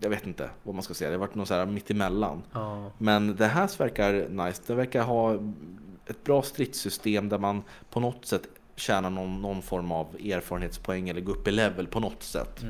jag 0.00 0.10
vet 0.10 0.26
inte 0.26 0.50
vad 0.62 0.74
man 0.74 0.82
ska 0.82 0.94
säga. 0.94 1.10
Det 1.10 1.16
har 1.16 1.20
varit 1.20 1.34
något 1.34 1.48
så 1.48 1.54
här 1.54 1.66
mittemellan. 1.66 2.42
Ja. 2.52 2.90
Men 2.98 3.36
det 3.36 3.46
här 3.46 3.78
verkar 3.78 4.28
nice. 4.28 4.62
Det 4.66 4.74
verkar 4.74 5.02
ha 5.02 5.34
ett 6.06 6.24
bra 6.24 6.42
stridssystem 6.42 7.28
där 7.28 7.38
man 7.38 7.62
på 7.90 8.00
något 8.00 8.26
sätt 8.26 8.42
tjänar 8.76 9.10
någon, 9.10 9.42
någon 9.42 9.62
form 9.62 9.92
av 9.92 10.06
erfarenhetspoäng 10.14 11.08
eller 11.08 11.20
går 11.20 11.32
upp 11.32 11.48
i 11.48 11.50
level 11.50 11.86
på 11.86 12.00
något 12.00 12.22
sätt. 12.22 12.64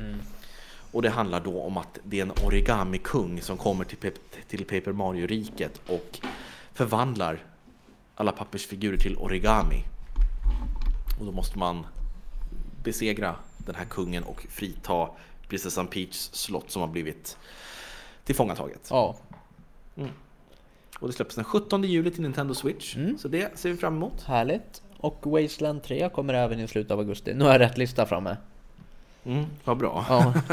Och 0.93 1.01
det 1.01 1.09
handlar 1.09 1.39
då 1.39 1.61
om 1.61 1.77
att 1.77 1.99
det 2.03 2.19
är 2.19 2.21
en 2.21 2.31
origami-kung 2.45 3.41
som 3.41 3.57
kommer 3.57 3.85
till, 3.85 4.11
till 4.47 4.65
Paper 4.65 4.91
Mario-riket 4.91 5.81
och 5.87 6.19
förvandlar 6.73 7.39
alla 8.15 8.31
pappersfigurer 8.31 8.97
till 8.97 9.17
origami. 9.17 9.83
Och 11.19 11.25
då 11.25 11.31
måste 11.31 11.59
man 11.59 11.85
besegra 12.83 13.35
den 13.57 13.75
här 13.75 13.85
kungen 13.85 14.23
och 14.23 14.45
frita 14.49 15.09
prinsessan 15.47 15.87
Peachs 15.87 16.29
slott 16.33 16.71
som 16.71 16.81
har 16.81 16.89
blivit 16.89 17.37
tillfångataget. 18.23 18.87
Ja. 18.89 19.17
Och 20.99 21.07
det 21.07 21.13
släpps 21.13 21.35
den 21.35 21.43
17 21.43 21.83
juli 21.83 22.11
till 22.11 22.21
Nintendo 22.21 22.53
Switch. 22.53 22.97
Så 23.17 23.27
det 23.27 23.59
ser 23.59 23.69
vi 23.69 23.77
fram 23.77 23.95
emot. 23.95 24.23
Härligt. 24.23 24.81
Och 24.97 25.19
Wasteland 25.23 25.83
3 25.83 26.09
kommer 26.09 26.33
även 26.33 26.59
i 26.59 26.67
slutet 26.67 26.91
av 26.91 26.99
augusti. 26.99 27.33
Nu 27.33 27.43
har 27.43 27.51
jag 27.51 27.59
rätt 27.59 27.77
lista 27.77 28.05
framme. 28.05 28.37
Mm, 29.25 29.45
vad 29.63 29.77
bra. 29.77 30.05
Ja. 30.09 30.33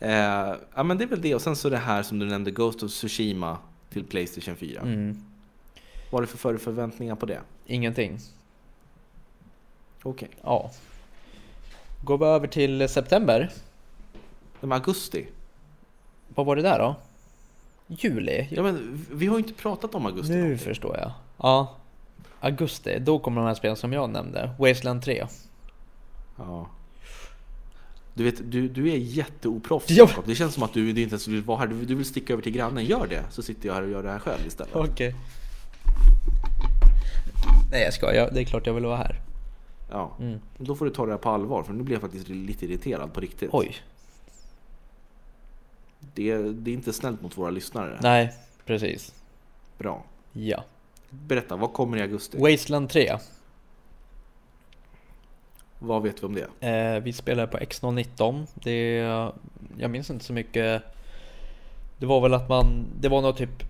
Eh, 0.00 0.54
ja 0.74 0.82
men 0.82 0.98
det 0.98 1.04
är 1.04 1.08
väl 1.08 1.20
det. 1.20 1.34
Och 1.34 1.42
sen 1.42 1.56
så 1.56 1.68
det 1.68 1.76
här 1.76 2.02
som 2.02 2.18
du 2.18 2.26
nämnde, 2.26 2.50
Ghost 2.50 2.82
of 2.82 2.90
Tsushima 2.90 3.58
till 3.90 4.04
Playstation 4.04 4.56
4. 4.56 4.80
Mm. 4.80 5.24
Vad 6.10 6.22
är 6.22 6.26
det 6.26 6.30
för 6.30 6.38
för 6.38 6.58
förväntningar 6.58 7.14
på 7.14 7.26
det? 7.26 7.40
Ingenting. 7.66 8.18
Okej. 10.02 10.28
Ja. 10.42 10.70
Går 12.04 12.18
vi 12.18 12.24
över 12.24 12.46
till 12.46 12.88
september. 12.88 13.52
Okay. 14.60 14.70
augusti. 14.70 15.26
Vad 16.28 16.46
var 16.46 16.56
det 16.56 16.62
där 16.62 16.78
då? 16.78 16.96
Juli? 17.86 18.48
Ja 18.50 18.62
men 18.62 19.06
vi 19.12 19.26
har 19.26 19.34
ju 19.38 19.42
inte 19.42 19.54
pratat 19.62 19.94
om 19.94 20.06
augusti. 20.06 20.32
Nu 20.32 20.42
någonting. 20.42 20.66
förstår 20.66 20.96
jag. 20.96 21.12
Ja. 21.36 21.76
Augusti, 22.40 22.98
då 22.98 23.18
kommer 23.18 23.40
de 23.40 23.46
här 23.46 23.54
spelen 23.54 23.76
som 23.76 23.92
jag 23.92 24.10
nämnde. 24.10 24.50
Wasteland 24.58 25.02
3. 25.02 25.26
Ja. 26.36 26.66
Du 28.14 28.24
vet, 28.24 28.50
du, 28.52 28.68
du 28.68 28.90
är 28.90 28.96
jätteoproffsig 28.96 29.94
Ja. 29.94 30.06
Jakob. 30.08 30.24
Det 30.26 30.34
känns 30.34 30.54
som 30.54 30.62
att 30.62 30.72
du, 30.72 30.92
du 30.92 31.02
inte 31.02 31.12
ens 31.14 31.28
vill 31.28 31.42
vara 31.42 31.58
här. 31.58 31.66
Du, 31.66 31.84
du 31.84 31.94
vill 31.94 32.04
sticka 32.04 32.32
över 32.32 32.42
till 32.42 32.52
grannen. 32.52 32.84
Gör 32.84 33.06
det, 33.06 33.24
så 33.30 33.42
sitter 33.42 33.66
jag 33.66 33.74
här 33.74 33.82
och 33.82 33.88
gör 33.90 34.02
det 34.02 34.10
här 34.10 34.18
själv 34.18 34.46
istället. 34.46 34.76
Okej. 34.76 35.14
Nej 37.70 37.82
jag 37.82 37.94
skojar, 37.94 38.30
det 38.32 38.40
är 38.40 38.44
klart 38.44 38.66
jag 38.66 38.74
vill 38.74 38.84
vara 38.84 38.96
här. 38.96 39.20
Ja. 39.90 40.16
Mm. 40.20 40.40
Då 40.58 40.74
får 40.74 40.84
du 40.84 40.90
ta 40.90 41.06
det 41.06 41.12
här 41.12 41.18
på 41.18 41.30
allvar, 41.30 41.62
för 41.62 41.72
nu 41.72 41.82
blir 41.82 41.94
jag 41.94 42.02
faktiskt 42.02 42.28
lite 42.28 42.66
irriterad 42.66 43.12
på 43.14 43.20
riktigt. 43.20 43.50
Oj. 43.52 43.76
Det, 46.14 46.36
det 46.36 46.70
är 46.70 46.74
inte 46.74 46.92
snällt 46.92 47.22
mot 47.22 47.38
våra 47.38 47.50
lyssnare. 47.50 47.98
Nej, 48.02 48.32
precis. 48.64 49.14
Bra. 49.78 50.04
Ja. 50.32 50.64
Berätta, 51.10 51.56
vad 51.56 51.72
kommer 51.72 51.96
i 51.96 52.02
augusti? 52.02 52.38
Wasteland 52.38 52.90
3. 52.90 53.18
Vad 55.86 56.02
vet 56.02 56.22
vi 56.22 56.26
om 56.26 56.34
det? 56.34 56.68
Eh, 56.68 57.02
vi 57.02 57.12
spelade 57.12 57.48
på 57.48 57.58
X019. 57.58 58.46
Det, 58.54 58.96
jag 59.78 59.90
minns 59.90 60.10
inte 60.10 60.24
så 60.24 60.32
mycket. 60.32 60.82
Det 61.98 62.06
var 62.06 62.20
väl 62.20 62.34
att 62.34 62.48
man, 62.48 62.86
det 63.00 63.08
var 63.08 63.22
något 63.22 63.36
typ 63.36 63.64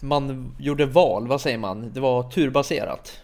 Man 0.00 0.54
gjorde 0.58 0.86
val, 0.86 1.28
vad 1.28 1.40
säger 1.40 1.58
man? 1.58 1.92
Det 1.92 2.00
var 2.00 2.30
turbaserat. 2.30 3.22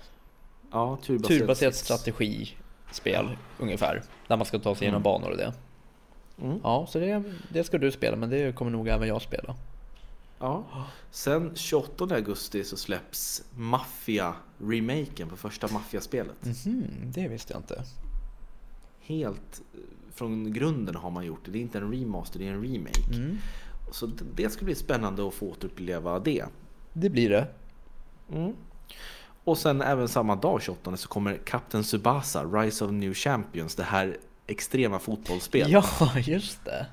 Ja, 0.72 0.98
turbaserat, 1.02 1.38
Turbaserat 1.40 1.74
strategispel 1.74 3.28
ungefär. 3.58 4.02
Där 4.28 4.36
man 4.36 4.46
ska 4.46 4.58
ta 4.58 4.74
sig 4.74 4.84
igenom 4.84 5.02
banor 5.02 5.30
och 5.30 5.36
det. 5.36 5.52
Mm. 6.42 6.60
Ja, 6.62 6.86
så 6.88 6.98
det, 6.98 7.22
det 7.48 7.64
ska 7.64 7.78
du 7.78 7.92
spela, 7.92 8.16
men 8.16 8.30
det 8.30 8.54
kommer 8.54 8.70
nog 8.70 8.88
även 8.88 9.08
jag 9.08 9.22
spela. 9.22 9.54
Ja. 10.44 10.86
Sen 11.10 11.52
28 11.54 12.14
augusti 12.14 12.64
så 12.64 12.76
släpps 12.76 13.42
Mafia-remaken 13.56 15.28
på 15.28 15.36
första 15.36 15.68
Mafia-spelet. 15.68 16.44
Mhm, 16.66 16.86
det 17.14 17.28
visste 17.28 17.52
jag 17.52 17.60
inte. 17.60 17.84
Helt 19.00 19.62
eh, 19.74 19.80
från 20.14 20.52
grunden 20.52 20.94
har 20.94 21.10
man 21.10 21.26
gjort 21.26 21.44
det. 21.44 21.50
Det 21.50 21.58
är 21.58 21.60
inte 21.60 21.78
en 21.78 21.92
remaster, 21.92 22.38
det 22.38 22.48
är 22.48 22.52
en 22.52 22.62
remake. 22.62 23.14
Mm. 23.14 23.38
Så 23.92 24.10
det, 24.36 24.50
ska 24.50 24.64
bli 24.64 24.74
spännande 24.74 25.28
att 25.28 25.34
få 25.34 25.46
återuppleva 25.46 26.18
det. 26.18 26.44
Det 26.92 27.10
blir 27.10 27.30
det. 27.30 27.48
Mm. 28.32 28.52
Och 29.44 29.58
sen 29.58 29.82
även 29.82 30.08
samma 30.08 30.36
dag 30.36 30.62
28 30.62 30.96
så 30.96 31.08
kommer 31.08 31.36
Captain 31.36 31.84
Tsubasa, 31.84 32.44
Rise 32.44 32.84
of 32.84 32.90
New 32.90 33.14
Champions, 33.14 33.74
det 33.74 33.82
här 33.82 34.16
extrema 34.46 34.98
fotbollsspelet. 34.98 35.68
Ja, 36.00 36.18
just 36.18 36.64
det. 36.64 36.86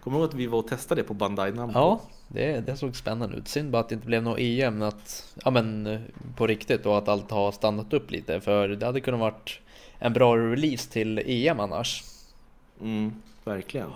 Kommer 0.00 0.18
du 0.18 0.22
ihåg 0.22 0.28
att 0.28 0.34
vi 0.34 0.46
var 0.46 0.58
och 0.58 0.68
testade 0.68 1.00
det 1.00 1.04
på 1.04 1.14
Bandai 1.14 1.52
Namco? 1.52 1.78
Ja, 1.78 2.00
det, 2.28 2.60
det 2.60 2.76
såg 2.76 2.96
spännande 2.96 3.36
ut. 3.36 3.48
Synd 3.48 3.70
bara 3.70 3.80
att 3.80 3.88
det 3.88 3.94
inte 3.94 4.06
blev 4.06 4.22
något 4.22 4.38
EM 4.38 4.82
att, 4.82 5.34
ja, 5.44 5.50
men, 5.50 5.86
eh, 5.86 6.00
på 6.36 6.46
riktigt 6.46 6.86
och 6.86 6.98
att 6.98 7.08
allt 7.08 7.30
har 7.30 7.52
stannat 7.52 7.92
upp 7.92 8.10
lite. 8.10 8.40
För 8.40 8.68
det 8.68 8.86
hade 8.86 9.00
kunnat 9.00 9.20
varit 9.20 9.60
en 9.98 10.12
bra 10.12 10.36
release 10.36 10.90
till 10.90 11.18
EM 11.18 11.60
annars. 11.60 12.04
Mm, 12.80 13.22
verkligen. 13.44 13.90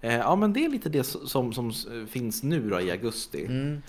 Eh, 0.00 0.14
ja 0.14 0.36
men 0.36 0.52
det 0.52 0.64
är 0.64 0.68
lite 0.68 0.88
det 0.88 1.04
som, 1.04 1.52
som 1.52 1.72
finns 2.08 2.42
nu 2.42 2.70
då 2.70 2.80
i 2.80 2.90
augusti. 2.90 3.44
Mm. 3.44 3.82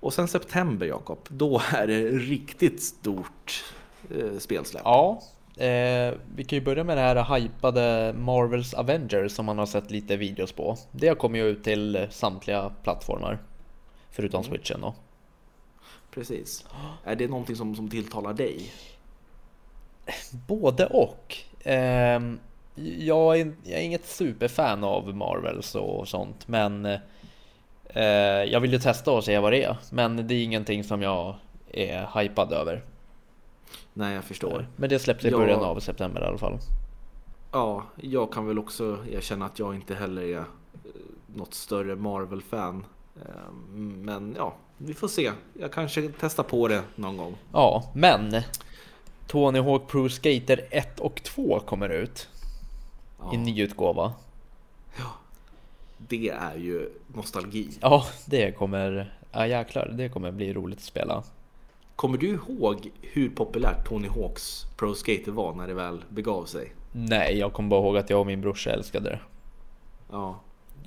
Och 0.00 0.14
sen 0.14 0.28
september 0.28 0.86
Jakob, 0.86 1.18
då 1.28 1.62
är 1.72 1.86
det 1.86 2.08
riktigt 2.08 2.82
stort 2.82 3.64
eh, 4.10 4.38
spelsläpp. 4.38 4.82
Ja, 4.84 5.22
eh, 5.56 6.14
vi 6.34 6.44
kan 6.44 6.58
ju 6.58 6.64
börja 6.64 6.84
med 6.84 6.96
det 6.96 7.02
här 7.02 7.38
hypade 7.38 8.12
Marvels 8.12 8.74
Avengers 8.74 9.32
som 9.32 9.46
man 9.46 9.58
har 9.58 9.66
sett 9.66 9.90
lite 9.90 10.16
videos 10.16 10.52
på. 10.52 10.76
Det 10.92 11.18
kommer 11.18 11.38
ju 11.38 11.44
ut 11.44 11.64
till 11.64 12.06
samtliga 12.10 12.72
plattformar. 12.82 13.38
Förutom 14.10 14.44
switchen 14.44 14.80
då. 14.80 14.94
Precis. 16.14 16.66
Är 17.04 17.16
det 17.16 17.28
någonting 17.28 17.56
som, 17.56 17.76
som 17.76 17.88
tilltalar 17.88 18.32
dig? 18.32 18.72
Både 20.46 20.86
och. 20.86 21.36
Ehm, 21.64 22.38
jag, 22.98 23.40
är, 23.40 23.52
jag 23.64 23.80
är 23.80 23.84
inget 23.84 24.06
superfan 24.06 24.84
av 24.84 25.16
Marvels 25.16 25.74
och 25.74 26.08
sånt, 26.08 26.48
men 26.48 26.86
eh, 27.84 28.42
jag 28.46 28.60
vill 28.60 28.72
ju 28.72 28.78
testa 28.78 29.12
och 29.12 29.24
se 29.24 29.38
vad 29.38 29.52
det 29.52 29.64
är. 29.64 29.76
Men 29.90 30.28
det 30.28 30.34
är 30.34 30.44
ingenting 30.44 30.84
som 30.84 31.02
jag 31.02 31.34
är 31.72 32.20
hypad 32.20 32.52
över. 32.52 32.82
Nej, 33.94 34.14
jag 34.14 34.24
förstår. 34.24 34.66
Men 34.76 34.88
det 34.88 34.98
släpps 34.98 35.24
i 35.24 35.28
Ja. 35.28 35.38
början 35.38 35.60
av 35.64 35.80
september 35.80 36.20
i 36.22 36.24
alla 36.24 36.38
fall. 36.38 36.58
Ja, 37.52 37.84
jag 37.96 38.32
kan 38.32 38.46
väl 38.46 38.58
också 38.58 38.98
erkänna 39.10 39.46
att 39.46 39.58
jag 39.58 39.74
inte 39.74 39.94
heller 39.94 40.22
är 40.22 40.36
eh, 40.38 40.44
något 41.36 41.54
större 41.54 41.96
Marvel-fan. 41.96 42.84
Eh, 43.16 43.52
Men 43.76 44.34
ja, 44.38 44.54
vi 44.78 44.94
får 44.94 45.08
se. 45.08 45.32
Jag 45.60 45.72
kanske 45.72 46.10
testar 46.20 46.42
på 46.42 46.68
det 46.68 46.82
någon 46.96 47.16
gång. 47.16 47.34
Ja, 47.52 47.90
men 47.94 48.36
Tony 49.26 49.60
Hawk 49.60 49.88
Pro 49.88 50.08
Skater 50.08 50.60
1 50.70 51.00
och 51.00 51.22
2 51.22 51.60
kommer 51.60 51.88
ut 51.88 52.28
Ja, 53.20 53.34
i 53.34 53.36
ny 53.36 53.62
utgåva. 53.62 54.12
det 55.98 56.28
är 56.28 56.56
ju 56.56 56.90
nostalgi. 57.14 57.68
Ja, 57.80 58.06
det 58.26 58.52
kommer, 58.52 59.14
ja 59.32 59.46
jäklar, 59.46 59.90
det 59.94 60.08
kommer 60.08 60.30
bli 60.32 60.52
roligt 60.52 60.78
att 60.78 60.84
spela. 60.84 61.22
Kommer 62.02 62.18
du 62.18 62.28
ihåg 62.28 62.90
hur 63.00 63.30
populärt 63.30 63.88
Tony 63.88 64.08
Hawks 64.08 64.66
Pro 64.76 64.94
Skater 64.94 65.32
var 65.32 65.54
när 65.54 65.66
det 65.66 65.74
väl 65.74 66.04
begav 66.08 66.44
sig? 66.44 66.74
Nej, 66.92 67.38
jag 67.38 67.52
kommer 67.52 67.68
bara 67.68 67.80
ihåg 67.80 67.96
att 67.96 68.10
jag 68.10 68.20
och 68.20 68.26
min 68.26 68.40
brorsa 68.40 68.70
älskade 68.70 69.10
det. 69.10 69.20
Ja, 70.10 70.40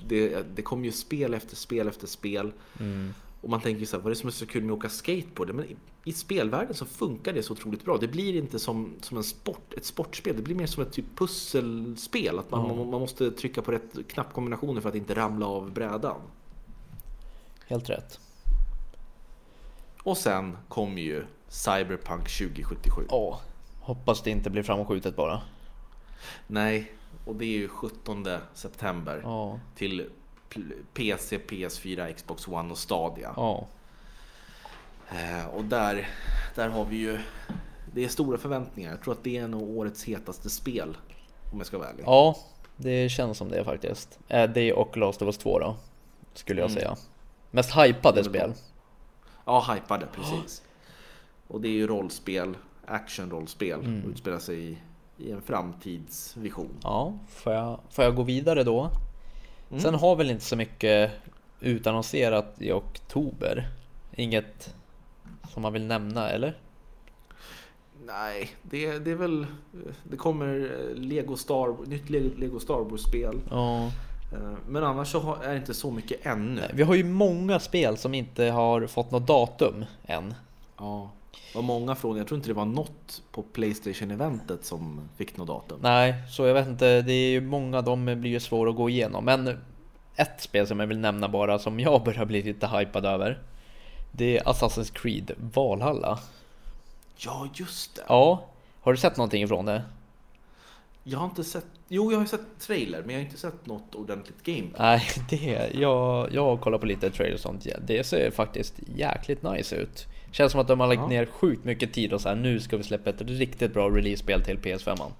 det, 0.06 0.46
det 0.56 0.62
kom 0.62 0.84
ju 0.84 0.92
spel 0.92 1.34
efter 1.34 1.56
spel 1.56 1.88
efter 1.88 2.06
spel. 2.06 2.52
Mm. 2.80 3.14
Och 3.40 3.50
man 3.50 3.60
tänker 3.60 3.80
ju 3.80 3.86
så 3.86 3.96
här, 3.96 4.02
vad 4.02 4.10
är 4.10 4.14
det 4.14 4.20
som 4.20 4.28
är 4.28 4.32
så 4.32 4.46
kul 4.46 4.62
med 4.64 4.72
att 4.72 4.78
åka 4.78 4.88
skateboard? 4.88 5.54
Men 5.54 5.64
i, 5.64 5.76
i 6.04 6.12
spelvärlden 6.12 6.74
så 6.74 6.86
funkar 6.86 7.32
det 7.32 7.42
så 7.42 7.52
otroligt 7.52 7.84
bra. 7.84 7.96
Det 7.96 8.08
blir 8.08 8.36
inte 8.36 8.58
som, 8.58 8.94
som 9.00 9.16
en 9.16 9.24
sport, 9.24 9.74
ett 9.76 9.84
sportspel, 9.84 10.36
det 10.36 10.42
blir 10.42 10.54
mer 10.54 10.66
som 10.66 10.82
ett 10.82 10.92
typ 10.92 11.18
pusselspel. 11.18 12.38
Att 12.38 12.50
man, 12.50 12.66
Ja. 12.66 12.74
man, 12.74 12.90
man 12.90 13.00
måste 13.00 13.30
trycka 13.30 13.62
på 13.62 13.72
rätt 13.72 14.08
knappkombinationer 14.08 14.80
för 14.80 14.88
att 14.88 14.94
inte 14.94 15.14
ramla 15.14 15.46
av 15.46 15.72
brädan. 15.72 16.20
Helt 17.66 17.90
rätt. 17.90 18.20
Och 20.06 20.16
sen 20.18 20.58
kommer 20.68 21.02
ju 21.02 21.24
Cyberpunk 21.48 22.28
2077. 22.38 23.06
Ja, 23.10 23.40
hoppas 23.80 24.22
det 24.22 24.30
inte 24.30 24.50
blir 24.50 24.62
framskjutet 24.62 25.16
bara. 25.16 25.40
Nej, 26.46 26.92
och 27.24 27.34
det 27.36 27.44
är 27.44 27.58
ju 27.58 27.68
17 27.68 28.26
september 28.54 29.20
Ja, 29.24 29.60
till 29.76 30.10
PC, 30.94 31.38
PS4, 31.38 32.12
Xbox 32.12 32.48
One 32.48 32.70
och 32.72 32.78
Stadia. 32.78 33.32
ja. 33.36 33.66
Eh, 35.10 35.46
och 35.46 35.64
där, 35.64 36.08
där 36.54 36.68
har 36.68 36.84
vi 36.84 36.96
ju, 36.96 37.18
det 37.94 38.04
är 38.04 38.08
stora 38.08 38.38
förväntningar. 38.38 38.90
Jag 38.90 39.02
tror 39.02 39.14
att 39.14 39.24
det 39.24 39.36
är 39.36 39.48
nog 39.48 39.76
årets 39.78 40.04
hetaste 40.04 40.50
spel. 40.50 40.96
Om 41.52 41.58
jag 41.58 41.66
ska 41.66 41.78
vara 41.78 41.88
ärlig. 41.88 42.04
Ja, 42.06 42.36
det 42.76 43.08
känns 43.08 43.38
som 43.38 43.48
det 43.48 43.64
faktiskt. 43.64 44.18
Eh, 44.28 44.50
Det 44.50 44.72
och 44.72 44.96
Last 44.96 45.22
of 45.22 45.26
Us 45.26 45.38
2 45.38 45.58
då, 45.58 45.76
skulle 46.34 46.60
jag 46.60 46.70
Mm. 46.70 46.80
säga. 46.82 46.96
Mest 47.50 47.76
hypade 47.76 48.24
spel. 48.24 48.52
Ja, 49.46 49.74
hypade 49.74 50.06
precis. 50.06 50.62
Och 51.48 51.60
det 51.60 51.68
är 51.68 51.72
ju 51.72 51.86
rollspel, 51.86 52.56
action-rollspel. 52.86 53.80
Mm. 53.80 54.04
Och 54.04 54.10
utspelar 54.10 54.38
sig 54.38 54.70
i, 54.70 54.78
i 55.16 55.30
en 55.30 55.42
framtidsvision. 55.42 56.76
Ja, 56.82 57.18
får 57.28 57.52
jag, 57.52 57.80
får 57.90 58.04
jag 58.04 58.16
gå 58.16 58.22
vidare 58.22 58.64
då? 58.64 58.90
Mm. 59.70 59.82
Sen 59.82 59.94
har 59.94 60.16
väl 60.16 60.30
inte 60.30 60.44
så 60.44 60.56
mycket 60.56 61.12
utannonserat 61.60 62.54
i 62.58 62.72
oktober. 62.72 63.68
Inget 64.12 64.74
som 65.48 65.62
man 65.62 65.72
vill 65.72 65.86
nämna, 65.86 66.30
eller? 66.30 66.58
Nej, 68.06 68.50
det, 68.62 68.98
det 68.98 69.10
är 69.10 69.16
väl... 69.16 69.46
Det 70.04 70.16
kommer 70.16 70.70
Lego 70.94 71.36
Star, 71.36 71.86
nytt 71.86 72.10
Lego 72.10 72.30
Lego 72.38 72.60
Star 72.60 72.80
Wars-spel. 72.90 73.40
Ja. 73.50 73.90
Eh, 74.32 74.38
Men 74.68 74.84
annars 74.84 75.08
så 75.08 75.34
är 75.34 75.50
det 75.50 75.56
inte 75.56 75.74
så 75.74 75.90
mycket 75.90 76.26
ännu. 76.26 76.62
Vi 76.74 76.82
har 76.82 76.94
ju 76.94 77.04
många 77.04 77.60
spel 77.60 77.96
som 77.96 78.14
inte 78.14 78.44
har 78.44 78.86
fått 78.86 79.10
något 79.10 79.26
datum 79.26 79.84
än. 80.06 80.34
Ja, 80.78 81.10
det 81.32 81.58
var 81.58 81.62
många 81.62 81.94
från, 81.94 82.16
jag 82.16 82.26
tror 82.26 82.36
inte 82.38 82.50
det 82.50 82.54
var 82.54 82.64
något 82.64 83.22
på 83.32 83.42
Playstation-eventet 83.42 84.64
som 84.64 85.08
fick 85.16 85.36
något 85.36 85.46
datum. 85.48 85.78
Nej, 85.82 86.14
så 86.30 86.46
jag 86.46 86.54
vet 86.54 86.68
inte, 86.68 87.02
det 87.02 87.12
är 87.12 87.30
ju 87.30 87.40
många, 87.40 87.82
de 87.82 88.04
blir 88.04 88.26
ju 88.30 88.40
svåra 88.40 88.70
att 88.70 88.76
gå 88.76 88.90
igenom. 88.90 89.24
Men 89.24 89.58
ett 90.16 90.40
spel 90.40 90.66
som 90.66 90.80
jag 90.80 90.86
vill 90.86 90.98
nämna 90.98 91.28
bara, 91.28 91.58
som 91.58 91.80
jag 91.80 92.04
börjar 92.04 92.24
bli 92.24 92.42
lite 92.42 92.66
hypad 92.66 93.06
över. 93.06 93.38
Det 94.12 94.38
är 94.38 94.44
Assassin's 94.44 94.92
Creed 94.92 95.30
Valhalla. 95.54 96.18
Ja, 97.16 97.48
just 97.54 97.96
det. 97.96 98.02
Ja, 98.08 98.44
har 98.80 98.92
du 98.92 98.98
sett 98.98 99.16
någonting 99.16 99.42
ifrån 99.42 99.64
det? 99.66 99.82
Jag 101.08 101.18
har 101.18 101.26
inte 101.26 101.44
sett, 101.44 101.66
jo 101.88 102.12
jag 102.12 102.18
har 102.18 102.26
sett 102.26 102.58
trailer 102.60 103.02
men 103.02 103.10
jag 103.10 103.20
har 103.20 103.24
inte 103.24 103.38
sett 103.38 103.66
något 103.66 103.94
ordentligt 103.94 104.42
gameplay. 104.42 104.72
Nej, 104.78 105.02
det, 105.30 105.70
jag, 105.80 106.32
jag 106.32 106.44
har 106.44 106.56
kollat 106.56 106.80
på 106.80 106.86
lite 106.86 107.10
trailers 107.10 107.34
och 107.34 107.40
sånt. 107.40 107.66
Det 107.86 108.06
ser 108.06 108.30
faktiskt 108.30 108.74
jäkligt 108.96 109.42
nice 109.42 109.76
ut. 109.76 110.06
Känns 110.32 110.52
som 110.52 110.60
att 110.60 110.68
de 110.68 110.80
har 110.80 110.86
lagt 110.86 111.00
Ja. 111.00 111.08
ner 111.08 111.26
sjukt 111.26 111.64
mycket 111.64 111.92
tid 111.92 112.12
och 112.12 112.20
så 112.20 112.28
här, 112.28 112.36
nu 112.36 112.60
ska 112.60 112.76
vi 112.76 112.82
släppa 112.82 113.10
ett 113.10 113.20
riktigt 113.22 113.74
bra 113.74 113.88
release-spel 113.90 114.42
till 114.42 114.58
PS5. 114.58 114.96
-man. 114.96 115.10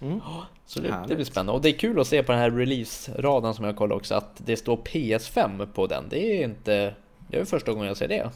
Mm. 0.00 0.20
Så 0.66 0.80
det, 0.80 1.04
det 1.08 1.14
blir 1.14 1.24
spännande. 1.24 1.52
Och 1.52 1.62
det 1.62 1.68
är 1.68 1.78
kul 1.78 2.00
att 2.00 2.06
se 2.06 2.22
på 2.22 2.32
den 2.32 2.40
här 2.40 2.50
release-raden 2.50 3.54
som 3.54 3.64
jag 3.64 3.76
kollar 3.76 3.96
också 3.96 4.14
att 4.14 4.42
det 4.46 4.56
står 4.56 4.76
PS5 4.76 5.66
på 5.66 5.86
den. 5.86 6.04
Det 6.10 6.40
är 6.40 6.44
inte... 6.44 6.94
Det 7.28 7.36
är 7.36 7.44
första 7.44 7.72
gången 7.72 7.86
jag 7.86 7.96
ser 7.96 8.08
det. 8.08 8.30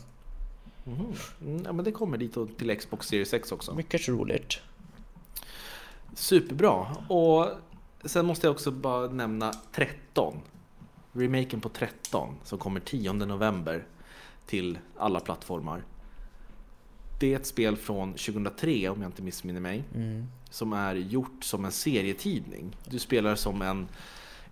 Mhm. 0.85 1.07
Mm, 1.47 1.62
ja, 1.64 1.73
men 1.73 1.85
det 1.85 1.93
kommer 1.93 2.19
dit 2.19 2.37
och 2.37 2.49
till 2.59 2.77
Xbox 2.79 3.07
Series 3.07 3.35
X 3.35 3.53
också. 3.53 3.75
Mycket 3.75 4.09
roligt. 4.09 4.59
Superbra. 6.15 6.87
Och 7.09 7.49
sen 8.05 8.27
måste 8.27 8.47
jag 8.47 8.55
också 8.55 8.71
bara 8.71 9.09
nämna 9.09 9.53
13. 9.73 10.35
Remaken 11.13 11.61
på 11.61 11.69
13 11.69 12.35
som 12.45 12.59
kommer 12.59 12.81
10 12.81 13.13
november 13.13 13.87
till 14.47 14.79
alla 14.97 15.21
plattformar. 15.21 15.85
Det 17.21 17.33
är 17.33 17.37
ett 17.37 17.47
spel 17.47 17.77
från 17.77 18.13
2003 18.13 18.89
om 18.89 19.03
jag 19.03 19.09
inte 19.09 19.23
missminner 19.23 19.61
mig. 19.61 19.85
Som 20.51 20.73
är 20.73 20.95
gjort 20.95 21.45
som 21.45 21.65
en 21.65 21.73
serietidning. 21.73 22.77
Du 22.85 22.99
spelar 22.99 23.35
som 23.35 23.63
en, 23.63 23.89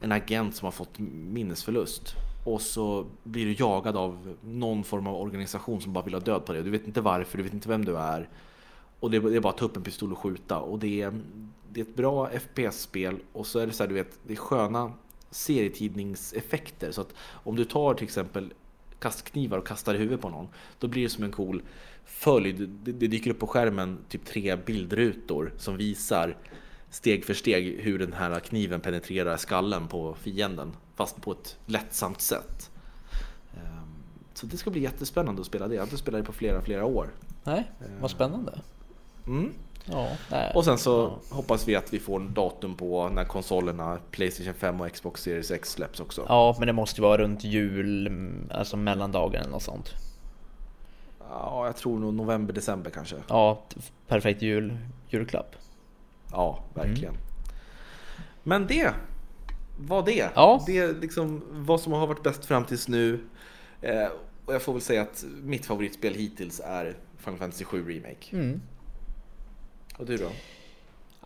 en 0.01 0.13
agent 0.13 0.57
som 0.57 0.67
har 0.67 0.73
fått 0.73 0.99
minnesförlust. 0.99 2.15
Och 2.45 2.61
så 2.61 3.07
blir 3.23 3.47
du 3.47 3.53
jagad 3.59 3.97
av 3.97 4.37
någon 4.45 4.85
form 4.85 5.07
av 5.07 5.15
organisation 5.17 5.81
som 5.81 5.93
bara 5.93 6.05
vill 6.05 6.15
ha 6.15 6.21
död 6.21 6.45
på 6.45 6.53
dig. 6.53 6.63
Du 6.63 6.71
vet 6.71 6.87
inte 6.87 7.01
varför, 7.01 7.37
du 7.39 7.45
vet 7.45 7.55
inte 7.55 7.69
vem 7.69 7.85
du 7.85 7.97
är. 7.97 8.29
Och 9.01 9.11
det 9.11 9.17
är, 9.17 9.21
det 9.21 9.37
är 9.37 9.41
bara 9.41 9.53
att 9.53 9.59
ta 9.59 9.65
upp 9.65 9.77
en 9.77 9.83
pistol 9.83 10.13
och 10.13 10.19
skjuta. 10.19 10.59
Och 10.59 10.79
det 10.79 11.03
är, 11.03 11.21
det 11.77 11.81
är 11.81 11.85
ett 11.85 11.97
bra 11.97 12.31
FPS-spel. 12.31 13.18
Och 13.33 13.47
så 13.47 13.59
är 13.59 13.66
det 13.66 13.72
så 13.72 13.83
här, 13.83 13.89
du 13.89 13.95
vet, 13.95 14.18
det 14.27 14.33
är 14.33 14.37
sköna 14.37 14.93
serietidningseffekter. 15.31 16.93
Så 16.93 17.01
att 17.01 17.14
om 17.18 17.57
du 17.57 17.64
tar 17.64 17.95
till 17.95 18.05
exempel 18.05 18.53
kastknivar 18.99 19.59
och 19.59 19.66
kastar 19.66 19.95
i 19.95 19.99
huvudet 19.99 20.20
på 20.20 20.29
någon. 20.29 20.49
Då 20.79 20.89
blir 20.89 21.03
det 21.03 21.09
som 21.09 21.24
en 21.24 21.33
cool 21.33 21.62
följd. 22.05 22.68
Det, 22.68 22.93
det 22.93 23.07
dyker 23.07 23.31
upp 23.31 23.39
på 23.39 23.47
skärmen 23.47 23.99
typ 24.09 24.24
tre 24.24 24.57
bildrutor 24.57 25.53
som 25.59 25.77
visar 25.77 26.37
steg 26.91 27.24
för 27.24 27.35
steg 27.35 27.81
hur 27.81 27.99
den 27.99 28.12
här 28.12 28.41
kniven 28.41 28.81
penetrerar 28.81 29.37
skallen 29.37 29.89
på 29.89 30.14
fienden. 30.14 30.72
Fast 30.95 31.22
på 31.22 31.33
ett 31.33 31.59
lättsamt 31.66 32.20
sätt. 32.20 32.70
Ehm, 33.55 33.95
Så 34.35 34.47
det 34.47 34.57
ska 34.57 34.70
bli 34.70 34.81
jättespännande 34.81 35.41
att 35.41 35.47
spela 35.47 35.68
det. 35.68 35.74
Jag 35.74 35.83
har 35.83 35.87
inte 35.87 35.97
spelat 35.97 36.20
det 36.20 36.27
på 36.27 36.33
flera, 36.33 36.62
flera 36.62 36.85
år. 36.85 37.11
Nej, 37.45 37.70
vad 38.01 38.11
spännande. 38.11 38.61
Mm. 39.27 39.53
Ja. 39.91 40.09
Och 40.55 40.64
sen 40.64 40.78
så 40.78 41.18
hoppas 41.30 41.68
vi 41.68 41.76
att 41.76 41.93
vi 41.93 41.99
får 41.99 42.20
en 42.20 42.34
datum 42.34 42.74
på 42.74 43.09
när 43.09 43.24
konsolerna 43.24 43.99
Playstation 44.11 44.55
5 44.55 44.80
och 44.80 44.93
Xbox 44.93 45.22
Series 45.22 45.51
X 45.51 45.70
släpps 45.70 46.01
också. 46.01 46.26
Ja, 46.28 46.57
men 46.59 46.66
det 46.66 46.72
måste 46.72 47.01
ju 47.01 47.03
vara 47.03 47.18
runt 47.22 47.45
jul, 47.45 48.07
mm, 48.07 48.51
alltså 48.51 48.76
mellandagen 48.76 49.41
eller 49.41 49.51
något 49.51 49.62
sånt. 49.62 49.95
Ja, 51.30 51.66
jag 51.66 51.76
tror 51.76 51.99
nog 51.99 52.14
november, 52.14 52.55
december 52.55 52.91
kanske. 52.91 53.16
Ja, 53.28 53.62
perfekt 54.09 54.43
jul, 54.43 54.78
julklapp. 55.09 55.57
Ja, 56.32 56.64
verkligen. 56.74 57.14
Men 58.43 58.66
det 58.66 58.95
var 59.78 60.03
det. 60.03 60.30
Ja. 60.34 60.62
Det 60.66 60.78
är 60.78 60.95
liksom 60.95 61.43
vad 61.51 61.80
som 61.80 61.93
har 61.93 62.07
varit 62.07 62.22
bäst 62.22 62.45
fram 62.45 62.64
tills 62.64 62.89
nu. 62.89 63.20
Eh, 63.80 64.09
och 64.47 64.55
jag 64.55 64.62
får 64.62 64.72
väl 64.72 64.82
säga 64.82 65.03
att 65.03 65.24
mitt 65.43 65.66
favoritspel 65.66 66.14
hittills 66.14 66.61
är 66.64 66.97
Final 67.18 67.39
Fantasy 67.39 67.64
7 67.64 67.89
Remake. 67.89 68.37
Mm. 68.37 68.61
Och 69.99 70.07
du 70.07 70.16
då? 70.16 70.28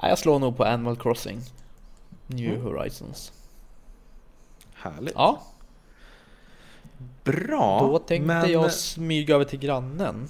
Ja, 0.01 0.09
jag 0.09 0.19
slår 0.19 0.39
nog 0.39 0.57
på 0.57 0.65
Animal 0.65 0.97
Crossing. 0.97 1.41
New 2.27 2.51
Mm. 2.55 2.63
Horizons. 2.63 3.33
Härligt. 4.75 5.15
Ja, 5.15 5.43
Bra. 7.25 7.81
då 7.81 7.99
tänkte 7.99 8.27
men, 8.27 8.51
jag 8.53 8.73
smyga 8.73 9.35
över 9.35 9.45
till 9.45 9.59
grannen. 9.59 10.29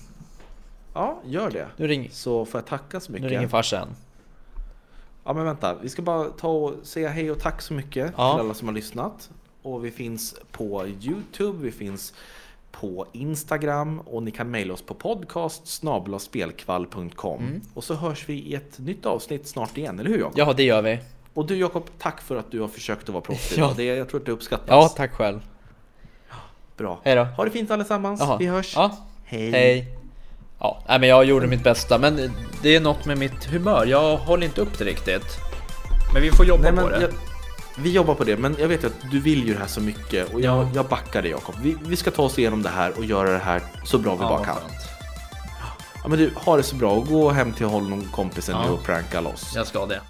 Ja, 0.95 1.21
gör 1.25 1.51
det. 1.51 1.69
Nu, 1.77 1.87
ring, 1.87 2.09
Så 2.13 2.45
får 2.45 2.59
jag 2.61 2.67
tacka 2.67 3.01
så 3.01 3.13
nu 3.13 3.19
mycket. 3.19 3.31
ringer 3.31 3.49
farsan. 3.49 3.89
Ja 5.25 5.33
men 5.33 5.45
vänta, 5.45 5.75
vi 5.75 5.89
ska 5.89 6.03
bara 6.03 6.25
ta 6.25 6.49
och 6.49 6.75
säga 6.83 7.09
hej 7.09 7.31
och 7.31 7.39
tack 7.41 7.63
så 7.63 7.75
mycket 7.75 8.13
Ja. 8.17 8.33
till 8.35 8.41
alla 8.41 8.55
som 8.55 8.69
har 8.69 8.75
lyssnat. 8.75 9.31
Och 9.63 9.85
vi 9.85 9.91
finns 9.91 10.35
på 10.53 10.87
Youtube, 10.87 11.59
vi 11.59 11.71
finns 11.73 12.15
på 12.73 13.07
Instagram 13.13 14.01
och 14.01 14.23
ni 14.23 14.31
kan 14.31 14.51
mejla 14.51 14.75
oss 14.75 14.83
på 14.83 14.95
podcast 14.95 15.67
Mm. 17.41 17.61
Och 17.75 17.85
så 17.85 17.95
hörs 17.95 18.29
vi 18.29 18.35
i 18.35 18.55
ett 18.55 18.79
nytt 18.79 19.07
avsnitt 19.07 19.49
snart 19.49 19.79
igen, 19.79 20.01
eller 20.01 20.11
hur 20.11 20.19
Jakob? 20.19 20.39
Ja, 20.39 20.53
det 20.53 20.63
gör 20.63 20.83
vi. 20.83 20.99
Och 21.35 21.47
du 21.47 21.57
Jakob, 21.57 21.85
tack 21.99 22.21
för 22.21 22.37
att 22.37 22.51
du 22.51 22.61
har 22.61 22.69
försökt 22.69 23.03
att 23.03 23.09
vara 23.09 23.21
proffsig. 23.25 23.59
Ja. 23.59 23.73
Det, 23.77 23.85
jag 23.85 24.09
tror 24.09 24.21
att 24.21 24.27
det 24.27 24.33
uppskattas. 24.33 24.67
Ja, 24.69 24.89
tack 24.89 25.13
själv. 25.13 25.41
Bra. 26.77 27.01
Hej 27.05 27.15
då. 27.15 27.25
Ha 27.25 27.45
det 27.45 27.51
fint 27.51 27.71
allesammans. 27.71 28.21
Jaha. 28.21 28.37
Vi 28.37 28.47
hörs. 28.47 28.73
Ja, 28.77 28.97
Hej. 29.25 29.51
hej. 29.51 29.97
Ja, 30.59 30.83
men 30.87 31.03
jag 31.03 31.25
gjorde 31.25 31.47
mitt 31.47 31.65
bästa, 31.65 31.99
men 31.99 32.33
det 32.63 32.77
är 32.77 32.81
något 32.81 33.07
med 33.07 33.19
mitt 33.19 33.45
humör. 33.45 33.87
Jag 33.87 34.17
håller 34.17 34.47
inte 34.47 34.61
upp 34.61 34.79
det 34.79 34.85
riktigt. 34.85 35.25
Men 36.15 36.23
vi 36.23 36.31
får 36.31 36.47
jobba 36.47 36.63
Nej, 36.71 36.83
på 36.85 36.89
det. 36.89 37.01
jag, 37.01 37.11
vi 37.79 37.91
jobbar 37.93 38.15
på 38.15 38.25
det, 38.25 38.37
men 38.37 38.57
jag 38.59 38.69
vet 38.69 38.85
att 38.85 38.93
du 39.11 39.21
vill 39.21 39.47
ju 39.47 39.55
det 39.55 39.61
här 39.61 39.67
så 39.67 39.81
mycket 39.81 40.35
och 40.35 40.41
jag, 40.41 40.63
Ja. 40.65 40.69
jag 40.75 40.87
backar 40.87 41.23
dig 41.23 41.31
Jakob. 41.31 41.55
Vi, 41.63 41.77
vi 41.85 41.97
ska 41.97 42.11
ta 42.11 42.23
oss 42.23 42.39
igenom 42.39 42.63
det 42.63 42.69
här 42.69 42.93
och 42.99 43.05
göra 43.05 43.31
det 43.31 43.39
här 43.39 43.63
så 43.85 43.99
bra 43.99 44.15
vi 44.15 44.23
Ja, 44.23 44.29
bara 44.29 44.45
kan. 44.45 44.57
Ja, 46.03 46.09
men 46.09 46.19
du, 46.19 46.33
ha 46.37 46.57
det 46.57 46.63
så 46.63 46.77
bra 46.77 46.91
och 46.93 47.07
gå 47.07 47.31
hem 47.31 47.53
till 47.53 47.67
håll 47.67 47.89
någon 47.89 48.05
kompisen 48.13 48.57
Ja. 48.65 48.71
och 48.71 48.83
pranka 48.83 49.21
loss. 49.21 49.53
Jag 49.55 49.67
ska 49.67 49.87
det. 49.87 50.01